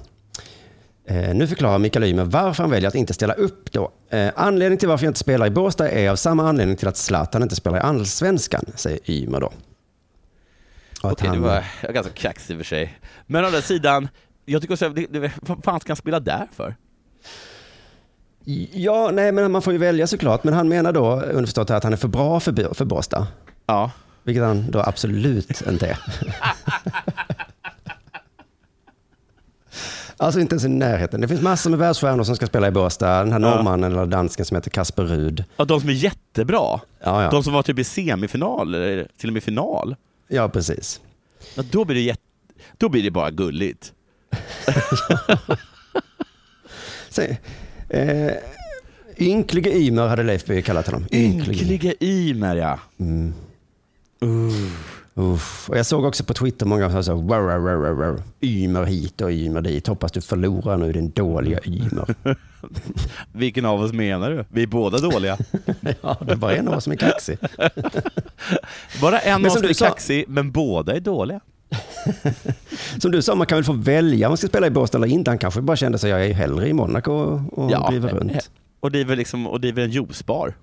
Eh, 1.09 1.35
nu 1.35 1.46
förklarar 1.46 1.79
Mikael 1.79 2.05
Ymer 2.05 2.24
varför 2.24 2.62
han 2.62 2.70
väljer 2.70 2.88
att 2.88 2.94
inte 2.94 3.14
ställa 3.14 3.35
upp 3.35 3.72
då. 3.72 3.90
Eh, 4.11 4.29
anledningen 4.37 4.79
till 4.79 4.88
varför 4.88 5.05
jag 5.07 5.11
inte 5.11 5.20
spelar 5.20 5.46
i 5.46 5.50
Båstad 5.50 5.88
är 5.90 6.11
av 6.11 6.16
samma 6.16 6.48
anledning 6.48 6.77
till 6.77 6.88
att 6.88 6.96
Zlatan 6.96 7.42
inte 7.42 7.57
spelar 7.57 7.79
i 7.79 7.81
Allsvenskan, 7.81 8.64
säger 8.74 9.11
Ymer 9.11 9.40
då. 9.40 9.53
Okej, 11.03 11.16
det 11.20 11.29
han- 11.29 11.37
jag 11.44 11.62
var 11.87 11.92
ganska 11.92 12.12
kaxig 12.12 12.55
i 12.55 12.57
och 12.57 12.59
för 12.61 12.64
sig. 12.64 12.98
Men 13.27 13.44
å 13.44 13.46
andra 13.46 13.61
sidan, 13.62 14.09
jag 14.44 14.62
tycker 14.62 14.74
också, 14.74 14.88
det, 14.88 15.07
det, 15.07 15.33
vad 15.40 15.64
fan 15.64 15.80
ska 15.80 15.90
han 15.90 15.96
spela 15.96 16.20
där 16.20 16.48
för? 16.52 16.76
Ja, 18.72 19.11
nej, 19.12 19.33
men 19.33 19.52
man 19.52 19.62
får 19.62 19.72
ju 19.72 19.78
välja 19.78 20.07
såklart. 20.07 20.44
Men 20.44 20.54
han 20.54 20.68
menar 20.68 20.92
då 20.92 21.12
underförstått 21.20 21.70
att 21.70 21.85
han 21.85 21.92
är 21.92 21.96
för 21.96 22.09
bra 22.09 22.40
för, 22.40 22.74
för 22.74 22.85
Båstad. 22.85 23.26
Ja. 23.66 23.90
Vilket 24.22 24.42
han 24.44 24.70
då 24.70 24.80
absolut 24.80 25.62
inte 25.68 25.87
är. 25.87 25.98
Alltså 30.16 30.40
inte 30.40 30.52
ens 30.54 30.64
i 30.64 30.68
närheten. 30.68 31.20
Det 31.20 31.28
finns 31.28 31.40
massor 31.40 31.70
med 31.70 31.78
världsstjärnor 31.78 32.24
som 32.24 32.37
ska 32.37 32.46
spela 32.46 32.68
i 32.68 32.70
Båstad. 32.70 33.18
Den 33.18 33.33
här 33.33 33.40
Ja. 33.40 33.50
norrmannen 33.54 33.92
eller 33.92 34.07
dansken 34.07 34.44
som 34.44 34.54
heter 34.54 34.70
Kasper 34.70 35.04
Rud. 35.04 35.44
Ja, 35.57 35.64
de 35.64 35.80
som 35.80 35.88
är 35.88 35.92
jättebra. 35.92 36.80
Ja, 37.00 37.22
ja. 37.22 37.30
De 37.30 37.44
som 37.44 37.52
var 37.52 37.62
typ 37.62 37.78
i 37.78 37.85
semifinal, 37.85 38.74
eller 38.74 39.09
till 39.16 39.28
och 39.28 39.33
med 39.33 39.42
final. 39.42 39.96
Ja, 40.28 40.48
precis. 40.48 41.00
Ja, 41.54 41.62
då, 41.70 41.85
blir 41.85 41.94
det 41.96 42.02
jätte, 42.02 42.22
då 42.78 42.88
blir 42.88 43.02
det 43.02 43.11
bara 43.11 43.30
gulligt. 43.30 43.92
Så, 47.09 47.22
eh, 47.88 48.33
ynklige 49.16 49.70
Ymer 49.79 50.09
hade 50.09 50.22
Leif 50.22 50.44
By 50.44 50.62
kallat 50.62 50.87
honom. 50.87 51.07
Ynklige 51.12 51.94
Ymer, 52.00 52.57
ja. 52.57 52.79
Mm. 53.00 53.33
Uff. 55.14 55.70
Och 55.70 55.79
jag 55.79 55.87
såg 55.87 56.05
också 56.05 56.24
på 56.24 56.35
Twitter 56.35 56.66
många 56.66 56.90
som 56.90 57.05
sa. 57.05 57.12
Ymer 58.40 58.85
hit 58.85 59.20
och 59.20 59.31
Ymer 59.31 59.61
dit. 59.61 59.87
Hoppas 59.87 60.12
du 60.12 60.20
förlorar 60.20 60.77
nu 60.77 60.92
din 60.92 61.11
dåliga 61.11 61.61
Ymer. 61.64 62.14
Vilken 63.33 63.64
av 63.64 63.81
oss 63.81 63.92
menar 63.92 64.31
du? 64.31 64.44
Vi 64.48 64.62
är 64.62 64.66
båda 64.66 64.98
dåliga. 64.98 65.38
ja, 66.03 66.16
det 66.27 66.33
är 66.33 66.37
bara 66.37 66.57
en 66.57 66.68
av 66.68 66.74
oss 66.74 66.85
som 66.85 66.92
är 66.92 66.96
kaxig. 66.96 67.38
Bara 69.00 69.18
en 69.18 69.46
av 69.46 69.53
oss 69.53 69.62
är 69.62 69.74
kaxig, 69.74 70.24
men 70.29 70.50
båda 70.50 70.96
är 70.96 71.00
dåliga. 71.00 71.40
Som 73.00 73.10
du 73.10 73.22
sa, 73.22 73.34
man 73.34 73.46
kan 73.46 73.56
väl 73.56 73.64
få 73.64 73.72
välja 73.72 74.26
om 74.26 74.30
man 74.30 74.37
ska 74.37 74.46
spela 74.48 74.66
i 74.66 74.70
Båstad 74.70 74.98
eller 74.98 75.08
inte. 75.08 75.30
Han 75.30 75.38
kanske 75.38 75.60
bara 75.60 75.76
kände 75.76 75.98
sig, 75.98 76.10
jag 76.10 76.26
är 76.26 76.32
hellre 76.34 76.68
i 76.68 76.72
Monaco 76.72 77.12
och, 77.12 77.58
och 77.58 77.90
driver 77.90 78.08
runt. 78.08 78.50
Och 78.80 78.90
driver, 78.90 79.16
liksom, 79.16 79.46
och 79.46 79.60
driver 79.60 79.82
en 79.82 79.90
juicebar. 79.90 80.54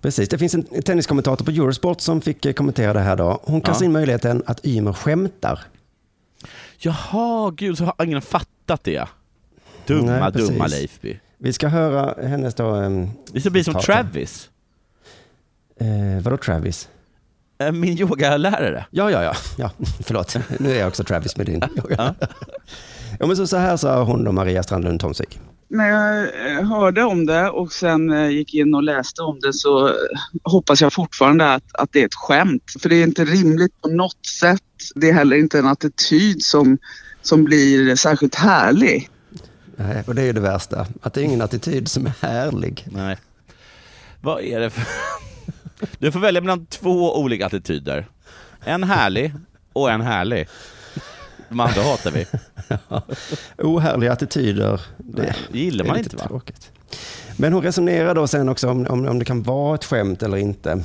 Precis, 0.00 0.28
det 0.28 0.38
finns 0.38 0.54
en 0.54 0.82
tenniskommentator 0.82 1.44
på 1.44 1.50
Eurosport 1.50 2.00
som 2.00 2.20
fick 2.20 2.44
eh, 2.46 2.52
kommentera 2.52 2.92
det 2.92 3.00
här 3.00 3.16
då. 3.16 3.40
Hon 3.42 3.60
kastar 3.60 3.84
Ja. 3.84 3.86
in 3.86 3.92
möjligheten 3.92 4.42
att 4.46 4.66
Ymer 4.66 4.92
skämtar. 4.92 5.60
Jaha, 6.78 7.50
gud, 7.50 7.78
så 7.78 7.84
har 7.84 8.04
ingen 8.04 8.22
fattat 8.22 8.84
det. 8.84 9.08
Dumma, 9.86 10.18
Nej, 10.20 10.32
dumma 10.32 10.66
Leifby. 10.66 11.18
Vi 11.38 11.52
ska 11.52 11.68
höra 11.68 12.26
hennes 12.28 12.54
då... 12.54 12.64
Um, 12.74 13.10
Det 13.32 13.40
ska 13.40 13.50
bli 13.50 13.64
som 13.64 13.74
Travis, 13.74 14.50
Eh, 15.80 16.22
vadå 16.22 16.36
Travis? 16.36 16.88
Eh, 17.58 17.72
min 17.72 17.98
yogalärare. 17.98 18.86
Ja, 18.90 19.10
ja, 19.10 19.22
ja. 19.22 19.34
ja. 19.58 19.70
Förlåt, 20.00 20.36
nu 20.58 20.70
är 20.70 20.78
jag 20.78 20.88
också 20.88 21.04
Travis 21.04 21.36
med 21.36 21.46
din 21.46 21.62
yoga. 21.76 22.14
ja, 23.18 23.26
men 23.26 23.36
så, 23.36 23.46
så 23.46 23.56
här 23.56 23.76
sa 23.76 24.02
hon 24.02 24.24
då, 24.24 24.32
Maria 24.32 24.62
Strandlund 24.62 25.00
Tomsvik. 25.00 25.40
när 25.68 25.88
jag 25.88 26.22
eh, 26.50 26.68
hörde 26.68 27.02
om 27.02 27.26
det 27.26 27.50
och 27.50 27.72
sen 27.72 28.12
eh, 28.12 28.28
gick 28.28 28.54
in 28.54 28.74
och 28.74 28.82
läste 28.82 29.22
om 29.22 29.40
det 29.40 29.52
så 29.52 29.92
hoppas 30.44 30.80
jag 30.80 30.92
fortfarande 30.92 31.54
att, 31.54 31.74
att 31.74 31.92
det 31.92 32.00
är 32.00 32.06
ett 32.06 32.14
skämt. 32.14 32.72
För 32.80 32.88
det 32.88 32.96
är 32.96 33.02
inte 33.02 33.24
rimligt 33.24 33.80
på 33.82 33.88
något 33.88 34.26
sätt. 34.40 34.60
Det 34.94 35.08
är 35.08 35.12
heller 35.12 35.36
inte 35.36 35.58
en 35.58 35.66
attityd 35.66 36.42
som 36.42 36.78
som 37.26 37.44
blir 37.44 37.96
särskilt 37.96 38.34
härlig. 38.34 39.10
Nej, 39.76 40.04
och 40.06 40.14
det 40.14 40.22
är 40.22 40.26
ju 40.26 40.32
det 40.32 40.40
värsta. 40.40 40.86
Att 41.02 41.14
det 41.14 41.20
är 41.20 41.24
ingen 41.24 41.42
attityd 41.42 41.88
som 41.88 42.06
är 42.06 42.12
härlig. 42.20 42.86
Nej. 42.90 43.16
Vad 44.20 44.42
är 44.42 44.60
det 44.60 44.70
för... 44.70 44.84
Du 45.98 46.12
får 46.12 46.20
välja 46.20 46.40
mellan 46.40 46.66
två 46.66 47.16
olika 47.18 47.46
attityder. 47.46 48.06
En 48.64 48.84
härlig 48.84 49.32
och 49.72 49.90
en 49.90 50.00
härlig. 50.00 50.48
De 51.48 51.60
andra 51.60 51.82
hatar 51.82 52.10
vi. 52.10 52.26
Ohärliga 53.58 54.12
attityder, 54.12 54.80
det, 54.98 55.22
Nej, 55.22 55.34
det 55.52 55.58
gillar 55.58 55.84
man 55.84 55.98
inte 55.98 56.16
va? 56.16 56.26
tråkigt. 56.28 56.70
Men 57.36 57.52
hon 57.52 57.62
resonerar 57.62 58.14
då 58.14 58.26
sen 58.26 58.48
också 58.48 58.68
om, 58.68 58.86
om, 58.86 59.08
om 59.08 59.18
det 59.18 59.24
kan 59.24 59.42
vara 59.42 59.74
ett 59.74 59.84
skämt 59.84 60.22
eller 60.22 60.36
inte. 60.36 60.84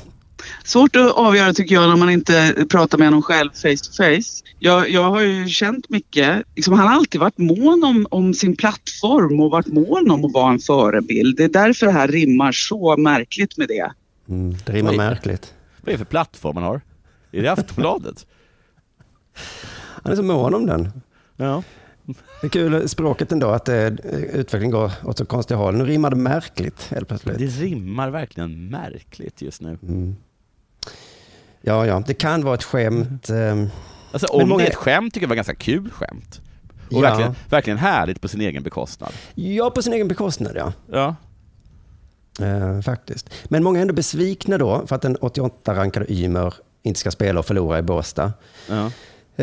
Svårt 0.64 0.96
att 0.96 1.12
avgöra 1.12 1.54
tycker 1.54 1.76
jag 1.76 1.90
när 1.90 1.96
man 1.96 2.10
inte 2.10 2.66
pratar 2.70 2.98
med 2.98 3.08
honom 3.08 3.22
själv 3.22 3.50
face 3.50 3.84
to 3.84 3.92
face. 3.98 4.44
Jag, 4.60 4.90
jag 4.90 5.10
har 5.10 5.22
ju 5.22 5.48
känt 5.48 5.90
mycket, 5.90 6.44
liksom, 6.56 6.74
han 6.74 6.88
har 6.88 6.96
alltid 6.96 7.22
varit 7.22 7.38
mån 7.38 7.84
om, 7.84 8.08
om 8.12 8.34
sin 8.34 8.56
plattform 8.56 9.40
och 9.40 9.52
varit 9.52 9.68
mån 9.68 10.12
om 10.12 10.26
att 10.26 10.34
vara 10.34 10.52
en 10.52 10.60
förebild. 10.60 11.38
Det 11.38 11.44
är 11.44 11.50
därför 11.50 11.86
det 11.86 11.92
här 11.92 12.08
rimmar 12.08 12.52
så 12.52 12.98
märkligt 12.98 13.58
med 13.58 13.68
det. 13.68 13.92
Mm, 14.30 14.56
det 14.66 14.74
rimmar 14.74 14.92
Oj. 14.92 14.98
märkligt. 14.98 15.54
Vad 15.82 15.88
är 15.88 15.92
det 15.92 15.98
för 15.98 16.06
plattform 16.06 16.56
man 16.56 16.64
har? 16.64 16.82
Är 17.32 17.42
det 17.42 17.48
Aftonbladet? 17.52 18.26
Han 20.04 20.12
är 20.12 20.16
så 20.16 20.24
mån 20.24 20.54
om 20.56 20.66
den. 20.66 20.92
Ja. 21.36 21.64
Det 22.42 22.48
är 22.48 22.50
kul 22.50 22.90
språket 22.90 23.32
ändå, 23.32 23.50
att 23.50 23.70
eh, 23.70 23.88
utvecklingen 23.88 24.72
går 24.72 24.92
åt 25.04 25.18
så 25.18 25.26
konstiga 25.26 25.58
håll. 25.58 25.76
Nu 25.76 25.86
rimmar 25.86 26.10
det 26.10 26.16
märkligt 26.16 26.84
helt 26.92 27.08
plötsligt. 27.08 27.38
Det 27.38 27.46
rimmar 27.46 28.10
verkligen 28.10 28.70
märkligt 28.70 29.42
just 29.42 29.62
nu. 29.62 29.78
Mm. 29.84 30.16
Ja, 31.62 31.86
ja, 31.86 32.04
det 32.08 32.14
kan 32.14 32.44
vara 32.44 32.56
ett 32.56 32.64
skämt. 32.64 33.30
eh, 33.30 33.66
Alltså 34.12 34.28
Men 34.34 34.44
om 34.44 34.50
många- 34.50 34.64
det 34.64 34.68
är 34.68 34.70
ett 34.72 34.76
skämt 34.76 35.14
tycker 35.14 35.24
jag 35.24 35.28
det 35.28 35.32
var 35.32 35.36
ganska 35.36 35.56
kul 35.56 35.90
skämt. 35.92 36.42
Och 36.88 36.94
Ja. 36.94 37.02
verkligen, 37.02 37.36
verkligen 37.50 37.78
härligt 37.78 38.22
på 38.22 38.28
sin 38.28 38.42
egen 38.42 38.64
bekostnad. 38.64 39.12
Ja, 39.36 39.70
på 39.70 39.82
sin 39.82 39.94
egen 39.94 40.08
bekostnad 40.08 40.52
ja. 40.56 40.74
Ja. 40.92 41.16
Eh, 42.42 42.82
faktiskt. 42.82 43.30
Men 43.46 43.64
många 43.64 43.78
är 43.80 43.82
ändå 43.82 43.94
besvikna 43.94 44.58
då 44.58 44.88
för 44.88 44.96
att 44.96 45.02
den 45.02 45.18
88-rankade 45.18 46.12
Ymer 46.14 46.54
inte 46.84 47.00
ska 47.00 47.12
spela 47.12 47.40
och 47.40 47.46
förlora 47.46 47.80
i 47.80 47.82
Båstad. 47.82 48.34
Ja. 48.70 48.92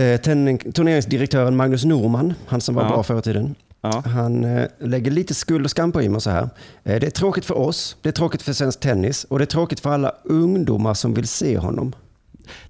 Eh, 0.00 0.20
ten- 0.20 0.72
turneringsdirektören 0.72 1.56
Magnus 1.56 1.84
Norman, 1.84 2.34
han 2.46 2.60
som 2.60 2.74
var 2.74 2.82
Ja. 2.82 2.88
bra 2.88 3.02
förr 3.02 3.18
i 3.18 3.22
tiden, 3.22 3.54
Ja. 3.80 4.02
han 4.06 4.44
eh, 4.44 4.66
lägger 4.80 5.10
lite 5.10 5.34
skuld 5.34 5.64
och 5.64 5.70
skam 5.70 5.92
på 5.92 6.02
Ymer 6.02 6.18
så 6.18 6.30
här. 6.30 6.42
Eh, 6.84 7.00
det 7.00 7.06
är 7.06 7.10
tråkigt 7.10 7.44
för 7.44 7.58
oss, 7.58 7.96
det 8.02 8.08
är 8.08 8.12
tråkigt 8.12 8.42
för 8.42 8.52
svensk 8.52 8.80
tennis 8.80 9.24
och 9.24 9.38
det 9.38 9.44
är 9.44 9.46
tråkigt 9.46 9.80
för 9.80 9.90
alla 9.90 10.12
ungdomar 10.24 10.94
som 10.94 11.14
vill 11.14 11.28
se 11.28 11.58
honom. 11.58 11.92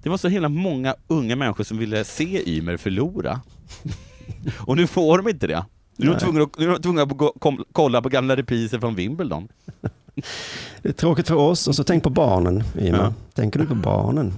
Det 0.03 0.09
var 0.09 0.17
så 0.17 0.27
himla 0.27 0.49
många 0.49 0.95
unga 1.07 1.35
människor 1.35 1.63
som 1.63 1.77
ville 1.77 2.03
se 2.03 2.49
Ymer 2.57 2.77
förlora. 2.77 3.41
Och 4.57 4.75
nu 4.77 4.87
får 4.87 5.17
de 5.17 5.29
inte 5.29 5.47
det. 5.47 5.65
Nu 5.95 6.07
är 6.07 6.13
de 6.13 6.19
tvungna 6.19 6.43
att, 6.43 6.59
nu 6.59 6.65
är 6.65 6.69
de 6.73 6.81
tvungna 6.81 7.01
att 7.01 7.09
gå- 7.09 7.33
kom, 7.39 7.63
kolla 7.71 8.01
på 8.01 8.09
gamla 8.09 8.35
repriser 8.35 8.79
från 8.79 8.95
Wimbledon. 8.95 9.47
Det 10.81 10.89
är 10.89 10.93
tråkigt 10.93 11.27
för 11.27 11.35
oss 11.35 11.67
och 11.67 11.75
så 11.75 11.83
tänk 11.83 12.03
på 12.03 12.09
barnen, 12.09 12.63
Ymer. 12.79 12.97
Ja. 12.97 13.13
Tänker 13.33 13.59
du 13.59 13.65
på 13.65 13.75
barnen? 13.75 14.33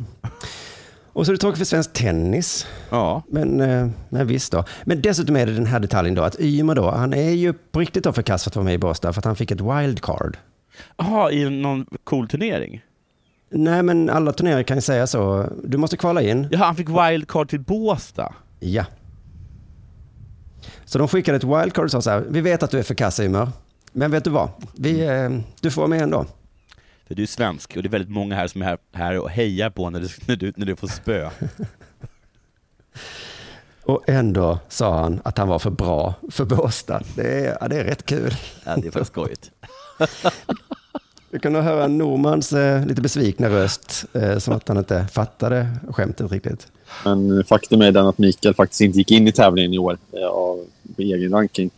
Och 1.13 1.25
så 1.25 1.31
är 1.31 1.33
det 1.33 1.39
tråkigt 1.39 1.57
för 1.57 1.65
svensk 1.65 1.93
tennis. 1.93 2.67
Ja. 2.89 3.23
Men, 3.27 3.61
eh, 3.61 3.87
men 4.09 4.27
visst 4.27 4.51
då. 4.51 4.63
Men 4.83 5.01
dessutom 5.01 5.35
är 5.35 5.45
det 5.45 5.53
den 5.53 5.65
här 5.65 5.79
detaljen 5.79 6.15
då, 6.15 6.23
att 6.23 6.39
Ymer 6.39 6.75
då, 6.75 6.91
han 6.91 7.13
är 7.13 7.29
ju 7.29 7.53
på 7.53 7.79
riktigt 7.79 8.03
då 8.03 8.13
för 8.13 8.21
kass 8.21 8.43
för 8.43 8.49
att 8.49 8.55
vara 8.55 8.63
med 8.63 8.73
i 8.73 8.77
Båstad, 8.77 9.13
för 9.13 9.19
att 9.19 9.25
han 9.25 9.35
fick 9.35 9.51
ett 9.51 9.61
wildcard. 9.61 10.37
Jaha, 10.97 11.31
i 11.31 11.49
någon 11.49 11.85
cool 12.03 12.27
turnering? 12.27 12.81
Nej, 13.49 13.83
men 13.83 14.09
alla 14.09 14.31
turneringar 14.31 14.63
kan 14.63 14.77
ju 14.77 14.81
säga 14.81 15.07
så. 15.07 15.49
Du 15.63 15.77
måste 15.77 15.97
kvala 15.97 16.21
in. 16.21 16.47
Jaha, 16.51 16.65
han 16.65 16.75
fick 16.75 16.89
wildcard 16.89 17.49
till 17.49 17.59
Båstad? 17.59 18.33
Ja. 18.59 18.85
Så 20.85 20.97
de 20.97 21.07
skickade 21.07 21.37
ett 21.37 21.43
wildcard 21.43 21.85
och 21.85 21.91
sa 21.91 22.01
så 22.01 22.09
här, 22.09 22.25
vi 22.29 22.41
vet 22.41 22.63
att 22.63 22.71
du 22.71 22.79
är 22.79 22.83
för 22.83 22.95
kass 22.95 23.19
Ymer, 23.19 23.47
men 23.99 24.11
vet 24.11 24.23
du 24.23 24.29
vad? 24.29 24.49
Vi, 24.75 25.01
eh, 25.01 25.29
du 25.61 25.71
får 25.71 25.81
vara 25.81 25.89
med 25.89 26.01
ändå. 26.01 26.25
För 27.07 27.15
du 27.15 27.23
är 27.23 27.27
svensk 27.27 27.77
och 27.77 27.83
det 27.83 27.87
är 27.87 27.91
väldigt 27.91 28.11
många 28.11 28.35
här 28.35 28.47
som 28.47 28.61
är 28.61 28.65
här, 28.65 28.77
här 28.91 29.19
och 29.19 29.29
hejar 29.29 29.69
på 29.69 29.89
när 29.89 29.99
du, 29.99 30.07
när, 30.27 30.35
du, 30.35 30.53
när 30.55 30.65
du 30.65 30.75
får 30.75 30.87
spö. 30.87 31.29
Och 33.83 34.09
ändå 34.09 34.59
sa 34.67 34.99
han 34.99 35.21
att 35.23 35.37
han 35.37 35.47
var 35.47 35.59
för 35.59 35.69
bra 35.69 36.13
för 36.31 36.45
Båstad. 36.45 37.01
Det 37.15 37.45
är, 37.45 37.57
ja, 37.61 37.67
det 37.67 37.79
är 37.79 37.83
rätt 37.83 38.05
kul. 38.05 38.33
Ja, 38.65 38.75
det 38.75 38.87
är 38.87 38.91
faktiskt 38.91 39.11
skojigt. 39.11 39.51
Vi 41.29 41.39
kunde 41.39 41.61
höra 41.61 41.87
Normans 41.87 42.53
eh, 42.53 42.85
lite 42.85 43.01
besvikna 43.01 43.49
röst, 43.49 44.05
eh, 44.13 44.37
som 44.37 44.53
att 44.53 44.67
han 44.67 44.77
inte 44.77 45.07
fattade 45.11 45.67
skämtet 45.89 46.31
riktigt. 46.31 46.67
Men 47.05 47.43
faktum 47.43 47.81
är 47.81 47.91
den 47.91 48.07
att 48.07 48.17
Mikael 48.17 48.55
faktiskt 48.55 48.81
inte 48.81 48.97
gick 48.97 49.11
in 49.11 49.27
i 49.27 49.31
tävlingen 49.31 49.73
i 49.73 49.77
år 49.77 49.97
eh, 50.11 50.27
av 50.27 50.65
egen 50.97 51.31
ranking. 51.31 51.71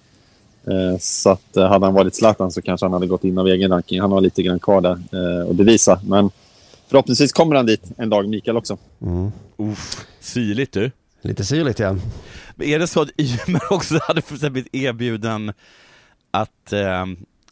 Eh, 0.67 0.97
Så 0.99 1.29
att 1.29 1.57
eh, 1.57 1.67
hade 1.67 1.85
han 1.85 1.93
varit 1.93 2.15
Zlatan 2.15 2.51
så 2.51 2.61
kanske 2.61 2.85
han 2.85 2.93
hade 2.93 3.07
gått 3.07 3.23
in 3.23 3.37
av 3.37 3.47
egen 3.47 3.71
ranking. 3.71 4.01
Han 4.01 4.11
har 4.11 4.21
lite 4.21 4.43
grann 4.43 4.59
kvar 4.59 4.81
där 4.81 4.91
eh, 4.91 5.49
att 5.49 5.55
bevisa. 5.55 6.01
Men 6.03 6.29
förhoppningsvis 6.87 7.31
kommer 7.33 7.55
han 7.55 7.65
dit 7.65 7.83
en 7.97 8.09
dag, 8.09 8.29
Mikael 8.29 8.57
också. 8.57 8.77
Mm. 9.01 9.31
Uff, 9.57 10.05
syrligt 10.19 10.73
du. 10.73 10.91
Lite 11.21 11.45
syrligt 11.45 11.79
ja. 11.79 11.95
Men 12.55 12.67
är 12.67 12.79
det 12.79 12.87
så 12.87 13.01
att 13.01 13.09
Ymer 13.17 13.73
också 13.73 13.99
hade 14.07 14.21
blivit 14.49 14.75
erbjuden 14.75 15.53
att, 16.31 16.73
eh, 16.73 17.05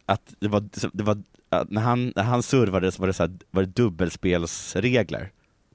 att 0.06 0.34
det 0.38 0.48
var, 0.48 0.64
det 0.92 1.02
var 1.02 1.22
att 1.48 1.70
när, 1.70 1.80
han, 1.82 2.12
när 2.16 2.22
han 2.22 2.42
servade 2.42 2.92
så 2.92 3.00
var 3.02 3.06
det, 3.06 3.12
så 3.12 3.22
här, 3.22 3.32
var 3.50 3.62
det 3.62 3.68
dubbelspelsregler. 3.68 5.30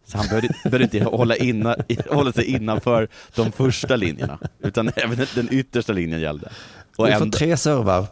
Så 0.06 0.18
han 0.18 0.28
behövde, 0.28 0.48
behövde 0.64 0.84
inte 0.84 1.04
hålla, 1.04 1.36
inna, 1.36 1.76
hålla 2.10 2.32
sig 2.32 2.46
innanför 2.46 3.08
de 3.36 3.52
första 3.52 3.96
linjerna, 3.96 4.40
utan 4.60 4.92
även 4.96 5.28
den 5.36 5.48
yttersta 5.52 5.94
linjen 5.94 6.22
gällde. 6.22 6.52
Och 6.98 7.06
Du 7.08 7.14
får 7.14 7.22
ändå- 7.24 7.38
tre 7.38 7.58
servar, 7.58 8.06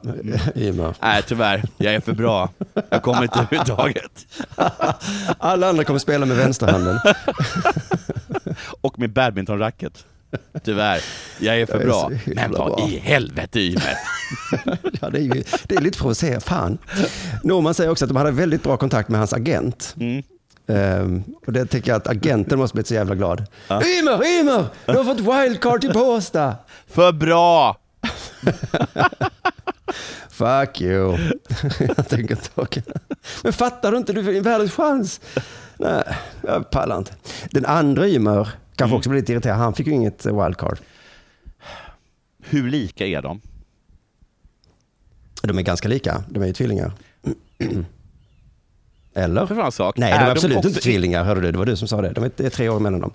Ymer. 0.56 0.96
Nej 1.02 1.24
tyvärr, 1.28 1.64
jag 1.78 1.94
är 1.94 2.00
för 2.00 2.14
bra. 2.14 2.50
Jag 2.90 3.02
kommer 3.02 3.24
inte 3.24 3.40
överhuvudtaget. 3.40 4.26
Alla 5.38 5.70
andra 5.70 5.84
kommer 5.84 6.00
spela 6.00 6.26
med 6.26 6.38
vänsterhanden. 6.38 7.00
Och 8.82 9.00
med 9.00 9.10
badmintonracket. 9.14 10.06
Tyvärr, 10.64 11.02
jag 11.40 11.62
är 11.62 11.66
för 11.66 11.74
Jag 11.74 11.82
är 11.82 11.86
bra. 11.88 12.12
Men 12.26 12.52
vad 12.52 12.68
bra. 12.78 12.88
i 12.90 12.98
helvete 13.00 13.60
Ymer? 13.60 13.98
Ja, 15.02 15.10
det, 15.10 15.18
är 15.20 15.22
ju, 15.36 15.44
det 15.68 15.76
är 15.76 15.82
lite 15.82 15.98
provocerande. 15.98 16.40
Fan. 16.46 16.78
Norman 17.44 17.74
säger 17.74 17.92
också 17.92 18.06
att 18.06 18.10
de 18.10 18.18
hade 18.18 18.32
väldigt 18.32 18.64
bra 18.64 18.78
kontakt 18.78 19.10
med 19.10 19.20
hans 19.20 19.34
agent. 19.34 19.96
Mm. 20.00 20.24
Ehm, 20.68 21.24
och 21.48 21.54
det 21.54 21.66
tycker 21.66 21.92
jag 21.92 21.98
att 21.98 22.08
agenten 22.08 22.60
måste 22.60 22.74
blivit 22.76 22.88
så 22.88 22.94
jävla 22.94 23.16
glad. 23.16 23.46
Ymer, 23.70 24.26
Ymer! 24.40 24.66
Du 24.86 24.94
har 24.98 25.04
fått 25.04 25.20
wildcard 25.20 25.82
till 25.82 25.94
Båstad! 25.94 26.56
För 26.88 27.12
bra! 27.12 27.78
Fuck 30.30 30.82
you. 30.82 31.18
jag 31.80 32.10
tänker 32.10 32.36
inte. 32.36 32.82
Men 33.44 33.54
fattar 33.54 33.92
du 33.92 33.98
inte? 33.98 34.14
Du 34.14 34.38
är 34.38 34.42
världens 34.42 34.72
chans. 34.72 35.22
Nej, 35.78 36.04
jag 36.42 36.70
pallar 36.70 36.98
inte. 36.98 37.14
Den 37.52 37.66
andra 37.66 38.08
Ymer 38.08 38.50
kanske 38.76 38.98
också 38.98 39.10
blir 39.10 39.20
lite 39.22 39.32
irriterad. 39.34 39.58
Han 39.58 39.74
fick 39.74 39.88
ju 39.88 39.94
inget 39.94 40.26
wildcard. 40.26 40.78
Hur 42.44 42.70
lika 42.70 43.06
är 43.08 43.22
de? 43.22 43.42
De 45.42 45.58
är 45.58 45.62
ganska 45.62 45.88
lika. 45.88 46.24
De 46.30 46.44
är 46.44 46.48
ju 46.48 46.54
tvillingar. 46.54 46.92
Eller? 49.16 49.46
För 49.46 49.56
fan 49.56 49.72
sak. 49.72 49.98
Nej, 49.98 50.12
de 50.12 50.16
Är 50.18 50.22
är 50.22 50.26
de 50.26 50.32
absolut 50.32 50.58
också- 50.58 50.70
inte 50.70 50.82
tvillingar. 50.82 51.24
Hörde 51.24 51.42
du? 51.42 51.52
Det 51.52 51.58
var 51.58 51.66
du 51.66 51.76
som 51.76 51.88
sa 51.88 52.02
det. 52.02 52.10
De 52.14 52.24
är 52.24 52.50
tre 52.50 52.70
år 52.70 52.80
mellan 52.80 53.00
dem. 53.00 53.14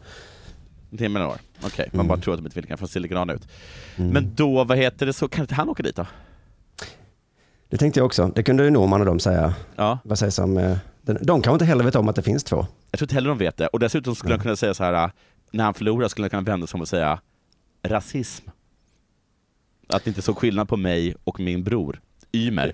Det 0.90 1.04
är 1.04 1.08
mellan 1.08 1.28
år. 1.28 1.36
Okej, 1.62 1.88
man 1.92 2.00
Mm. 2.00 2.08
bara 2.08 2.18
tror 2.18 2.34
att 2.34 2.40
de 2.40 2.46
är 2.46 2.50
tvillingar 2.50 2.76
från 2.76 2.88
Silicon 2.88 3.30
ut. 3.30 3.48
Men 3.96 4.34
då, 4.34 4.64
vad 4.64 4.78
heter 4.78 5.06
det, 5.06 5.12
så 5.12 5.28
kan 5.28 5.40
inte 5.44 5.54
han 5.54 5.68
åka 5.68 5.82
dit 5.82 5.96
då? 5.96 6.06
Det 7.68 7.76
tänkte 7.76 8.00
jag 8.00 8.06
också. 8.06 8.32
Det 8.34 8.42
kunde 8.42 8.64
ju 8.64 8.70
Norman 8.70 9.00
och 9.00 9.06
de 9.06 9.20
säga. 9.20 9.54
Ja. 9.76 9.98
Vad 10.04 10.18
sägs 10.18 10.38
om... 10.38 10.56
eh, 10.58 10.76
de 11.02 11.42
kanske 11.42 11.52
inte 11.52 11.64
heller 11.64 11.84
vet 11.84 11.94
om 11.96 12.08
att 12.08 12.16
det 12.16 12.22
finns 12.22 12.44
två. 12.44 12.66
Jag 12.90 12.98
tror 12.98 13.04
inte 13.04 13.14
heller 13.14 13.28
de 13.28 13.38
vet 13.38 13.56
det. 13.56 13.66
Och 13.66 13.78
dessutom 13.78 14.14
skulle 14.14 14.34
han 14.34 14.42
kunna 14.42 14.56
säga 14.56 14.74
så 14.74 14.84
här, 14.84 15.04
äh, 15.04 15.10
när 15.50 15.64
han 15.64 15.74
förlorar 15.74 16.08
skulle 16.08 16.24
han 16.24 16.30
kunna 16.30 16.42
vända 16.42 16.66
sig 16.66 16.76
om 16.78 16.80
och 16.80 16.88
säga 16.88 17.20
rasism. 17.82 18.48
Att 19.88 20.04
det 20.04 20.08
inte 20.10 20.22
såg 20.22 20.36
skillnad 20.38 20.68
på 20.68 20.76
mig 20.76 21.14
och 21.24 21.40
min 21.40 21.64
bror, 21.64 22.00
Ymer. 22.32 22.72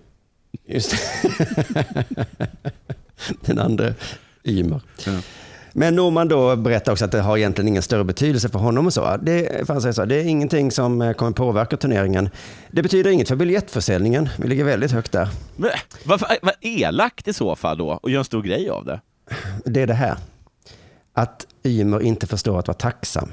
Just. 0.67 0.95
Den 3.41 3.59
andra 3.59 3.95
Ymer. 4.45 4.81
Ja. 5.07 5.21
Men 5.77 5.97
Norman 5.97 6.29
då 6.29 6.57
berättar 6.57 6.93
också 6.93 7.05
att 7.05 7.13
det 7.13 7.21
har 7.21 7.37
egentligen 7.37 7.69
ingen 7.69 7.83
större 7.83 8.05
betydelse 8.05 8.49
för 8.49 8.59
honom 8.59 8.87
och 8.87 8.93
så. 8.93 9.17
Det, 9.17 9.67
för 9.67 9.93
så, 9.93 10.05
det 10.05 10.17
är 10.17 10.25
ingenting 10.25 10.71
som 10.71 11.03
eh, 11.03 11.13
kommer 11.13 11.33
påverka 11.33 11.77
turneringen. 11.77 12.29
Det 12.71 12.83
betyder 12.83 13.11
inget 13.11 13.29
för 13.29 13.37
biljettförsäljningen. 13.37 14.29
Vi 14.39 14.49
ligger 14.49 14.65
väldigt 14.65 14.91
högt 14.91 15.13
där. 15.13 15.29
Men, 15.57 15.71
vad, 16.05 16.23
vad 16.43 16.55
elakt 16.61 17.29
i 17.29 17.33
så 17.33 17.57
fall 17.57 17.79
då, 17.79 17.89
och 18.03 18.11
gör 18.11 18.19
en 18.19 18.25
stor 18.25 18.43
grej 18.43 18.71
av 18.71 18.85
det. 18.85 19.01
Det 19.65 19.83
är 19.83 19.87
det 19.87 19.95
här. 19.95 20.17
Att 21.13 21.47
Ymer 21.65 22.03
inte 22.03 22.27
förstår 22.27 22.59
att 22.59 22.69
vara 22.69 22.77
tacksam. 22.77 23.33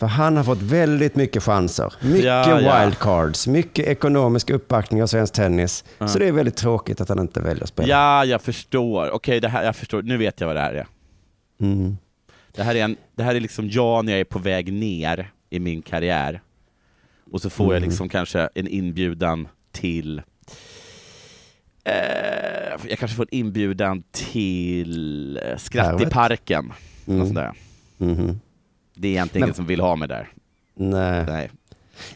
För 0.00 0.06
han 0.06 0.36
har 0.36 0.44
fått 0.44 0.62
väldigt 0.62 1.16
mycket 1.16 1.42
chanser. 1.42 1.94
Mycket 2.00 2.24
Ja, 2.24 2.60
ja. 2.60 2.80
wildcards, 2.84 3.46
mycket 3.46 3.86
ekonomisk 3.86 4.50
uppbackning 4.50 5.02
av 5.02 5.06
svensk 5.06 5.34
tennis. 5.34 5.84
Ja. 5.98 6.08
Så 6.08 6.18
det 6.18 6.28
är 6.28 6.32
väldigt 6.32 6.56
tråkigt 6.56 7.00
att 7.00 7.08
han 7.08 7.18
inte 7.18 7.40
väljer 7.40 7.62
att 7.62 7.68
spela. 7.68 7.88
Ja, 7.88 8.24
jag 8.24 8.42
förstår. 8.42 9.10
Okej, 9.10 9.40
det 9.40 9.48
här, 9.48 9.64
jag 9.64 9.76
förstår. 9.76 10.02
Nu 10.02 10.16
vet 10.16 10.40
jag 10.40 10.46
vad 10.46 10.56
det 10.56 10.60
här 10.62 10.74
är. 10.74 10.86
Mm. 11.60 11.96
Det 12.52 12.62
här 12.62 12.74
är, 12.74 12.84
en, 12.84 12.96
det 13.16 13.22
här 13.22 13.34
är 13.34 13.40
liksom 13.40 13.68
jag 13.70 14.04
när 14.04 14.12
jag 14.12 14.20
är 14.20 14.24
på 14.24 14.38
väg 14.38 14.72
ner 14.72 15.30
i 15.50 15.58
min 15.60 15.82
karriär. 15.82 16.40
Och 17.32 17.42
så 17.42 17.50
får 17.50 17.66
jag 17.66 17.76
Mm. 17.76 17.88
liksom 17.88 18.08
kanske 18.08 18.48
en 18.54 18.68
inbjudan 18.68 19.48
till 19.72 20.22
eh, 21.84 21.92
jag 22.88 22.98
kanske 22.98 23.16
får 23.16 23.22
en 23.30 23.34
inbjudan 23.38 24.02
till 24.12 25.36
eh, 25.36 25.56
Skratt 25.56 26.02
i 26.02 26.06
parken. 26.06 26.72
Mm. 27.06 27.26
Sådär. 27.28 27.52
Mhm. 27.96 28.40
Det 28.98 29.08
är 29.08 29.12
egentligen 29.12 29.44
ingen 29.46 29.54
som 29.54 29.66
vill 29.66 29.80
ha 29.80 29.96
mig 29.96 30.08
där. 30.08 30.28
Nej. 30.74 31.24
Nej. 31.26 31.50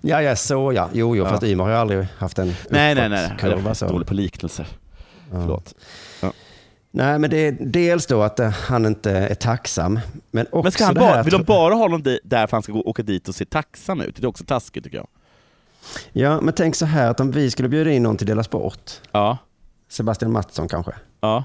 Ja, 0.00 0.22
ja, 0.22 0.36
så 0.36 0.72
ja. 0.72 0.88
Jo, 0.92 1.16
jo, 1.16 1.24
Ja. 1.24 1.30
fast 1.30 1.42
Ymar 1.42 1.64
har 1.64 1.70
ju 1.70 1.76
aldrig 1.76 2.06
haft 2.18 2.38
en 2.38 2.46
Nej, 2.70 2.94
nej, 2.94 3.08
nej. 3.08 3.22
Jag 3.22 3.30
uppåtkurva 3.30 3.70
är 3.70 3.74
så. 3.74 3.86
dålig 3.88 4.08
på 4.08 4.14
liknelser. 4.14 4.66
Förlåt. 5.30 5.74
Ja. 6.22 6.32
Nej, 6.90 7.18
men 7.18 7.30
det 7.30 7.36
är 7.36 7.56
dels 7.60 8.06
då 8.06 8.22
att 8.22 8.40
eh, 8.40 8.50
han 8.50 8.86
inte 8.86 9.10
är 9.12 9.34
tacksam, 9.34 10.00
men 10.30 10.46
också 10.46 10.62
Men 10.62 10.72
ska 10.72 10.84
han 10.84 10.94
bara, 10.94 11.22
vill 11.22 11.32
de 11.32 11.42
bara 11.44 11.74
ha 11.74 11.80
honom 11.82 12.02
där 12.02 12.18
för 12.38 12.44
att 12.44 12.50
han 12.50 12.62
ska 12.62 12.72
gå, 12.72 12.80
åka 12.80 13.02
dit 13.02 13.28
och 13.28 13.34
se 13.34 13.44
tacksam 13.44 14.00
ut? 14.00 14.16
Det 14.16 14.22
är 14.22 14.26
också 14.28 14.44
taskigt 14.44 14.84
tycker 14.84 14.96
jag. 14.98 15.06
Ja, 16.12 16.40
men 16.40 16.54
tänk 16.54 16.74
så 16.74 16.86
här 16.86 17.10
att 17.10 17.20
om 17.20 17.30
vi 17.30 17.50
skulle 17.50 17.68
bjuda 17.68 17.90
in 17.90 18.02
någon 18.02 18.16
till 18.16 18.26
Dela 18.26 18.42
Sport, 18.44 18.90
Ja. 19.12 19.38
Sebastian 19.88 20.32
Mattsson 20.32 20.68
kanske, 20.68 20.92
Ja. 21.20 21.44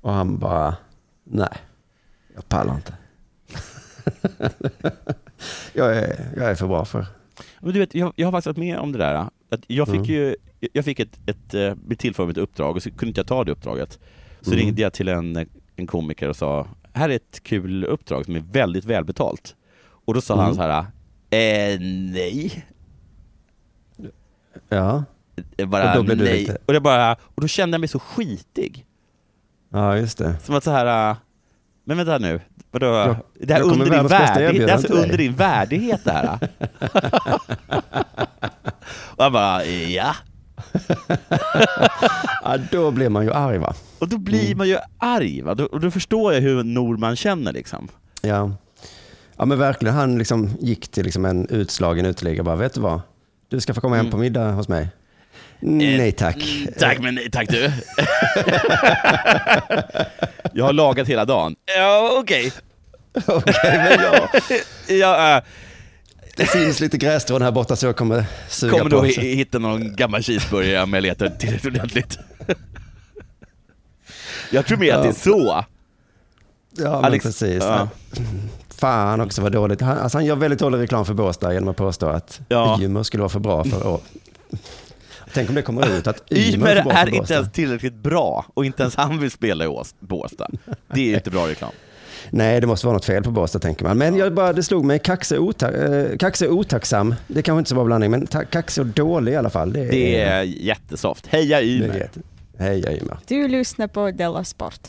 och 0.00 0.12
han 0.12 0.38
bara, 0.38 0.76
nej, 1.24 1.48
jag 2.34 2.48
pallar 2.48 2.74
inte. 2.74 2.94
jag, 5.72 5.96
är, 5.96 6.32
jag 6.36 6.50
är 6.50 6.54
för 6.54 6.66
bra 6.66 6.84
för. 6.84 7.06
Men 7.60 7.72
du 7.72 7.78
vet, 7.78 7.94
jag, 7.94 8.12
jag 8.16 8.26
har 8.26 8.32
faktiskt 8.32 8.46
varit 8.46 8.56
med 8.56 8.78
om 8.78 8.92
det 8.92 8.98
där. 8.98 9.14
Att 9.50 9.60
jag 9.66 9.86
fick 9.88 9.94
Mm. 10.08 10.10
ju 10.10 10.36
jag 10.72 10.84
fick 10.84 11.00
ett, 11.00 11.18
ett, 11.26 11.54
eh, 11.54 12.28
ett 12.30 12.38
uppdrag 12.38 12.76
och 12.76 12.82
så 12.82 12.90
kunde 12.90 13.06
inte 13.06 13.18
jag 13.20 13.26
ta 13.26 13.44
det 13.44 13.52
uppdraget. 13.52 13.98
Så 14.40 14.50
Mm. 14.52 14.64
ringde 14.64 14.82
jag 14.82 14.92
till 14.92 15.08
en, 15.08 15.46
en 15.76 15.86
komiker 15.86 16.28
och 16.28 16.36
sa, 16.36 16.68
här 16.92 17.08
är 17.08 17.16
ett 17.16 17.40
kul 17.42 17.84
uppdrag 17.84 18.24
som 18.24 18.36
är 18.36 18.40
väldigt 18.40 18.84
välbetalt. 18.84 19.56
Och 19.84 20.14
då 20.14 20.20
sa 20.20 20.34
han 20.36 20.44
Mm. 20.44 20.56
så 20.56 20.62
här, 20.62 20.78
eh, 21.30 21.80
nej. 22.12 22.64
Ja, 24.68 25.04
Bara 25.66 25.90
Och 25.90 25.96
då 25.96 26.02
blev 26.02 26.18
du 26.18 26.24
nej. 26.24 26.38
lite- 26.40 26.58
Och, 26.66 26.72
det 26.72 26.80
bara, 26.80 27.12
och 27.34 27.40
då 27.42 27.48
kände 27.48 27.74
jag 27.74 27.80
mig 27.80 27.88
så 27.88 27.98
skitig. 27.98 28.86
ja 29.70 29.96
just 29.98 30.18
det. 30.18 30.38
Som 30.42 30.54
att 30.54 30.64
så 30.64 30.70
här, 30.70 31.16
men 31.84 31.96
vänta 31.96 32.18
nu, 32.18 32.40
vadå? 32.72 32.86
Jag- 32.86 33.16
det 33.40 33.52
här 33.52 33.60
jag 33.60 33.72
under 33.72 33.90
din, 33.90 34.06
värdighet, 34.06 34.66
det 34.66 34.72
är 34.72 34.74
alltså 34.74 34.92
under 34.92 35.16
din 35.18 35.34
värdighet 35.34 36.00
det 36.04 36.12
här. 36.12 36.38
och 39.16 39.24
jag 39.24 39.32
bara, 39.32 39.64
ja. 39.64 40.14
Ja, 42.44 42.56
då 42.70 42.90
blir 42.90 43.08
man 43.08 43.24
ju 43.24 43.32
arg 43.32 43.58
va? 43.58 43.74
Och 43.98 44.08
då 44.08 44.18
blir 44.18 44.54
man 44.54 44.68
ju 44.68 44.76
arg, 44.98 45.42
va? 45.42 45.54
Då, 45.54 45.64
och 45.64 45.80
då 45.80 45.90
förstår 45.90 46.32
jag 46.34 46.40
hur 46.40 46.64
Norman 46.64 47.16
känner 47.16 47.52
liksom. 47.52 47.88
Ja. 48.22 48.50
ja, 49.36 49.44
men 49.44 49.58
verkligen. 49.58 49.94
Han 49.94 50.18
liksom 50.18 50.50
gick 50.60 50.88
till 50.88 51.04
liksom 51.04 51.24
en 51.24 51.46
utslagen 51.48 52.06
uteliggare 52.06 52.40
och 52.40 52.44
bara, 52.44 52.56
vet 52.56 52.74
du 52.74 52.80
vad? 52.80 53.00
Du 53.48 53.60
ska 53.60 53.74
få 53.74 53.80
komma 53.80 53.96
hem 53.96 54.10
på 54.10 54.16
middag 54.16 54.50
hos 54.52 54.68
mig. 54.68 54.88
Nej 55.64 56.12
tack. 56.12 56.36
Mm, 56.36 56.72
tack 56.78 56.98
men 56.98 57.14
nej 57.14 57.30
tack 57.30 57.48
du. 57.48 57.62
jag 60.52 60.64
har 60.64 60.72
lagat 60.72 61.08
hela 61.08 61.24
dagen. 61.24 61.56
Ja, 61.76 62.10
okej. 62.18 62.52
Okej, 63.26 63.54
men 63.64 63.98
ja. 64.02 64.28
Jag 64.94 65.36
äh, 65.36 65.42
Det 66.36 66.46
finns 66.46 66.80
lite 66.80 66.98
grässtrån 66.98 67.42
här 67.42 67.50
borta 67.50 67.76
så 67.76 67.86
jag 67.86 67.96
kommer 67.96 68.24
suga 68.48 68.72
kommer 68.78 68.90
på. 68.90 68.96
då 68.96 69.02
hi- 69.04 69.34
hitta 69.34 69.58
någon 69.58 69.96
gammal 69.96 70.22
cheeseburgare 70.22 70.82
om 70.82 70.92
jag 70.92 71.02
letar 71.02 71.28
tillräckligt 71.28 71.74
ordentligt. 71.74 72.18
jag 74.50 74.66
tror 74.66 74.78
mer 74.78 74.94
att 74.94 75.02
det 75.02 75.08
är 75.08 75.12
så. 75.12 75.64
Ja, 76.76 76.90
men 77.00 77.04
Alex- 77.04 77.22
precis. 77.24 77.62
ja. 77.62 77.88
Fan 78.78 79.20
också 79.20 79.42
vad 79.42 79.52
dåligt. 79.52 79.80
Han, 79.80 79.98
alltså 79.98 80.18
han 80.18 80.24
gör 80.24 80.36
väldigt 80.36 80.60
dålig 80.60 80.78
reklam 80.78 81.04
för 81.04 81.14
Båstad 81.14 81.52
genom 81.52 81.68
att 81.68 81.76
påstå 81.76 82.06
att 82.08 82.40
Ja. 82.48 82.78
Ymer 82.82 83.02
skulle 83.02 83.20
vara 83.20 83.28
för 83.30 83.40
bra 83.40 83.64
för. 83.64 84.00
Tänk 85.34 85.48
om 85.48 85.54
det 85.54 85.62
kommer 85.62 85.98
ut 85.98 86.06
att 86.06 86.32
Ymer 86.32 86.76
är 86.76 86.92
är 87.06 87.14
inte 87.14 87.34
ens 87.34 87.52
tillräckligt 87.52 87.94
bra 87.94 88.46
och 88.54 88.64
inte 88.64 88.82
ens 88.82 88.96
han 88.96 89.18
vill 89.20 89.30
spela 89.30 89.64
i 89.64 89.66
Ås- 89.66 89.94
Båstad. 90.00 90.48
Det 90.94 91.00
är 91.00 91.04
ju 91.04 91.14
inte 91.14 91.30
bra 91.30 91.48
reklam. 91.48 91.70
Nej, 92.30 92.60
det 92.60 92.66
måste 92.66 92.86
vara 92.86 92.94
något 92.96 93.04
fel 93.04 93.22
på 93.22 93.30
Båstad 93.30 93.58
tänker 93.58 93.84
man. 93.84 93.98
Men 93.98 94.16
jag 94.16 94.34
bara, 94.34 94.52
det 94.52 94.62
slog 94.62 94.84
mig, 94.84 94.98
kaxig 94.98 95.38
och 95.40 95.44
ota- 95.46 96.42
eh, 96.42 96.50
otacksam. 96.50 97.14
Det 97.26 97.38
är 97.38 97.42
kanske 97.42 97.58
inte 97.58 97.68
så 97.68 97.74
bra 97.74 97.84
blandning, 97.84 98.10
men 98.10 98.26
kaxig 98.50 98.80
och 98.80 98.86
dålig 98.86 99.32
i 99.32 99.36
alla 99.36 99.50
fall. 99.50 99.72
Det, 99.72 99.84
Det 99.84 100.20
är 100.20 100.42
jättesoft. 100.42 101.26
Heja 101.26 101.60
är 101.60 101.64
Ymer! 101.64 102.10
Heja 102.58 102.92
Ymer. 102.92 103.16
Du 103.28 103.48
lyssnar 103.48 103.86
på 103.88 104.10
Della 104.10 104.44
Sport. 104.44 104.80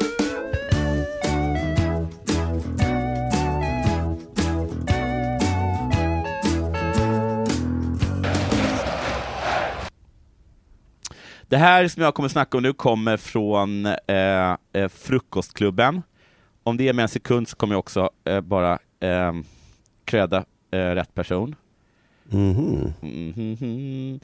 Det 11.53 11.57
här 11.57 11.87
som 11.87 12.03
jag 12.03 12.13
kommer 12.13 12.29
snacka 12.29 12.57
om 12.57 12.63
nu 12.63 12.73
kommer 12.73 13.17
från 13.17 13.85
eh, 13.85 14.55
eh, 14.73 14.89
Frukostklubben. 14.89 16.01
Om 16.63 16.77
det 16.77 16.89
är 16.89 16.93
med 16.93 17.03
en 17.03 17.09
sekund 17.09 17.47
så 17.47 17.55
kommer 17.55 17.73
jag 17.73 17.79
också 17.79 18.09
eh, 18.23 18.41
bara 18.41 18.79
eh, 18.99 19.33
kröda 20.05 20.45
eh, 20.71 20.77
rätt 20.77 21.13
person. 21.13 21.55
Mhm. 22.23 22.93
Mhm. 23.01 24.19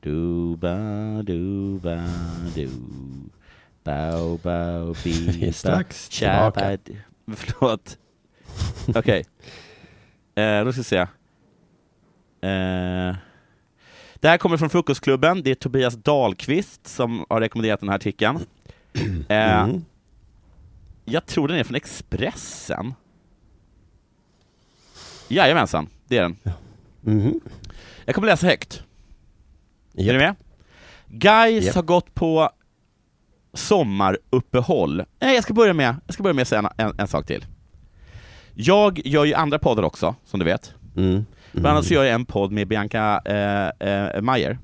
Du-ba, 0.00 1.22
du-ba, 1.22 2.02
du. 2.54 2.68
Bi, 5.04 5.46
ba, 5.46 5.52
strax 5.52 6.08
tillbaka. 6.08 6.78
ba, 7.26 7.36
Förlåt. 7.36 7.98
Okej. 8.94 9.24
Eh, 10.34 10.64
då 10.64 10.72
ska 10.72 10.80
vi 10.80 10.84
se. 10.84 11.06
Eh, 12.44 13.16
det 14.14 14.28
här 14.28 14.38
kommer 14.38 14.56
från 14.56 14.70
Frukostklubben. 14.70 15.42
Det 15.42 15.50
är 15.50 15.54
Tobias 15.54 15.94
Dahlqvist 15.94 16.86
som 16.86 17.26
har 17.28 17.40
rekommenderat 17.40 17.80
den 17.80 17.88
här 17.88 17.96
artikeln. 17.96 18.38
Eh, 19.28 19.62
Mm. 19.62 19.84
Jag 21.04 21.26
tror 21.26 21.48
den 21.48 21.56
är 21.56 21.64
från 21.64 21.74
Expressen. 21.76 22.94
Jajamensan, 25.28 25.88
det 26.08 26.18
är 26.18 26.22
den. 26.22 26.36
Mhm. 27.00 27.40
Jag 28.04 28.14
kommer 28.14 28.28
läsa 28.28 28.46
högt. 28.46 28.82
Är 29.94 30.02
Japp. 30.02 30.14
du 30.14 30.18
med? 30.18 30.34
Guys 31.08 31.64
Japp. 31.66 31.74
har 31.74 31.82
gått 31.82 32.14
på 32.14 32.50
sommaruppehåll. 33.52 35.04
Nej, 35.20 35.34
jag 35.34 35.44
ska 35.44 35.54
börja 35.54 35.72
med, 35.74 35.96
jag 36.06 36.14
ska 36.14 36.22
börja 36.22 36.34
med 36.34 36.42
att 36.42 36.48
säga 36.48 36.58
en, 36.76 36.86
en, 36.86 36.94
en 36.98 37.08
sak 37.08 37.26
till. 37.26 37.46
Jag 38.54 39.00
gör 39.06 39.24
ju 39.24 39.34
andra 39.34 39.58
poddar 39.58 39.82
också, 39.82 40.14
som 40.24 40.38
du 40.40 40.44
vet. 40.46 40.74
Mm. 40.96 41.26
Bland 41.54 41.66
annat 41.66 41.84
så 41.84 41.94
gör 41.94 42.04
jag 42.04 42.14
en 42.14 42.24
podd 42.26 42.52
med 42.52 42.68
Bianca 42.68 43.20
eh, 43.24 43.88
eh, 43.88 44.20
Mayer, 44.22 44.58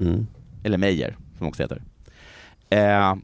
Mm. 0.00 0.26
eller 0.64 0.78
Meyer, 0.78 1.10
som 1.10 1.38
hon 1.38 1.48
också 1.48 1.62
heter. 1.62 1.82
Eh, 2.70 3.14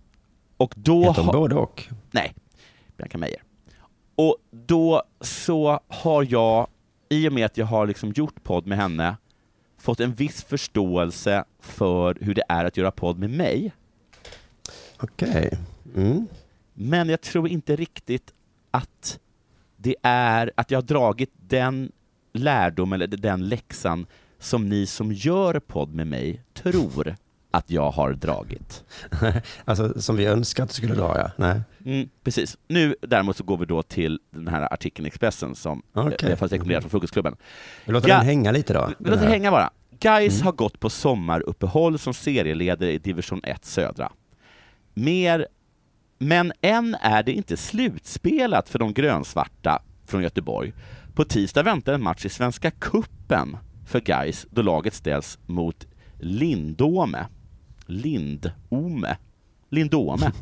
och 0.57 0.75
då 0.77 1.03
Heter 1.05 1.23
har- 1.23 1.33
både 1.33 1.55
och? 1.55 1.89
Nej, 2.11 2.35
Bianca 2.97 3.19
Meijer. 3.19 3.43
Och 4.15 4.37
då 4.51 5.03
så 5.21 5.81
har 5.89 6.27
jag, 6.31 6.67
i 7.09 7.29
och 7.29 7.33
med 7.33 7.47
att 7.47 7.57
jag 7.57 7.67
har 7.67 7.87
liksom 7.87 8.11
gjort 8.13 8.43
podd 8.43 8.67
med 8.67 8.79
henne, 8.79 9.17
fått 9.79 10.01
en 10.01 10.15
viss 10.15 10.45
förståelse 10.45 11.45
för 11.61 12.19
hur 12.21 12.35
det 12.35 12.43
är 12.49 12.65
att 12.65 12.77
göra 12.77 12.91
podd 12.91 13.19
med 13.19 13.31
mig. 13.31 13.73
Okej. 15.01 15.59
Mm. 15.97 16.27
Men 16.75 17.09
jag 17.09 17.21
tror 17.21 17.49
inte 17.49 17.77
riktigt 17.77 18.33
att 18.71 19.19
det 19.77 19.97
är 20.03 20.53
att 20.57 20.71
jag 20.71 20.79
har 20.79 20.83
dragit 20.87 21.31
den 21.37 21.93
lärdom 22.33 22.93
eller 22.93 23.07
den 23.07 23.49
läxan 23.49 24.07
som 24.39 24.69
ni 24.69 24.87
som 24.87 25.13
gör 25.13 25.61
podd 25.61 25.95
med 25.95 26.07
mig 26.07 26.43
tror 26.55 27.17
att 27.51 27.71
jag 27.71 27.91
har 27.91 28.13
dragit. 28.13 28.85
alltså 29.65 30.01
som 30.01 30.17
vi 30.17 30.27
önskar 30.27 30.63
att 30.63 30.69
du 30.69 30.75
skulle 30.75 30.95
dra 30.95 31.19
ja. 31.19 31.31
Nej. 31.37 31.61
Mm, 31.85 32.09
precis. 32.25 32.57
Nu 32.69 32.95
däremot 33.03 33.37
så 33.37 33.45
går 33.45 33.57
vi 33.57 33.67
då 33.67 33.83
till 33.83 34.21
den 34.31 34.49
här 34.49 34.73
artikeln 34.73 35.07
i 35.07 35.09
Expressen 35.09 35.55
som 35.55 35.83
Okej. 35.93 36.15
okay. 36.15 36.37
fast 36.37 36.53
rekommenderat 36.53 36.83
från 36.83 36.91
Frukostklubben. 36.91 37.37
Vi 37.85 37.93
låter 37.93 38.09
Ga- 38.09 38.17
den 38.17 38.27
hänga 38.27 38.53
lite 38.53 38.73
då. 38.73 38.87
Vi 38.87 38.95
den 39.05 39.13
låter 39.13 39.25
här. 39.25 39.33
hänga 39.33 39.51
bara. 39.51 39.71
Guys 40.01 40.35
Mm. 40.35 40.45
har 40.47 40.53
gått 40.53 40.81
på 40.81 40.91
sommaruppehåll 40.91 41.99
som 41.99 42.15
serieledare 42.15 42.93
i 42.93 42.99
division 42.99 43.41
1 43.45 43.65
södra. 43.65 44.13
Mer, 44.95 45.47
men 46.19 46.53
än 46.61 46.95
är 47.01 47.23
det 47.23 47.33
inte 47.33 47.57
slutspelat 47.57 48.69
för 48.69 48.79
de 48.79 48.93
grönsvarta 48.93 49.83
från 50.07 50.23
Göteborg. 50.23 50.73
På 51.21 51.25
tisdag 51.25 51.63
väntar 51.63 51.93
en 51.93 52.03
match 52.03 52.25
i 52.25 52.29
Svenska 52.29 52.71
Kuppen 52.71 53.57
för 53.87 54.01
Gais 54.01 54.47
då 54.51 54.63
laget 54.63 54.95
ställs 54.95 55.39
mot 55.47 55.87
Lindome. 56.19 57.27
Lindome. 57.87 59.17
Lindome. 59.69 60.33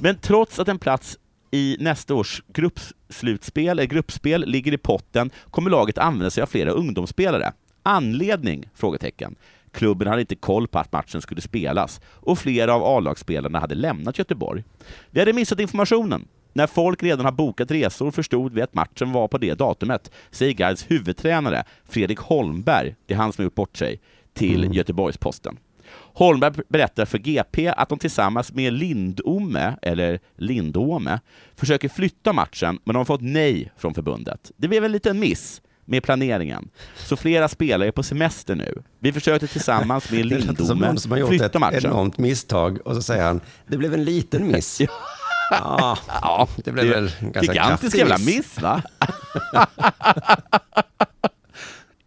Men 0.00 0.16
trots 0.18 0.58
att 0.58 0.68
en 0.68 0.78
plats 0.78 1.18
i 1.50 1.76
nästa 1.80 2.14
års 2.14 2.42
gruppslutspel, 2.46 3.68
eller 3.68 3.82
eh, 3.82 3.88
gruppspel 3.88 4.44
ligger 4.46 4.72
i 4.72 4.78
potten 4.78 5.30
kommer 5.50 5.70
laget 5.70 5.98
använda 5.98 6.30
sig 6.30 6.42
av 6.42 6.46
flera 6.46 6.70
ungdomsspelare. 6.70 7.52
Anledning? 7.82 8.68
Frågetecken. 8.74 9.34
Klubben 9.72 10.08
hade 10.08 10.20
inte 10.20 10.36
koll 10.36 10.68
på 10.68 10.78
att 10.78 10.92
matchen 10.92 11.20
skulle 11.20 11.40
spelas 11.40 12.00
och 12.06 12.38
flera 12.38 12.74
av 12.74 12.84
A-lagsspelarna 12.84 13.60
hade 13.60 13.74
lämnat 13.74 14.18
Göteborg. 14.18 14.64
Vi 15.10 15.20
hade 15.20 15.32
missat 15.32 15.60
informationen. 15.60 16.28
När 16.56 16.66
folk 16.66 17.02
redan 17.02 17.24
har 17.24 17.32
bokat 17.32 17.70
resor 17.70 18.10
förstod 18.10 18.52
vi 18.52 18.62
att 18.62 18.74
matchen 18.74 19.12
var 19.12 19.28
på 19.28 19.38
det 19.38 19.54
datumet, 19.54 20.10
säger 20.30 20.52
Gais 20.52 20.90
huvudtränare 20.90 21.64
Fredrik 21.88 22.18
Holmberg, 22.18 22.94
det 23.06 23.14
är 23.14 23.18
han 23.18 23.32
som 23.32 23.42
har 23.42 23.44
gjort 23.44 23.54
bort 23.54 23.76
sig, 23.76 24.00
till 24.32 24.74
Göteborgs-Posten. 24.74 25.58
Holmberg 25.96 26.52
berättar 26.68 27.04
för 27.04 27.18
GP 27.18 27.68
att 27.68 27.88
de 27.88 27.98
tillsammans 27.98 28.52
med 28.52 28.72
Lindome, 28.72 29.76
eller 29.82 30.20
Lindome, 30.36 31.20
försöker 31.56 31.88
flytta 31.88 32.32
matchen, 32.32 32.78
men 32.84 32.94
de 32.94 32.98
har 32.98 33.04
fått 33.04 33.22
nej 33.22 33.72
från 33.76 33.94
förbundet. 33.94 34.52
Det 34.56 34.68
blev 34.68 34.84
en 34.84 34.92
liten 34.92 35.18
miss 35.18 35.62
med 35.84 36.02
planeringen. 36.02 36.68
Så 36.96 37.16
flera 37.16 37.48
spelare 37.48 37.88
är 37.88 37.92
på 37.92 38.02
semester 38.02 38.54
nu. 38.54 38.82
Vi 38.98 39.12
försökte 39.12 39.46
tillsammans 39.46 40.10
med 40.10 40.18
Det 40.28 40.34
låter 40.34 40.46
som 40.46 40.56
Lindome 40.56 40.86
någon 40.86 40.98
som 40.98 41.10
har 41.10 41.18
gjort 41.18 41.28
flytta 41.28 41.46
ett 41.46 41.54
matchen. 41.60 41.84
enormt 41.84 42.18
misstag 42.18 42.78
och 42.84 42.94
så 42.94 43.02
säger 43.02 43.24
han, 43.24 43.40
det 43.66 43.76
blev 43.76 43.94
en 43.94 44.04
liten 44.04 44.46
miss. 44.52 44.80
ja, 45.50 45.98
Ja, 46.08 46.48
det 46.56 46.72
blev 46.72 46.86
väl 46.86 47.10
en 47.20 47.32
ganska 47.32 47.52
gigantisk 47.52 47.96
jävla 47.96 48.18
miss. 48.18 48.26
miss 48.26 48.60
va? 48.60 48.82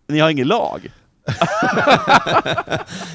Ni 0.07 0.19
har 0.19 0.29
ingen 0.29 0.47
lag? 0.47 0.91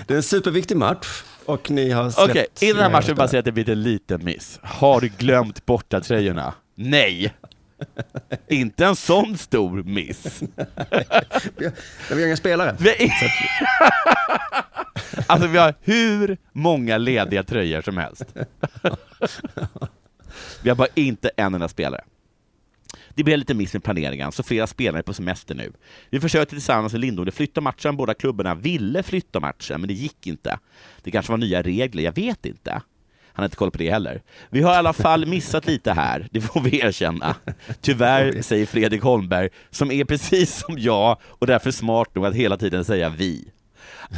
Det 0.07 0.15
är 0.15 0.17
en 0.17 0.23
superviktig 0.23 0.77
match 0.77 1.23
och 1.45 1.71
ni 1.71 1.91
har 1.91 2.11
släppt... 2.11 2.31
Okej, 2.31 2.47
i 2.61 2.73
den 2.73 2.83
här 2.83 2.91
matchen 2.91 3.07
vill 3.07 3.09
jag 3.09 3.17
bara 3.17 3.23
det. 3.23 3.31
säga 3.31 3.39
att 3.39 3.45
det 3.45 3.53
blivit 3.53 3.73
en 3.73 3.83
liten 3.83 4.25
miss. 4.25 4.59
Har 4.63 5.01
du 5.01 5.09
glömt 5.09 5.67
borta 5.67 6.01
tröjorna? 6.01 6.55
Nej! 6.75 7.35
Inte 8.49 8.87
en 8.87 8.97
sån 8.97 9.39
stor 9.39 9.83
miss. 9.83 10.43
Vi 11.57 12.15
har 12.15 12.27
inga 12.27 12.37
spelare. 12.37 12.77
Vi... 12.79 13.13
alltså 15.27 15.49
vi 15.49 15.59
har 15.59 15.75
hur 15.81 16.37
många 16.53 16.99
lediga 16.99 17.43
tröjor 17.43 17.83
som 17.83 17.97
helst. 17.97 18.25
Vi 20.63 20.69
har 20.69 20.77
bara 20.77 20.89
inte 20.95 21.31
en 21.37 21.55
enda 21.55 21.69
spelare. 21.69 22.05
Det 23.15 23.25
blev 23.25 23.39
lite 23.39 23.55
miss 23.55 23.73
med 23.73 23.85
planeringen, 23.85 24.33
så 24.33 24.43
flera 24.43 24.67
spelare 24.67 25.01
är 25.01 25.03
på 25.03 25.15
semester 25.15 25.55
nu. 25.55 25.73
Vi 26.11 26.21
försökte 26.21 26.55
tillsammans 26.55 26.93
med 26.93 27.01
Lindome 27.01 27.31
flytta 27.31 27.61
matchen, 27.61 27.97
båda 27.97 28.15
klubbarna 28.15 28.55
ville 28.55 29.03
flytta 29.03 29.41
matchen, 29.41 29.81
men 29.81 29.89
det 29.89 29.95
gick 29.95 30.27
inte. 30.27 30.59
Det 31.03 31.11
kanske 31.11 31.33
var 31.33 31.39
nya 31.39 31.63
regler, 31.63 32.03
jag 32.03 32.15
vet 32.15 32.47
inte. 32.47 32.83
Han 33.35 33.43
har 33.43 33.45
inte 33.45 33.57
koll 33.57 33.71
på 33.71 33.79
det 33.79 33.91
heller. 33.91 34.23
Vi 34.51 34.63
har 34.63 34.73
i 34.73 34.77
alla 34.77 34.93
fall 34.93 35.27
missat 35.27 35.67
lite 35.67 35.93
här, 35.93 36.29
det 36.31 36.41
får 36.41 36.61
vi 36.61 36.81
erkänna. 36.81 37.37
Tyvärr, 37.81 38.43
säger 38.43 38.67
Fredrik 38.67 39.03
Holmberg, 39.03 39.49
som 39.71 39.91
är 39.91 40.05
precis 40.05 40.65
som 40.67 40.79
jag 40.79 41.19
och 41.23 41.47
därför 41.47 41.71
smart 41.71 42.15
nog 42.15 42.27
att 42.27 42.35
hela 42.35 42.57
tiden 42.57 42.85
säga 42.85 43.09
vi. 43.09 43.53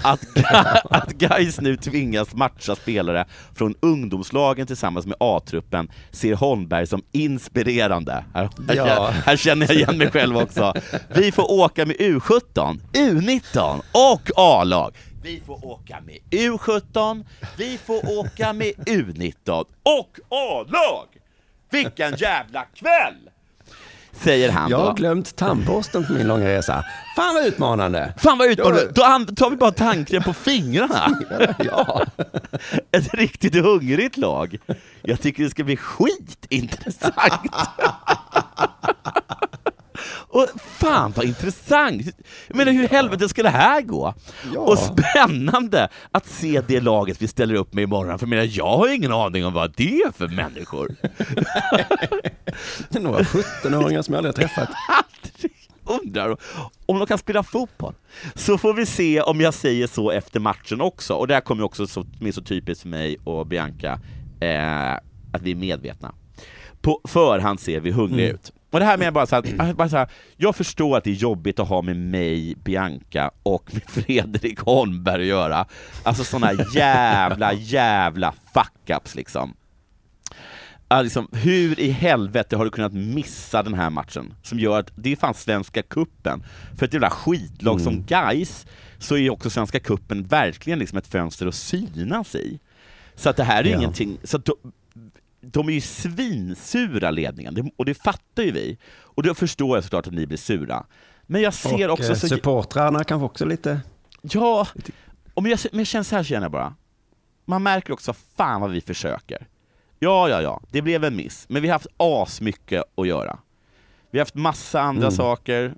Att, 0.02 0.20
att 0.90 1.12
Gais 1.12 1.60
nu 1.60 1.76
tvingas 1.76 2.34
matcha 2.34 2.76
spelare 2.76 3.24
från 3.54 3.74
ungdomslagen 3.80 4.66
tillsammans 4.66 5.06
med 5.06 5.16
A-truppen 5.20 5.90
ser 6.10 6.34
Holmberg 6.34 6.86
som 6.86 7.02
inspirerande. 7.12 8.24
Här, 8.34 8.48
Ja. 8.74 9.10
här 9.26 9.36
känner 9.36 9.66
jag 9.66 9.76
igen 9.76 9.98
mig 9.98 10.10
själv 10.10 10.36
också. 10.36 10.74
Vi 11.14 11.32
får 11.32 11.52
åka 11.52 11.86
med 11.86 11.96
U17, 11.96 12.80
U19 12.92 13.80
och 13.92 14.30
A-lag. 14.36 14.94
Vi 15.22 15.42
får 15.46 15.66
åka 15.66 16.00
med 16.00 16.18
U17, 16.30 17.24
vi 17.56 17.78
får 17.78 18.18
åka 18.18 18.52
med 18.52 18.72
U19 18.86 19.64
och 19.82 20.18
A-lag! 20.28 21.06
Vilken 21.70 22.16
jävla 22.16 22.64
kväll! 22.64 23.30
Säger 24.22 24.50
han 24.50 24.70
Jag 24.70 24.80
då. 24.80 24.84
har 24.84 24.94
glömt 24.94 25.36
tandborsten 25.36 26.06
på 26.06 26.12
min 26.12 26.26
långa 26.26 26.48
resa. 26.48 26.84
Fan 27.16 27.34
vad 27.34 27.46
utmanande! 27.46 28.14
Fan 28.18 28.38
vad 28.38 28.48
utmanande! 28.48 28.86
Då 28.94 29.34
tar 29.34 29.50
vi 29.50 29.56
bara 29.56 29.72
tanken 29.72 30.22
på 30.22 30.32
fingrarna. 30.32 31.18
Ja. 31.58 32.04
Ett 32.92 33.14
riktigt 33.14 33.54
hungrigt 33.54 34.16
lag. 34.16 34.58
Jag 35.02 35.20
tycker 35.20 35.42
det 35.44 35.50
ska 35.50 35.64
bli 35.64 35.76
skitintressant. 35.76 37.14
Och 40.34 40.48
fan 40.56 41.12
vad 41.16 41.24
intressant! 41.26 42.02
Jag 42.48 42.56
menar 42.56 42.72
hur 42.72 42.84
i 42.84 42.86
helvete 42.86 43.28
ska 43.28 43.42
det 43.42 43.48
här 43.50 43.80
gå? 43.82 44.14
Och 44.56 44.78
spännande 44.78 45.88
att 46.10 46.26
se 46.26 46.62
det 46.68 46.80
laget 46.80 47.22
vi 47.22 47.28
ställer 47.28 47.54
upp 47.54 47.72
med 47.74 47.82
imorgon, 47.82 48.18
för 48.18 48.26
jag, 48.26 48.30
menar, 48.30 48.48
jag 48.50 48.76
har 48.76 48.94
ingen 48.94 49.12
aning 49.12 49.46
om 49.46 49.52
vad 49.52 49.74
det 49.76 50.00
är 50.02 50.12
för 50.12 50.28
människor. 50.28 50.94
Det 52.88 52.98
är 52.98 53.00
några 53.00 53.22
17-åringar 53.22 54.02
som 54.02 54.14
jag 54.14 54.18
aldrig 54.26 54.48
har 54.48 54.48
träffat. 54.48 54.68
Undrar 56.04 56.36
om 56.86 56.98
de 56.98 57.06
kan 57.06 57.18
spela 57.18 57.42
fotboll. 57.42 57.94
Så 58.34 58.58
får 58.58 58.74
vi 58.74 58.86
se 58.86 59.20
om 59.20 59.40
jag 59.40 59.54
säger 59.54 59.86
så 59.86 60.10
efter 60.10 60.40
matchen 60.40 60.80
också. 60.80 61.14
Och 61.14 61.26
det 61.28 61.34
här 61.34 61.40
kommer 61.40 61.62
också 61.64 61.86
så, 61.86 62.04
som 62.18 62.26
är 62.26 62.32
så 62.32 62.42
typiskt 62.42 62.82
för 62.82 62.88
mig 62.88 63.16
och 63.24 63.46
Bianca, 63.46 64.00
eh, 64.40 64.92
att 65.32 65.42
vi 65.42 65.50
är 65.50 65.54
medvetna. 65.54 66.14
På 66.82 67.00
förhand 67.08 67.60
ser 67.60 67.80
vi 67.80 67.90
hungriga 67.90 68.24
Mm. 68.28 68.34
ut. 68.34 68.52
Och 68.74 68.80
det 68.80 68.86
här 68.86 68.98
med 68.98 69.12
bara 69.12 69.26
så 69.26 69.36
här, 69.36 69.72
bara 69.74 69.88
så 69.88 69.96
här, 69.96 70.08
jag 70.36 70.56
förstår 70.56 70.96
att 70.96 71.04
det 71.04 71.10
är 71.10 71.14
jobbigt 71.14 71.58
att 71.58 71.68
ha 71.68 71.82
med 71.82 71.96
mig, 71.96 72.54
Bianca 72.64 73.30
och 73.42 73.74
med 73.74 73.82
Fredrik 73.86 74.58
Holmberg 74.60 75.22
att 75.22 75.28
göra. 75.28 75.66
Alltså 76.02 76.24
sådana 76.24 76.52
jävla, 76.74 77.52
jävla 77.52 78.34
fuck-ups 78.54 79.16
liksom. 79.16 79.54
Liksom, 81.02 81.28
hur 81.32 81.80
i 81.80 81.90
helvete 81.90 82.56
har 82.56 82.64
du 82.64 82.70
kunnat 82.70 82.92
missa 82.92 83.62
den 83.62 83.74
här 83.74 83.90
matchen? 83.90 84.34
Som 84.42 84.58
gör 84.58 84.78
att, 84.80 84.90
det 84.94 85.12
är 85.12 85.16
fan 85.16 85.34
Svenska 85.34 85.82
Kuppen 85.82 86.44
För 86.78 86.86
ett 86.86 86.92
jävla 86.92 87.10
skitlag 87.10 87.80
Mm. 87.80 87.84
som 87.84 88.02
Guys 88.02 88.66
så 88.98 89.14
är 89.14 89.18
ju 89.18 89.30
också 89.30 89.50
Svenska 89.50 89.80
Kuppen 89.80 90.22
verkligen 90.22 90.78
liksom 90.78 90.98
ett 90.98 91.06
fönster 91.06 91.46
att 91.46 91.54
synas 91.54 92.34
i. 92.34 92.58
Så 93.16 93.30
att 93.30 93.36
det 93.36 93.44
här 93.44 93.64
är 93.64 93.68
Ja. 93.70 93.76
ingenting, 93.78 94.18
så 94.24 94.36
att 94.36 94.48
de, 95.44 95.68
är 95.68 95.72
ju 95.72 95.80
svinsura 95.80 97.10
ledningen, 97.10 97.70
och 97.76 97.84
det 97.84 97.94
fattar 97.94 98.42
ju 98.42 98.50
vi. 98.52 98.78
Och 99.00 99.22
då 99.22 99.34
förstår 99.34 99.76
jag 99.76 99.84
såklart 99.84 100.06
att 100.06 100.12
ni 100.12 100.26
blir 100.26 100.38
sura. 100.38 100.86
Men 101.22 101.42
jag 101.42 101.54
ser 101.54 101.88
och 101.88 101.94
också 101.94 102.12
eh, 102.12 102.18
så... 102.18 102.28
supportrarna 102.28 103.04
kanske 103.04 103.24
också 103.24 103.44
lite... 103.44 103.80
Ja, 104.22 104.66
men 105.34 105.46
jag, 105.46 105.58
men 105.72 105.78
jag 105.78 105.86
känner 105.86 106.04
så 106.04 106.16
här 106.16 106.22
känner 106.24 106.42
jag 106.42 106.52
bara. 106.52 106.74
Man 107.44 107.62
märker 107.62 107.92
också, 107.92 108.14
fan 108.36 108.60
vad 108.60 108.70
vi 108.70 108.80
försöker. 108.80 109.46
Ja, 109.98 110.28
ja, 110.28 110.42
ja, 110.42 110.60
det 110.70 110.82
blev 110.82 111.04
en 111.04 111.16
miss, 111.16 111.46
men 111.48 111.62
vi 111.62 111.68
har 111.68 111.72
haft 111.72 111.86
asmycket 111.96 112.82
att 112.94 113.06
göra. 113.06 113.38
Vi 114.10 114.18
har 114.18 114.24
haft 114.24 114.34
massa 114.34 114.80
andra 114.80 115.06
Mm. 115.06 115.16
saker 115.16 115.74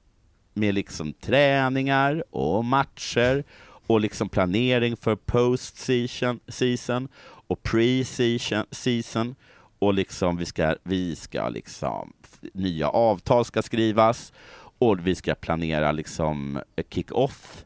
med 0.54 0.74
liksom 0.74 1.12
träningar 1.12 2.24
och 2.30 2.64
matcher 2.64 3.44
och 3.86 4.00
liksom 4.00 4.28
planering 4.28 4.96
för 4.96 5.16
post-season 5.16 6.40
season 6.48 7.08
och 7.48 7.62
pre-season 7.62 8.64
season 8.70 9.34
och 9.78 9.94
liksom 9.94 10.36
vi 10.36 10.44
ska, 10.46 10.74
vi 10.82 11.16
ska 11.16 11.48
liksom, 11.48 12.12
nya 12.54 12.88
avtal 12.88 13.44
ska 13.44 13.62
skrivas 13.62 14.32
och 14.78 15.06
vi 15.06 15.14
ska 15.14 15.34
planera 15.34 15.92
liksom 15.92 16.60
kick-off 16.90 17.64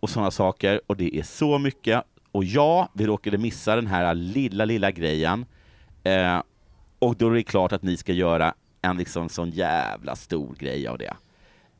och 0.00 0.10
sådana 0.10 0.30
saker 0.30 0.80
och 0.86 0.96
det 0.96 1.16
är 1.16 1.22
så 1.22 1.58
mycket. 1.58 2.02
Och 2.32 2.44
ja, 2.44 2.88
vi 2.94 3.06
råkade 3.06 3.38
missa 3.38 3.76
den 3.76 3.86
här 3.86 4.14
lilla, 4.14 4.64
lilla 4.64 4.90
grejen 4.90 5.46
eh, 6.04 6.42
och 6.98 7.16
då 7.16 7.28
är 7.28 7.34
det 7.34 7.42
klart 7.42 7.72
att 7.72 7.82
ni 7.82 7.96
ska 7.96 8.12
göra 8.12 8.54
en 8.82 8.96
liksom 8.96 9.28
sån 9.28 9.50
jävla 9.50 10.16
stor 10.16 10.54
grej 10.58 10.86
av 10.88 10.98
det. 10.98 11.14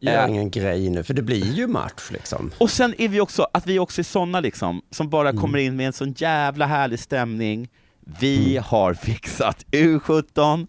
Gör 0.00 0.24
Eh, 0.24 0.30
ingen 0.30 0.50
grej 0.50 0.90
nu, 0.90 1.02
för 1.02 1.14
det 1.14 1.22
blir 1.22 1.52
ju 1.52 1.66
match 1.66 2.10
liksom. 2.10 2.50
och 2.58 2.70
sen 2.70 2.94
är 2.98 3.08
vi 3.08 3.20
också, 3.20 3.46
att 3.52 3.66
vi 3.66 3.78
också 3.78 4.00
är 4.00 4.04
såna 4.04 4.40
liksom, 4.40 4.82
som 4.90 5.10
bara 5.10 5.28
Mm. 5.28 5.40
kommer 5.40 5.58
in 5.58 5.76
med 5.76 5.86
en 5.86 5.92
sån 5.92 6.12
jävla 6.16 6.66
härlig 6.66 6.98
stämning. 6.98 7.68
Vi 8.06 8.56
har 8.56 8.94
fixat 8.94 9.64
U17, 9.70 10.66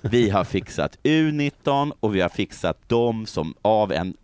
vi 0.00 0.30
har 0.30 0.44
fixat 0.44 0.98
U19 1.02 1.92
och 2.00 2.14
vi 2.14 2.20
har 2.20 2.28
fixat 2.28 2.88
dem 2.88 3.26
som 3.26 3.54
av 3.62 3.92
en 3.92 4.14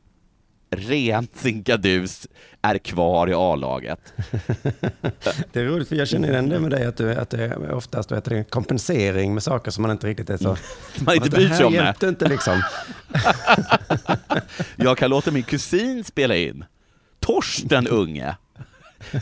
ren 0.70 1.28
sinkadus 1.34 2.26
är 2.62 2.78
kvar 2.78 3.30
i 3.30 3.34
A-laget. 3.34 4.12
Det 5.52 5.60
är 5.60 5.64
roligt, 5.64 5.88
för 5.88 5.96
jag 5.96 6.08
känner 6.08 6.30
igen 6.30 6.48
det 6.48 6.60
med 6.60 6.70
dig, 6.70 6.84
att, 6.86 6.96
du, 6.96 7.14
att 7.14 7.30
det 7.30 7.44
är 7.44 7.70
oftast 7.72 8.08
du, 8.24 8.44
kompensering 8.44 9.34
med 9.34 9.42
saker 9.42 9.70
som 9.70 9.82
man 9.82 9.90
inte 9.90 10.06
riktigt 10.06 10.30
är 10.30 10.36
så... 10.36 10.56
Man 11.00 11.14
inte 11.14 11.30
bryr 11.30 11.48
sig 11.48 11.58
Det 11.58 11.64
om 11.64 11.72
här 11.74 11.80
det. 11.80 11.86
hjälpte 11.86 12.08
inte 12.08 12.28
liksom. 12.28 12.62
Jag 14.76 14.98
kan 14.98 15.10
låta 15.10 15.30
min 15.30 15.42
kusin 15.42 16.04
spela 16.04 16.36
in. 16.36 16.64
Torsten 17.20 17.86
Unge. 17.88 18.36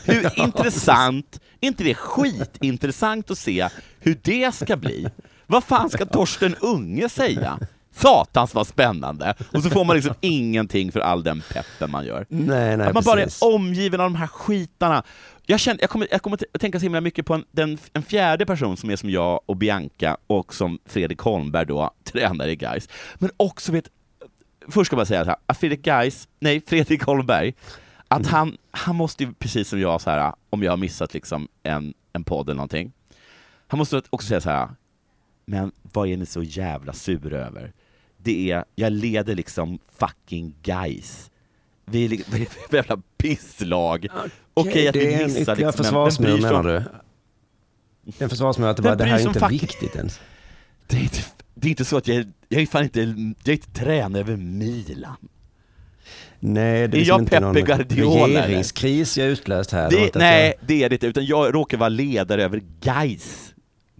Hur 0.05 0.39
intressant, 0.43 1.39
är 1.61 1.67
inte 1.67 1.83
det 1.83 1.93
skitintressant 1.93 3.31
att 3.31 3.37
se 3.37 3.69
hur 3.99 4.19
det 4.23 4.55
ska 4.55 4.77
bli? 4.77 5.07
Vad 5.47 5.63
fan 5.63 5.89
ska 5.89 6.05
Torsten 6.05 6.55
Unge 6.59 7.09
säga? 7.09 7.59
Satans 7.93 8.53
vad 8.53 8.67
spännande! 8.67 9.33
Och 9.53 9.63
så 9.63 9.69
får 9.69 9.85
man 9.85 9.95
liksom 9.95 10.15
ingenting 10.21 10.91
för 10.91 10.99
all 10.99 11.23
den 11.23 11.43
peppen 11.53 11.91
man 11.91 12.05
gör. 12.05 12.25
Nej, 12.29 12.77
nej, 12.77 12.87
att 12.87 12.93
man 12.93 13.03
bara 13.03 13.23
precis. 13.23 13.41
är 13.41 13.53
omgiven 13.53 14.01
av 14.01 14.05
de 14.05 14.15
här 14.15 14.27
skitarna. 14.27 15.03
Jag, 15.45 15.59
känner, 15.59 15.81
jag, 15.81 15.89
kommer, 15.89 16.07
jag 16.11 16.21
kommer 16.21 16.37
att 16.53 16.61
tänka 16.61 16.79
så 16.79 16.83
himla 16.83 17.01
mycket 17.01 17.25
på 17.25 17.33
en, 17.33 17.43
den, 17.51 17.77
en 17.93 18.03
fjärde 18.03 18.45
person 18.45 18.77
som 18.77 18.89
är 18.89 18.95
som 18.95 19.09
jag 19.09 19.41
och 19.45 19.57
Bianca 19.57 20.17
och 20.27 20.53
som 20.53 20.79
Fredrik 20.85 21.19
Holmberg 21.19 21.65
då, 21.65 21.93
tränare 22.03 22.51
i 22.51 22.55
Gais. 22.55 22.89
Men 23.15 23.29
också 23.37 23.71
vet, 23.71 23.85
först 24.67 24.85
ska 24.85 24.93
jag 24.93 24.97
bara 24.97 25.05
säga 25.05 25.23
så 25.23 25.29
här, 25.29 25.39
att 25.45 25.57
Fredrik 25.57 25.81
Gais, 25.81 26.27
nej 26.39 26.61
Fredrik 26.67 27.03
Holmberg, 27.03 27.53
att 28.11 28.27
han, 28.27 28.57
han 28.71 28.95
måste 28.95 29.23
ju 29.23 29.33
precis 29.33 29.67
som 29.67 29.79
jag 29.79 30.01
så 30.01 30.09
här, 30.09 30.33
om 30.49 30.63
jag 30.63 30.71
har 30.71 30.77
missat 30.77 31.13
liksom 31.13 31.47
en, 31.63 31.93
en 32.13 32.23
podd 32.23 32.49
eller 32.49 32.55
någonting, 32.55 32.91
han 33.67 33.77
måste 33.77 34.01
också 34.09 34.27
säga 34.27 34.41
så 34.41 34.49
här, 34.49 34.69
Men 35.45 35.71
vad 35.93 36.07
är 36.07 36.17
ni 36.17 36.25
så 36.25 36.43
jävla 36.43 36.93
sura 36.93 37.37
över? 37.37 37.73
Det 38.17 38.51
är, 38.51 38.65
jag 38.75 38.91
leder 38.93 39.35
liksom 39.35 39.79
fucking 39.97 40.55
guys. 40.63 41.31
Vi 41.85 42.05
är 42.05 42.09
li- 42.09 42.23
vi 42.31 42.41
är 42.41 42.75
jävla 42.75 43.01
pisslag. 43.17 44.07
Okej 44.53 44.87
att 44.87 44.93
det 44.93 44.99
vi 45.17 45.23
missar 45.23 45.55
liksom, 45.55 45.63
men- 45.63 45.73
försvarsmur 45.73 46.31
men 46.31 46.41
menar 46.41 46.63
du? 46.63 46.83
Det 48.03 48.19
är 48.21 48.23
en 48.23 48.29
försvarsmur 48.29 48.67
att 48.67 48.77
det, 48.77 48.83
bara, 48.83 48.95
det 48.95 49.05
här 49.05 49.19
är 49.19 49.27
inte 49.27 49.39
fucking- 49.39 49.49
viktigt 49.61 49.95
ens. 49.95 50.19
Det 50.87 50.97
är, 50.97 51.01
inte, 51.01 51.17
det 51.55 51.67
är 51.67 51.69
inte 51.69 51.85
så 51.85 51.97
att 51.97 52.07
jag, 52.07 52.31
jag 52.49 52.61
är 52.61 52.65
fan 52.65 52.83
inte, 52.83 52.99
jag 52.99 53.47
är 53.47 53.51
inte 53.53 53.71
tränare 53.71 54.19
över 54.21 54.35
Milan. 54.37 55.15
Nej, 56.43 56.87
det 56.87 56.97
Är 56.97 57.01
är, 57.01 57.05
jag 57.05 57.21
liksom 57.21 57.21
inte 57.21 57.39
någon 57.39 57.55
Pepe 57.55 57.67
Guardiola, 57.67 58.25
eller? 58.25 58.43
regeringskris 58.43 59.17
jag 59.17 59.27
utlöst 59.27 59.71
här. 59.71 59.89
Det 59.89 59.97
inte 60.05 60.19
nej, 60.19 60.53
det 60.61 60.83
är 60.83 60.89
det 60.89 60.95
inte, 60.95 61.07
utan 61.07 61.25
jag 61.25 61.55
råkar 61.55 61.77
vara 61.77 61.89
ledare 61.89 62.43
över 62.43 62.61
guys. 62.81 63.53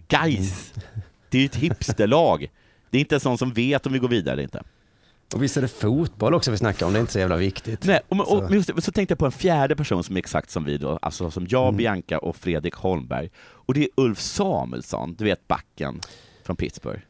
Guys. 0.08 0.74
Mm. 0.76 1.02
Det 1.30 1.38
är 1.38 1.42
ju 1.42 1.46
ett 1.46 1.56
hipsterlag. 1.56 2.48
Det 2.90 2.98
är 2.98 3.00
inte 3.00 3.16
en 3.16 3.20
sån 3.20 3.38
som 3.38 3.54
vet 3.54 3.86
om 3.86 3.94
vi 3.94 4.00
går 4.00 4.08
vidare 4.08 4.34
eller 4.34 4.44
inte. 4.44 4.58
Jag, 4.58 5.36
och 5.38 5.44
visst 5.44 5.58
är 5.58 5.62
det 5.62 5.68
fotboll 5.68 6.34
också 6.34 6.52
vi 6.52 6.58
snackar 6.58 6.86
om, 6.86 6.94
det 6.94 7.00
är 7.00 7.02
inte 7.02 7.14
så 7.14 7.20
jävla 7.20 7.36
viktigt. 7.36 7.86
Nej, 7.86 8.00
och, 8.10 8.20
och, 8.20 8.48
Så. 8.48 8.54
just, 8.54 8.76
det, 8.76 8.82
så 8.82 8.92
tänkte 8.92 9.12
jag 9.12 9.20
på 9.20 9.26
en 9.26 9.32
fjärde 9.32 9.76
person 9.76 10.04
som 10.04 10.16
är 10.16 10.20
exakt 10.20 10.50
som 10.50 10.64
vi 10.64 10.78
då, 10.78 11.00
alltså 11.02 11.32
som 11.32 11.48
jag, 11.50 11.64
Mm. 11.68 11.78
Bianca 11.78 12.20
och 12.20 12.36
Fredrik 12.36 12.74
Holmberg. 12.74 13.30
Och 13.40 13.74
det 13.74 13.82
är 13.82 13.90
Ulf 13.96 14.20
Samuelsson, 14.20 15.16
du 15.18 15.24
vet 15.24 15.48
backen 15.48 16.00
från 16.44 16.56
Pittsburgh. 16.56 17.02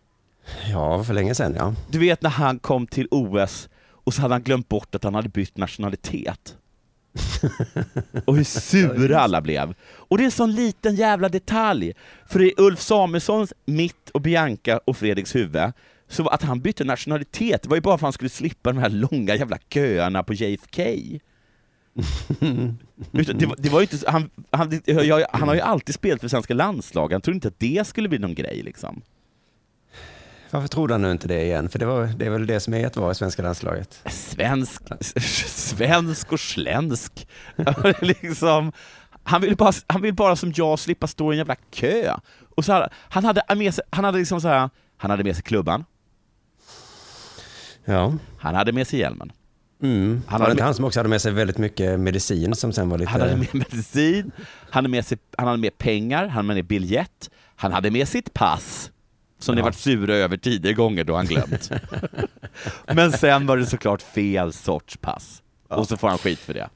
Ja, 0.71 1.03
för 1.03 1.13
länge 1.13 1.35
sedan 1.35 1.55
ja. 1.57 1.73
Du 1.89 1.99
vet 1.99 2.21
när 2.21 2.29
han 2.29 2.59
kom 2.59 2.87
till 2.87 3.07
OS 3.11 3.69
och 4.03 4.13
så 4.13 4.21
hade 4.21 4.33
han 4.33 4.43
glömt 4.43 4.69
bort 4.69 4.95
att 4.95 5.03
han 5.03 5.15
hade 5.15 5.29
bytt 5.29 5.57
nationalitet. 5.57 6.57
och 8.25 8.35
hur 8.37 8.43
sura 8.43 9.19
alla 9.19 9.41
blev. 9.41 9.73
Och 9.83 10.17
det 10.17 10.23
är 10.23 10.25
en 10.25 10.31
sån 10.31 10.55
liten 10.55 10.95
jävla 10.95 11.29
detalj. 11.29 11.93
För 12.29 12.41
i 12.41 12.53
Ulf 12.57 12.81
Samuelssons, 12.81 13.53
mitt 13.65 14.09
och 14.09 14.21
Bianca 14.21 14.77
och 14.85 14.97
Fredriks 14.97 15.35
huvud, 15.35 15.71
så 16.07 16.27
att 16.27 16.43
han 16.43 16.59
bytte 16.61 16.83
nationalitet, 16.83 17.61
det 17.63 17.69
var 17.69 17.77
ju 17.77 17.81
bara 17.81 17.97
för 17.97 18.01
att 18.05 18.07
han 18.07 18.13
skulle 18.13 18.29
slippa 18.29 18.71
de 18.71 18.79
här 18.79 18.89
långa 18.89 19.35
jävla 19.35 19.57
köerna 19.69 20.23
på 20.23 20.33
JFK. 20.33 20.81
Det, 23.11 23.45
var- 23.45 23.55
det 23.57 23.69
var 23.69 23.81
inte, 23.81 23.97
han, 24.11 24.29
han, 24.49 24.81
jag, 24.85 25.25
han 25.33 25.47
har 25.47 25.55
ju 25.55 25.61
alltid 25.61 25.95
spelat 25.95 26.21
för 26.21 26.27
svenska 26.27 26.53
landslaget, 26.53 27.13
han 27.13 27.21
trodde 27.21 27.35
inte 27.35 27.47
att 27.47 27.59
det 27.59 27.87
skulle 27.87 28.09
bli 28.09 28.19
någon 28.19 28.35
grej 28.35 28.61
liksom. 28.63 29.01
Varför 30.51 30.67
trodde 30.67 30.93
han 30.93 31.01
nu 31.01 31.11
inte 31.11 31.27
det 31.27 31.43
igen? 31.43 31.69
För 31.69 31.79
det, 31.79 31.85
var, 31.85 32.05
det 32.07 32.25
är 32.25 32.29
väl 32.29 32.47
det 32.47 32.59
som 32.59 32.73
är 32.73 32.87
att 32.87 32.95
vara 32.97 33.11
i 33.11 33.15
svenska 33.15 33.41
landslaget. 33.41 34.01
Svensk, 34.09 34.81
svensk 35.47 36.31
och 36.31 36.39
slensk. 36.39 37.27
liksom, 38.01 38.71
han, 39.23 39.41
vill 39.41 39.55
bara, 39.55 39.71
han 39.87 40.01
vill 40.01 40.13
bara 40.13 40.35
som 40.35 40.53
jag 40.55 40.79
slippa 40.79 41.07
stå 41.07 41.31
i 41.31 41.35
en 41.35 41.37
jävla 41.37 41.55
kö. 41.55 42.15
Och 42.55 42.65
så 42.65 42.71
här, 42.73 42.89
han 42.93 43.25
hade 43.25 43.43
med 43.55 43.73
sig, 43.73 43.83
han 43.89 44.03
hade 44.05 44.17
liksom 44.17 44.41
så 44.41 44.47
här, 44.47 44.69
han 44.97 45.11
hade 45.11 45.23
med 45.23 45.35
sig 45.35 45.43
klubban. 45.43 45.85
Ja. 47.85 48.13
Han 48.39 48.55
hade 48.55 48.71
med 48.71 48.87
sig 48.87 48.99
hjälmen. 48.99 49.31
Mm. 49.83 50.21
Han 50.27 50.39
var 50.39 50.47
inte 50.47 50.55
med- 50.55 50.65
han 50.65 50.75
som 50.75 50.85
också 50.85 50.99
hade 50.99 51.09
med 51.09 51.21
sig 51.21 51.31
väldigt 51.31 51.57
mycket 51.57 51.99
medicin 51.99 52.55
som 52.55 52.73
sen 52.73 52.89
var 52.89 52.97
lite... 52.97 53.11
Han 53.11 53.21
hade 53.21 53.35
med 53.37 53.55
medicin, 53.55 54.31
han 54.69 54.71
hade 54.71 54.87
med, 54.89 55.05
sig, 55.05 55.17
han 55.37 55.47
hade 55.47 55.59
med 55.59 55.77
pengar, 55.77 56.27
han 56.27 56.45
hade 56.45 56.55
med 56.55 56.65
biljett, 56.65 57.29
han 57.55 57.71
hade 57.71 57.91
med 57.91 58.07
sitt 58.07 58.33
pass. 58.33 58.91
Som 59.41 59.55
ni 59.55 59.61
varit 59.61 59.75
sura 59.75 60.15
över 60.15 60.37
tidigare 60.37 60.73
gånger 60.75 61.03
då 61.03 61.15
han 61.15 61.25
glömt. 61.25 61.71
Men 62.93 63.11
sen 63.11 63.47
var 63.47 63.57
det 63.57 63.65
såklart 63.65 64.01
fel 64.01 64.53
sorts 64.53 64.97
pass. 64.97 65.41
Och 65.67 65.87
så 65.87 65.97
får 65.97 66.07
han 66.07 66.17
skit 66.17 66.39
för 66.39 66.53
det. 66.53 66.69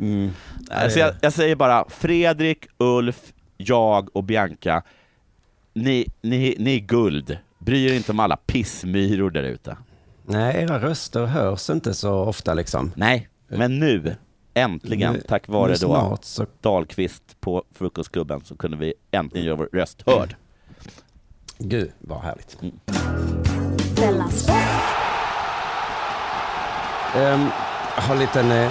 Mm. 0.00 0.30
Alltså 0.70 0.98
jag, 0.98 1.14
jag 1.20 1.32
säger 1.32 1.56
bara, 1.56 1.84
Fredrik, 1.88 2.66
Ulf, 2.78 3.32
jag 3.56 4.16
och 4.16 4.24
Bianca, 4.24 4.82
ni, 5.74 6.06
ni, 6.22 6.56
ni 6.58 6.74
är 6.76 6.80
guld. 6.80 7.38
Bry 7.58 7.86
er 7.86 7.94
inte 7.94 8.12
om 8.12 8.20
alla 8.20 8.36
pissmyror 8.36 9.30
där 9.30 9.42
ute. 9.42 9.76
Nej, 10.26 10.62
era 10.62 10.80
röster 10.80 11.24
hörs 11.24 11.70
inte 11.70 11.94
så 11.94 12.14
ofta 12.14 12.54
liksom. 12.54 12.92
Nej, 12.96 13.28
men 13.48 13.78
nu, 13.78 14.16
äntligen, 14.54 15.12
Nu- 15.12 15.20
tack 15.28 15.48
vare 15.48 15.72
då 15.80 16.18
så- 16.22 16.46
Dahlqvist 16.60 17.40
på 17.40 17.64
Frukostklubben, 17.72 18.40
så 18.44 18.56
kunde 18.56 18.76
vi 18.76 18.94
äntligen 19.10 19.46
göra 19.46 19.56
vår 19.56 19.68
röst 19.72 20.02
hörd. 20.06 20.36
Gud, 21.58 21.90
vad 21.98 22.18
härligt. 22.18 22.50
Sport. 22.50 22.72
Um, 27.16 27.48
jag 27.96 28.02
har 28.02 28.14
en 28.14 28.20
liten 28.20 28.52
eh, 28.52 28.70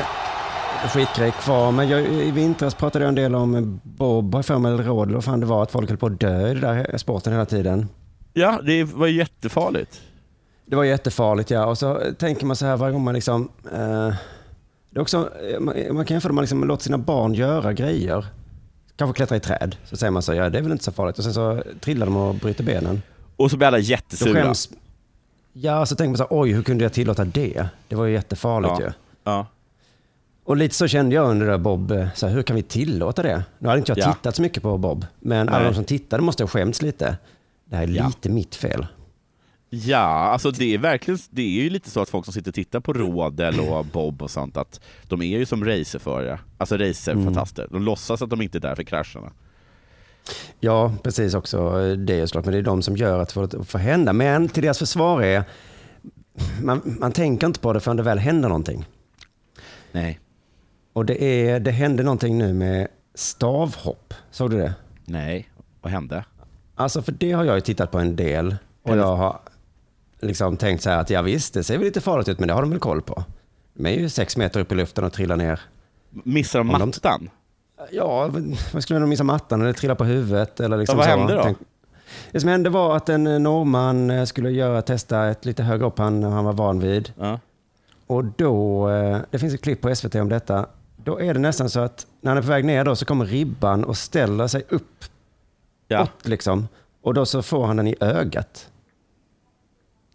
skitgrej 0.93 1.31
kvar, 1.31 1.71
men 1.71 1.89
jag, 1.89 2.05
i 2.05 2.31
vintras 2.31 2.75
pratade 2.75 3.05
jag 3.05 3.09
en 3.09 3.15
del 3.15 3.35
om 3.35 3.79
Bob, 3.83 4.33
har 4.33 4.39
jag 4.39 4.45
för 4.45 4.57
mig, 4.57 4.73
eller 4.73 4.83
råd, 4.83 5.11
vad 5.11 5.23
fan 5.23 5.39
det 5.39 5.45
var, 5.45 5.63
att 5.63 5.71
folk 5.71 5.89
höll 5.89 5.97
på 5.97 6.05
att 6.05 6.19
dö 6.19 6.51
i 6.51 6.53
den 6.53 6.61
där 6.61 6.97
sporten 6.97 7.33
hela 7.33 7.45
tiden. 7.45 7.89
Ja, 8.33 8.59
det 8.65 8.83
var 8.83 9.07
jättefarligt. 9.07 10.01
Det 10.65 10.75
var 10.75 10.83
jättefarligt 10.83 11.51
ja, 11.51 11.65
och 11.65 11.77
så 11.77 12.01
tänker 12.19 12.45
man 12.45 12.55
så 12.55 12.65
här 12.65 12.77
varje 12.77 12.93
gång 12.93 13.03
man 13.03 13.13
liksom, 13.13 13.49
eh, 13.73 14.13
det 14.89 14.99
är 14.99 15.01
också, 15.01 15.29
eh, 15.51 15.59
man, 15.59 15.75
man 15.91 16.05
kan 16.05 16.15
jämföra 16.15 16.33
man 16.33 16.41
liksom 16.41 16.63
låter 16.63 16.83
sina 16.83 16.97
barn 16.97 17.33
göra 17.33 17.73
grejer. 17.73 18.25
Kanske 18.95 19.15
klättra 19.17 19.35
i 19.37 19.39
träd, 19.39 19.75
så 19.85 19.97
säger 19.97 20.11
man 20.11 20.21
så, 20.21 20.33
ja 20.33 20.49
det 20.49 20.57
är 20.57 20.61
väl 20.61 20.71
inte 20.71 20.83
så 20.83 20.91
farligt. 20.91 21.17
Och 21.17 21.23
sen 21.23 21.33
så 21.33 21.63
trillar 21.79 22.05
de 22.05 22.15
och 22.17 22.35
bryter 22.35 22.63
benen. 22.63 23.01
Och 23.35 23.51
så 23.51 23.57
blir 23.57 23.67
alla 23.67 23.77
Då 23.77 23.83
jättesura. 23.83 24.33
skäms, 24.43 24.69
ja, 25.53 25.85
så 25.85 25.95
tänker 25.95 26.09
man 26.09 26.17
så 26.17 26.23
här, 26.23 26.41
oj 26.41 26.51
hur 26.51 26.63
kunde 26.63 26.83
jag 26.83 26.93
tillåta 26.93 27.25
det? 27.25 27.69
Det 27.87 27.95
var 27.95 28.05
ju 28.05 28.13
jättefarligt 28.13 28.73
Ja. 28.79 28.85
ju. 28.85 28.91
Ja. 29.23 29.47
Och 30.43 30.57
lite 30.57 30.75
så 30.75 30.87
kände 30.87 31.15
jag 31.15 31.29
under 31.29 31.45
det 31.45 31.51
där 31.51 31.57
Bob, 31.57 31.91
eh, 31.91 32.07
så 32.15 32.27
här, 32.27 32.33
hur 32.33 32.43
kan 32.43 32.55
vi 32.55 32.61
tillåta 32.63 33.23
det? 33.23 33.43
Nu 33.59 33.67
hade 33.67 33.79
inte 33.79 33.91
jag 33.91 33.97
Ja. 33.99 34.13
tittat 34.13 34.35
så 34.35 34.41
mycket 34.41 34.63
på 34.63 34.77
Bob, 34.77 35.05
men 35.19 35.49
alla 35.49 35.57
Nej. 35.59 35.67
de 35.67 35.75
som 35.75 35.83
tittade 35.83 36.23
måste 36.23 36.43
ha 36.43 36.47
skämts 36.47 36.81
lite. 36.81 37.17
Det 37.65 37.75
här 37.75 37.83
är 37.83 37.87
lite 37.87 38.29
mitt 38.29 38.55
fel. 38.55 38.87
Ja, 39.69 39.97
alltså 40.07 40.51
det 40.51 40.73
är 40.73 40.77
verkligen, 40.77 41.19
det 41.29 41.41
är 41.41 41.63
ju 41.63 41.69
lite 41.69 41.89
så 41.89 42.01
att 42.01 42.09
folk 42.09 42.25
som 42.25 42.33
sitter 42.33 42.51
och 42.51 42.55
tittar 42.55 42.79
på 42.79 42.93
Rådel 42.93 43.59
och 43.59 43.85
Bob 43.93 44.21
och 44.21 44.31
sånt, 44.31 44.57
att 44.57 44.79
de 45.03 45.21
är 45.21 45.25
ju 45.37 45.45
som 45.45 45.65
racerförare, 45.65 46.39
alltså 46.57 46.77
racerfantaster. 46.77 47.67
De 47.71 47.83
låtsas 47.83 48.21
att 48.21 48.29
de 48.29 48.41
inte 48.41 48.57
är 48.57 48.59
där 48.59 48.75
för 48.75 48.83
krascherna. 48.83 49.31
Ja, 50.59 50.93
precis 51.03 51.33
också 51.33 51.81
eh, 51.81 51.97
det 51.97 52.19
är 52.19 52.25
såklart, 52.25 52.45
men 52.45 52.51
det 52.51 52.57
är 52.57 52.63
de 52.63 52.81
som 52.81 52.97
gör 52.97 53.19
att 53.19 53.51
det 53.51 53.63
får 53.63 53.79
hända. 53.79 54.13
Men 54.13 54.49
till 54.49 54.63
deras 54.63 54.79
försvar 54.79 55.21
är, 55.21 55.43
man, 56.61 56.97
man 56.99 57.11
tänker 57.11 57.47
inte 57.47 57.59
på 57.59 57.73
det 57.73 57.79
förrän 57.79 57.97
det 57.97 58.03
väl 58.03 58.19
händer 58.19 58.49
någonting. 58.49 58.85
Nej. 59.91 60.19
Och 60.93 61.05
det, 61.05 61.23
är, 61.23 61.59
det 61.59 61.71
hände 61.71 62.03
någonting 62.03 62.37
nu 62.37 62.53
med 62.53 62.87
stavhopp, 63.15 64.13
såg 64.31 64.51
du 64.51 64.57
det? 64.57 64.73
Nej, 65.05 65.49
vad 65.81 65.91
hände? 65.91 66.25
Alltså 66.75 67.01
för 67.01 67.11
det 67.11 67.31
har 67.31 67.43
jag 67.43 67.55
ju 67.55 67.61
tittat 67.61 67.91
på 67.91 67.99
en 67.99 68.15
del 68.15 68.55
och 68.83 68.97
jag 68.97 69.15
har 69.15 69.39
liksom 70.21 70.57
tänkt 70.57 70.83
så 70.83 70.89
här 70.89 70.97
att 70.97 71.09
ja 71.09 71.21
visst, 71.21 71.53
det 71.53 71.63
ser 71.63 71.77
väl 71.77 71.85
lite 71.85 72.01
farligt 72.01 72.27
ut 72.29 72.39
men 72.39 72.47
det 72.47 72.53
har 72.53 72.61
de 72.61 72.69
väl 72.71 72.79
koll 72.79 73.01
på. 73.01 73.23
De 73.73 73.85
är 73.85 73.99
ju 73.99 74.09
sex 74.09 74.37
meter 74.37 74.59
upp 74.59 74.71
i 74.71 74.75
luften 74.75 75.03
och 75.03 75.13
trillar 75.13 75.35
ner. 75.37 75.59
Missar 76.09 76.59
de 76.59 76.67
mattan? 76.67 77.29
Ja, 77.91 78.29
vad 78.73 78.83
skulle 78.83 78.99
de 78.99 79.09
missa 79.09 79.23
mattan 79.23 79.61
eller 79.61 79.73
trilla 79.73 79.95
på 79.95 80.03
huvudet 80.03 80.59
eller 80.59 80.77
liksom 80.77 80.99
Ja, 80.99 81.05
vad 81.05 81.13
så. 81.13 81.17
hände 81.19 81.35
då? 81.35 81.43
Tänk- 81.43 81.57
Det 82.31 82.39
som 82.39 82.49
hände 82.49 82.69
var 82.69 82.95
att 82.97 83.09
en 83.09 83.27
eh, 83.27 83.39
norrman 83.39 84.09
eh, 84.11 84.25
skulle 84.25 84.49
göra, 84.51 84.81
testa 84.81 85.27
ett 85.27 85.45
lite 85.45 85.63
högre 85.63 85.85
upp 85.85 85.97
han, 85.97 86.23
han 86.23 86.45
var 86.45 86.53
van 86.53 86.79
vid. 86.79 87.13
Ja. 87.19 87.39
Och 88.07 88.25
då, 88.25 88.89
eh, 88.89 89.17
det 89.31 89.39
finns 89.39 89.53
ett 89.53 89.61
klipp 89.61 89.81
på 89.81 89.95
SVT 89.95 90.15
om 90.15 90.29
detta, 90.29 90.65
då 91.03 91.21
är 91.21 91.33
det 91.33 91.39
nästan 91.39 91.69
så 91.69 91.79
att 91.79 92.05
när 92.21 92.31
han 92.31 92.37
är 92.37 92.41
på 92.41 92.47
väg 92.47 92.65
ner 92.65 92.85
då 92.85 92.95
så 92.95 93.05
kommer 93.05 93.25
ribban 93.25 93.83
och 93.83 93.97
ställer 93.97 94.47
sig 94.47 94.63
upp. 94.69 95.05
Ja. 95.87 96.01
Åt, 96.03 96.27
liksom. 96.27 96.67
Och 97.01 97.13
då 97.13 97.25
så 97.25 97.41
får 97.41 97.65
han 97.65 97.77
den 97.77 97.87
i 97.87 97.95
ögat. 97.99 98.69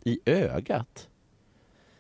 I 0.05 0.21
ögat? 0.25 1.09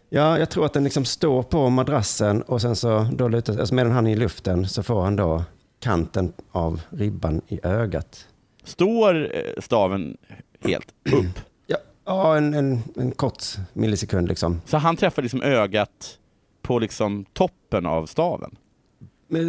Ja, 0.08 0.38
jag 0.38 0.50
tror 0.50 0.66
att 0.66 0.72
den 0.72 0.84
liksom 0.84 1.04
står 1.04 1.42
på 1.42 1.70
madrassen 1.70 2.42
och 2.42 2.60
sen 2.60 2.76
så 2.76 3.08
då 3.12 3.28
lutar 3.28 3.58
alltså 3.58 3.74
medan 3.74 3.92
han 3.92 4.06
är 4.06 4.12
i 4.12 4.16
luften 4.16 4.68
så 4.68 4.82
får 4.82 5.02
han 5.02 5.16
då 5.16 5.44
kanten 5.80 6.32
av 6.50 6.80
ribban 6.90 7.40
i 7.48 7.60
ögat. 7.62 8.26
Står 8.64 9.36
eh, 9.36 9.42
staven 9.58 10.16
helt 10.60 10.94
upp? 11.12 11.40
Ja, 11.66 11.76
ja 12.04 12.36
en, 12.36 12.54
en, 12.54 12.82
en 12.96 13.12
kort 13.12 13.44
millisekund 13.72 14.28
liksom. 14.28 14.60
Så 14.66 14.76
han 14.76 14.96
träffar 14.96 15.22
liksom 15.22 15.42
ögat 15.42 16.18
på 16.62 16.78
liksom 16.78 17.24
toppen 17.32 17.86
av 17.86 18.06
staven? 18.06 18.56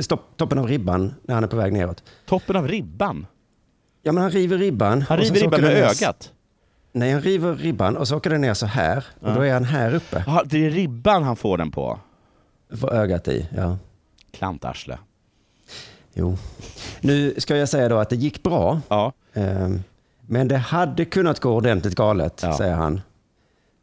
Stopp, 0.02 0.38
toppen 0.38 0.58
av 0.58 0.68
ribban 0.68 1.14
när 1.24 1.36
han 1.36 1.43
är 1.43 1.47
på 1.47 1.56
väg 1.56 1.74
neråt. 1.74 2.04
Toppen 2.26 2.56
av 2.56 2.68
ribban? 2.68 3.28
Ja, 4.02 4.12
men 4.12 4.24
han 4.24 4.32
river 4.32 4.58
ribban. 4.58 5.02
Han 5.02 5.18
river 5.18 5.36
ribban 5.39 5.62
med 5.62 5.72
ögat? 5.72 6.34
Nej, 6.93 7.11
han 7.11 7.21
river 7.21 7.55
ribban 7.55 7.97
och 7.97 8.07
så 8.07 8.17
åker 8.17 8.29
den 8.29 8.41
ner 8.41 8.53
så 8.53 8.65
här. 8.65 9.05
Och 9.19 9.29
Ja. 9.29 9.33
då 9.35 9.41
är 9.41 9.53
han 9.53 9.63
här 9.63 9.95
uppe. 9.95 10.23
Jaha, 10.27 10.43
det 10.45 10.65
är 10.65 10.69
ribban 10.69 11.23
han 11.23 11.35
får 11.35 11.57
den 11.57 11.71
på? 11.71 11.99
Får 12.79 12.93
ögat 12.93 13.27
i, 13.27 13.47
ja. 13.57 13.77
Klantarsle. 14.33 14.97
Jo. 16.13 16.37
Nu 17.01 17.33
ska 17.37 17.57
jag 17.57 17.69
säga 17.69 17.89
då 17.89 17.97
att 17.97 18.09
det 18.09 18.15
gick 18.15 18.43
bra. 18.43 18.81
Ja. 18.87 19.13
Ehm, 19.33 19.83
Men 20.21 20.47
det 20.47 20.57
hade 20.57 21.05
kunnat 21.05 21.39
gå 21.39 21.55
ordentligt 21.55 21.95
galet, 21.95 22.39
Ja. 22.43 22.57
säger 22.57 22.75
han. 22.75 23.01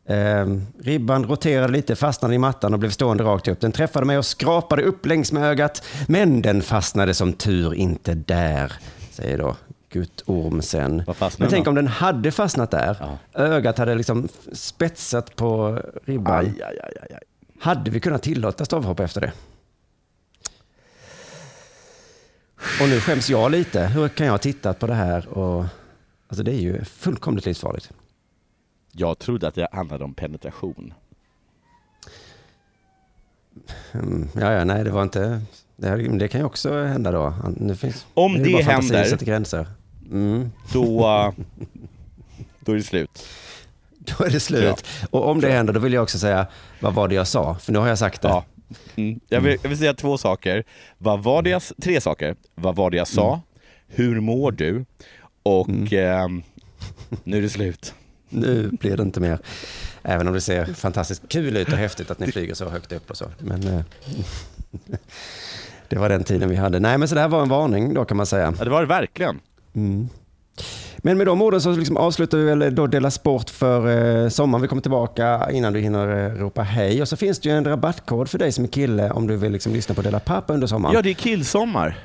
Ehm, 0.08 0.66
ribban 0.82 1.24
roterade 1.24 1.72
lite, 1.72 1.96
fastnade 1.96 2.34
i 2.34 2.38
mattan 2.38 2.72
och 2.72 2.78
blev 2.78 2.90
stående 2.90 3.24
rakt 3.24 3.48
upp. 3.48 3.60
Den 3.60 3.72
träffade 3.72 4.06
mig 4.06 4.18
och 4.18 4.26
skrapade 4.26 4.82
upp 4.82 5.06
längs 5.06 5.32
med 5.32 5.42
ögat, 5.42 5.82
men 6.08 6.42
den 6.42 6.62
fastnade 6.62 7.14
som 7.14 7.32
tur 7.32 7.74
inte 7.74 8.14
där, 8.14 8.72
säger 9.10 9.38
då 9.38 9.56
mörkutorm 9.94 10.62
sen. 10.62 11.04
fastnade 11.14 11.34
Men 11.38 11.50
tänk 11.50 11.66
om 11.66 11.74
den 11.74 11.86
hade 11.86 12.32
fastnat 12.32 12.70
där. 12.70 13.18
Ögat 13.34 13.78
hade 13.78 13.94
liksom 13.94 14.28
spetsat 14.52 15.36
på 15.36 15.82
ribban. 16.04 16.34
Aj, 16.44 16.62
aj, 16.62 16.78
aj, 16.82 17.08
aj. 17.10 17.18
Hade 17.60 17.90
vi 17.90 18.00
kunnat 18.00 18.22
tillåta 18.22 18.64
stavhopp 18.64 19.00
efter 19.00 19.20
det? 19.20 19.32
Och 22.82 22.88
nu 22.88 23.00
skäms 23.00 23.30
jag 23.30 23.50
lite. 23.50 23.86
Hur 23.86 24.08
kan 24.08 24.26
jag 24.26 24.32
ha 24.32 24.38
tittat 24.38 24.78
på 24.78 24.86
det 24.86 24.94
här? 24.94 25.28
Och, 25.28 25.64
alltså 26.28 26.42
det 26.42 26.50
är 26.52 26.60
ju 26.60 26.84
fullkomligt 26.84 27.46
livsfarligt. 27.46 27.90
Jag 28.92 29.18
trodde 29.18 29.48
att 29.48 29.54
det 29.54 29.68
handlade 29.72 30.04
om 30.04 30.14
penetration. 30.14 30.94
Mm, 33.92 34.28
ja, 34.34 34.52
ja, 34.52 34.64
nej, 34.64 34.84
det 34.84 34.90
var 34.90 35.02
inte... 35.02 35.40
Det, 35.76 35.88
här, 35.88 35.96
det 36.18 36.28
kan 36.28 36.40
ju 36.40 36.44
också 36.46 36.82
hända 36.84 37.10
då. 37.10 37.34
Finns, 37.76 38.06
Om 38.14 38.42
det 38.42 38.64
fantasin 38.64 38.96
händer- 38.96 39.24
gränser. 39.24 39.66
Mm. 40.10 40.50
Då, 40.72 41.34
då 42.60 42.72
är 42.72 42.76
det 42.76 42.82
slut. 42.82 43.26
Då 43.98 44.24
är 44.24 44.30
det 44.30 44.40
slut. 44.40 44.84
Och 45.10 45.28
om 45.28 45.40
det 45.40 45.50
händer, 45.50 45.72
då 45.72 45.80
vill 45.80 45.92
jag 45.92 46.02
också 46.02 46.18
säga, 46.18 46.46
vad 46.80 46.94
var 46.94 47.08
det 47.08 47.14
jag 47.14 47.26
sa? 47.26 47.54
För 47.54 47.72
nu 47.72 47.78
har 47.78 47.88
jag 47.88 47.98
sagt 47.98 48.22
det. 48.22 48.28
Ja. 48.28 48.44
Mm. 48.96 49.20
Jag, 49.28 49.40
vill, 49.40 49.58
jag 49.62 49.68
vill 49.68 49.78
säga 49.78 49.94
två 49.94 50.18
saker. 50.18 50.64
Vad 50.98 51.22
var 51.22 51.42
det 51.42 51.50
jag, 51.50 51.62
tre 51.82 52.00
saker. 52.00 52.36
Vad 52.54 52.76
var 52.76 52.90
det 52.90 52.96
jag 52.96 53.08
sa? 53.08 53.28
Mm. 53.28 53.40
Hur 53.86 54.20
mår 54.20 54.52
du? 54.52 54.84
Och 55.42 55.92
ehm, 55.92 56.42
nu 57.24 57.38
är 57.38 57.42
det 57.42 57.48
slut. 57.48 57.94
Nu 58.28 58.70
blir 58.72 58.96
det 58.96 59.02
inte 59.02 59.20
mer. 59.20 59.38
Även 60.02 60.28
om 60.28 60.34
det 60.34 60.40
ser 60.40 60.64
fantastiskt 60.64 61.22
kul 61.28 61.56
ut 61.56 61.72
och 61.72 61.78
häftigt 61.78 62.10
att 62.10 62.18
ni 62.18 62.32
flyger 62.32 62.54
så 62.54 62.68
högt 62.68 62.92
upp 62.92 63.10
och 63.10 63.16
så. 63.16 63.24
Men 63.38 63.68
eh, 63.68 63.80
det 65.88 65.96
var 65.96 66.08
den 66.08 66.24
tiden 66.24 66.48
vi 66.48 66.56
hade. 66.56 66.80
Nej, 66.80 66.98
men 66.98 67.08
så 67.08 67.14
det 67.14 67.20
här 67.20 67.28
var 67.28 67.42
en 67.42 67.48
varning 67.48 67.94
då 67.94 68.04
kan 68.04 68.16
man 68.16 68.26
säga. 68.26 68.54
Ja, 68.58 68.64
det 68.64 68.70
var 68.70 68.80
det 68.80 68.86
verkligen. 68.86 69.40
Mm. 69.74 70.08
Men 70.98 71.18
med 71.18 71.26
de 71.26 71.42
orden 71.42 71.60
så 71.60 71.70
liksom 71.72 71.96
avslutar 71.96 72.38
vi 72.38 72.44
väl 72.44 72.74
då 72.74 72.86
Dela 72.86 73.10
Sport 73.10 73.50
för 73.50 73.88
eh, 74.24 74.28
sommaren. 74.28 74.62
Vi 74.62 74.68
kommer 74.68 74.82
tillbaka 74.82 75.50
innan 75.50 75.72
du 75.72 75.80
hinner 75.80 76.26
eh, 76.26 76.34
ropa 76.34 76.62
hej. 76.62 77.02
Och 77.02 77.08
så 77.08 77.16
finns 77.16 77.38
det 77.38 77.48
ju 77.48 77.54
en 77.56 77.64
rabattkod 77.64 78.28
för 78.30 78.38
dig 78.38 78.52
som 78.52 78.64
är 78.64 78.68
kille 78.68 79.10
om 79.10 79.26
du 79.26 79.36
vill 79.36 79.52
liksom 79.52 79.72
lyssna 79.72 79.94
på 79.94 80.02
Dela 80.02 80.20
Pappa 80.20 80.54
under 80.54 80.66
sommaren. 80.66 80.94
Ja, 80.94 81.02
det 81.02 81.10
är 81.10 81.14
killsommar. 81.14 81.98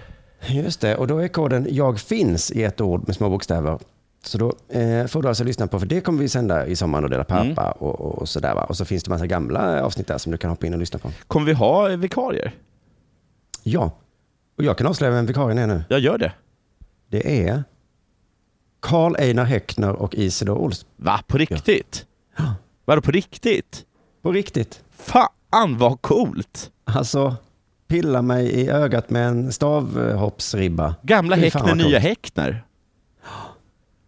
Just 0.47 0.81
det, 0.81 0.95
och 0.95 1.07
då 1.07 1.17
är 1.17 1.27
koden 1.27 1.67
jag 1.69 1.99
finns 1.99 2.51
i 2.51 2.63
ett 2.63 2.81
ord 2.81 3.03
med 3.07 3.15
små 3.15 3.29
bokstäver. 3.29 3.79
Så 4.25 4.37
då 4.37 4.53
eh, 4.69 5.05
får 5.07 5.21
du 5.21 5.27
alltså 5.27 5.43
lyssna 5.43 5.67
på, 5.67 5.79
för 5.79 5.85
det 5.87 6.01
kommer 6.01 6.19
vi 6.19 6.29
sända 6.29 6.67
i 6.67 6.75
sommaren 6.75 7.03
och 7.03 7.09
dela 7.09 7.23
pappa 7.23 7.41
Mm. 7.43 7.73
och, 7.79 8.01
och, 8.01 8.15
och 8.21 8.29
sådär 8.29 8.53
va. 8.55 8.63
Och 8.63 8.77
så 8.77 8.85
finns 8.85 9.03
det 9.03 9.09
massa 9.09 9.27
gamla 9.27 9.83
avsnitt 9.83 10.07
där 10.07 10.17
som 10.17 10.31
du 10.31 10.37
kan 10.37 10.49
hoppa 10.49 10.67
in 10.67 10.73
och 10.73 10.79
lyssna 10.79 10.99
på. 10.99 11.11
Kommer 11.27 11.45
vi 11.45 11.53
ha 11.53 11.87
vikarier? 11.87 12.51
Ja, 13.63 13.91
och 14.57 14.63
jag 14.63 14.77
kan 14.77 14.87
avslöja 14.87 15.13
vem 15.13 15.25
vikarien 15.25 15.57
är 15.57 15.67
nu. 15.67 15.83
Jag 15.89 15.99
gör 15.99 16.17
det. 16.17 16.31
Det 17.13 17.47
är 17.47 17.63
Karl 18.79 19.15
Einar 19.15 19.43
Häckner 19.43 19.91
och 19.91 20.15
Isidor 20.15 20.57
Olsson. 20.57 20.89
Va? 20.95 21.19
På 21.27 21.37
riktigt? 21.37 22.05
Vadå 22.85 23.01
på 23.01 23.11
riktigt? 23.11 23.85
På 24.21 24.31
riktigt. 24.31 24.83
Fan 24.91 25.77
vad 25.77 26.01
coolt! 26.01 26.71
Alltså, 26.83 27.35
pilla 27.87 28.21
mig 28.21 28.47
i 28.47 28.69
ögat 28.69 29.09
med 29.09 29.27
en 29.27 29.51
stavhoppsribba. 29.51 30.95
Gamla 31.01 31.35
Häckner, 31.35 31.75
nya. 31.75 31.99
Häckner. 31.99 32.63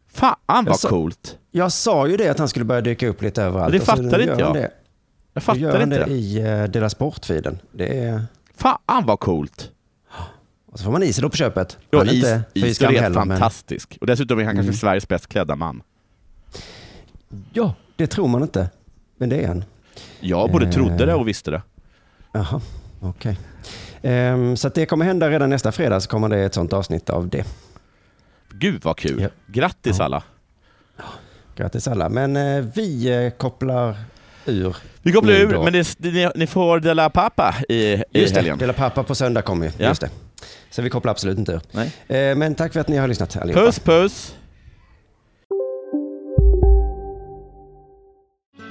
Fan 0.08 0.36
vad 0.47 0.68
Jag 0.68 0.80
sa- 0.80 0.89
coolt! 0.89 1.38
Jag 1.51 1.72
sa 1.72 2.08
ju 2.08 2.18
det 2.18 2.30
att 2.30 2.39
han 2.39 2.49
skulle 2.49 2.66
börja 2.66 2.82
dyka 2.82 3.08
upp 3.08 3.22
lite 3.22 3.43
överallt. 3.43 3.72
Det 3.72 3.80
och 3.80 3.86
så 3.86 3.91
fattade 3.91 4.24
inte 4.24 4.43
jag. 4.43 4.53
Det. 4.53 4.72
Jag 5.34 5.43
fattar 5.43 5.60
gör 5.60 5.84
inte 5.84 5.97
det 5.97 6.06
det. 6.06 6.12
i 6.12 6.43
uh, 6.43 6.70
Dela 6.70 6.89
Sport-feeden. 6.89 7.58
Det 7.72 7.99
är... 7.99 8.24
Fan 8.56 9.06
vad 9.06 9.20
coolt! 9.20 9.72
Och 10.76 10.80
så 10.80 10.86
får 10.86 10.91
man 10.91 11.03
Isidor 11.03 11.30
på 11.30 11.38
köpet. 11.38 11.78
Ja, 11.91 11.97
Han 11.97 12.07
är 12.09 12.13
is, 12.13 12.26
inte 12.53 12.76
skam 12.76 12.88
är 12.89 12.91
helt 12.93 13.03
heller, 13.03 13.26
men- 13.26 13.38
fantastisk. 13.38 13.97
Och 14.01 14.07
dessutom 14.07 14.39
är 14.39 14.43
han 14.43 14.55
kanske 14.55 14.69
Mm. 14.69 14.76
Sveriges 14.78 15.07
bäst 15.07 15.28
klädda 15.28 15.55
man. 15.55 15.82
Ja, 17.53 17.73
det 17.95 18.07
tror 18.07 18.28
man 18.28 18.41
inte. 18.41 18.69
Men 19.17 19.30
det 19.30 19.41
är 19.43 19.47
han. 19.47 19.63
Jag 20.19 20.51
både 20.51 20.65
Eh. 20.65 20.71
trodde 20.71 21.05
det 21.05 21.13
och 21.13 21.28
visste 21.28 21.51
det. 21.51 21.61
Jaha, 22.32 22.61
okej. 22.99 23.38
Ehm, 24.01 24.57
så 24.57 24.67
att 24.67 24.73
det 24.76 24.86
kommer 24.86 25.05
hända 25.05 25.30
redan 25.30 25.49
nästa 25.49 25.71
fredag 25.71 25.99
så 26.01 26.09
kommer 26.09 26.30
det 26.30 26.39
ett 26.39 26.53
sånt 26.53 26.73
avsnitt 26.73 27.09
av 27.09 27.28
det. 27.30 27.45
Gud 28.49 28.84
vad 28.84 28.97
kul! 28.97 29.28
Grattis 29.47 29.99
alla! 29.99 30.23
Grattis 31.55 31.88
alla. 31.88 32.09
Men 32.09 32.36
eh, 32.36 32.65
vi 32.76 33.07
eh, 33.26 33.30
kopplar 33.38 33.95
ur. 34.45 34.76
Vi 35.01 35.11
kopplar 35.11 35.34
ur, 35.34 35.53
då. 35.53 35.63
men 35.63 35.73
det, 35.73 35.99
ni, 35.99 36.30
ni 36.36 36.47
får 36.47 36.80
dela 36.80 37.09
pappa 37.09 37.55
i, 37.69 37.76
i 37.76 38.03
Just 38.11 38.36
helgen. 38.36 38.57
Dela 38.57 38.73
pappa 38.73 39.03
på 39.03 39.15
söndag 39.15 39.41
kommer 39.41 39.65
ju. 39.65 39.71
Ja. 39.78 39.88
Just 39.89 40.01
det. 40.01 40.09
Så 40.76 40.82
vi 40.82 40.89
kopplar 40.89 41.11
absolut 41.11 41.38
inte 41.38 41.51
ur. 41.51 41.61
Nej. 41.71 41.91
Eh, 42.07 42.36
men 42.36 42.55
tack 42.55 42.73
för 42.73 42.80
att 42.80 42.88
ni 42.88 42.97
har 42.97 43.07
lyssnat 43.07 43.38
allihopa. 43.38 43.65
Puss 43.65 43.80
puss! 43.80 44.36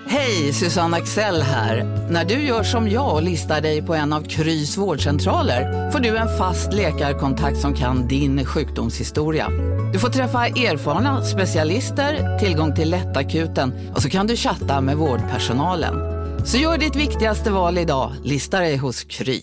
Hej, 0.09 0.53
Susanne 0.53 0.97
Axel 0.97 1.43
här. 1.43 2.07
När 2.11 2.25
du 2.25 2.35
gör 2.35 2.63
som 2.63 2.89
jag 2.89 3.15
och 3.15 3.23
listar 3.23 3.61
dig 3.61 3.83
på 3.83 3.95
en 3.95 4.13
av 4.13 4.23
Krys 4.23 4.77
vårdcentraler 4.77 5.91
får 5.91 5.99
du 5.99 6.17
en 6.17 6.39
fast 6.39 6.73
läkarkontakt 6.73 7.59
som 7.59 7.75
kan 7.75 8.09
din 8.09 8.45
sjukdomshistoria. 8.45 9.49
Du 9.93 9.99
får 9.99 10.09
träffa 10.09 10.47
erfarna 10.47 11.23
specialister, 11.23 12.39
tillgång 12.39 12.75
till 12.75 12.91
lättakuten 12.91 13.93
och 13.95 14.03
så 14.03 14.11
kan 14.11 14.27
du 14.27 14.37
chatta 14.37 14.81
med 14.81 14.97
vårdpersonalen. 14.97 15.95
Så 16.47 16.59
gör 16.59 16.79
ditt 16.79 16.97
viktigaste 16.97 17.51
val 17.51 17.79
idag, 17.79 18.13
lista 18.25 18.61
dig 18.61 18.77
hos 18.77 19.05
Kry. 19.05 19.43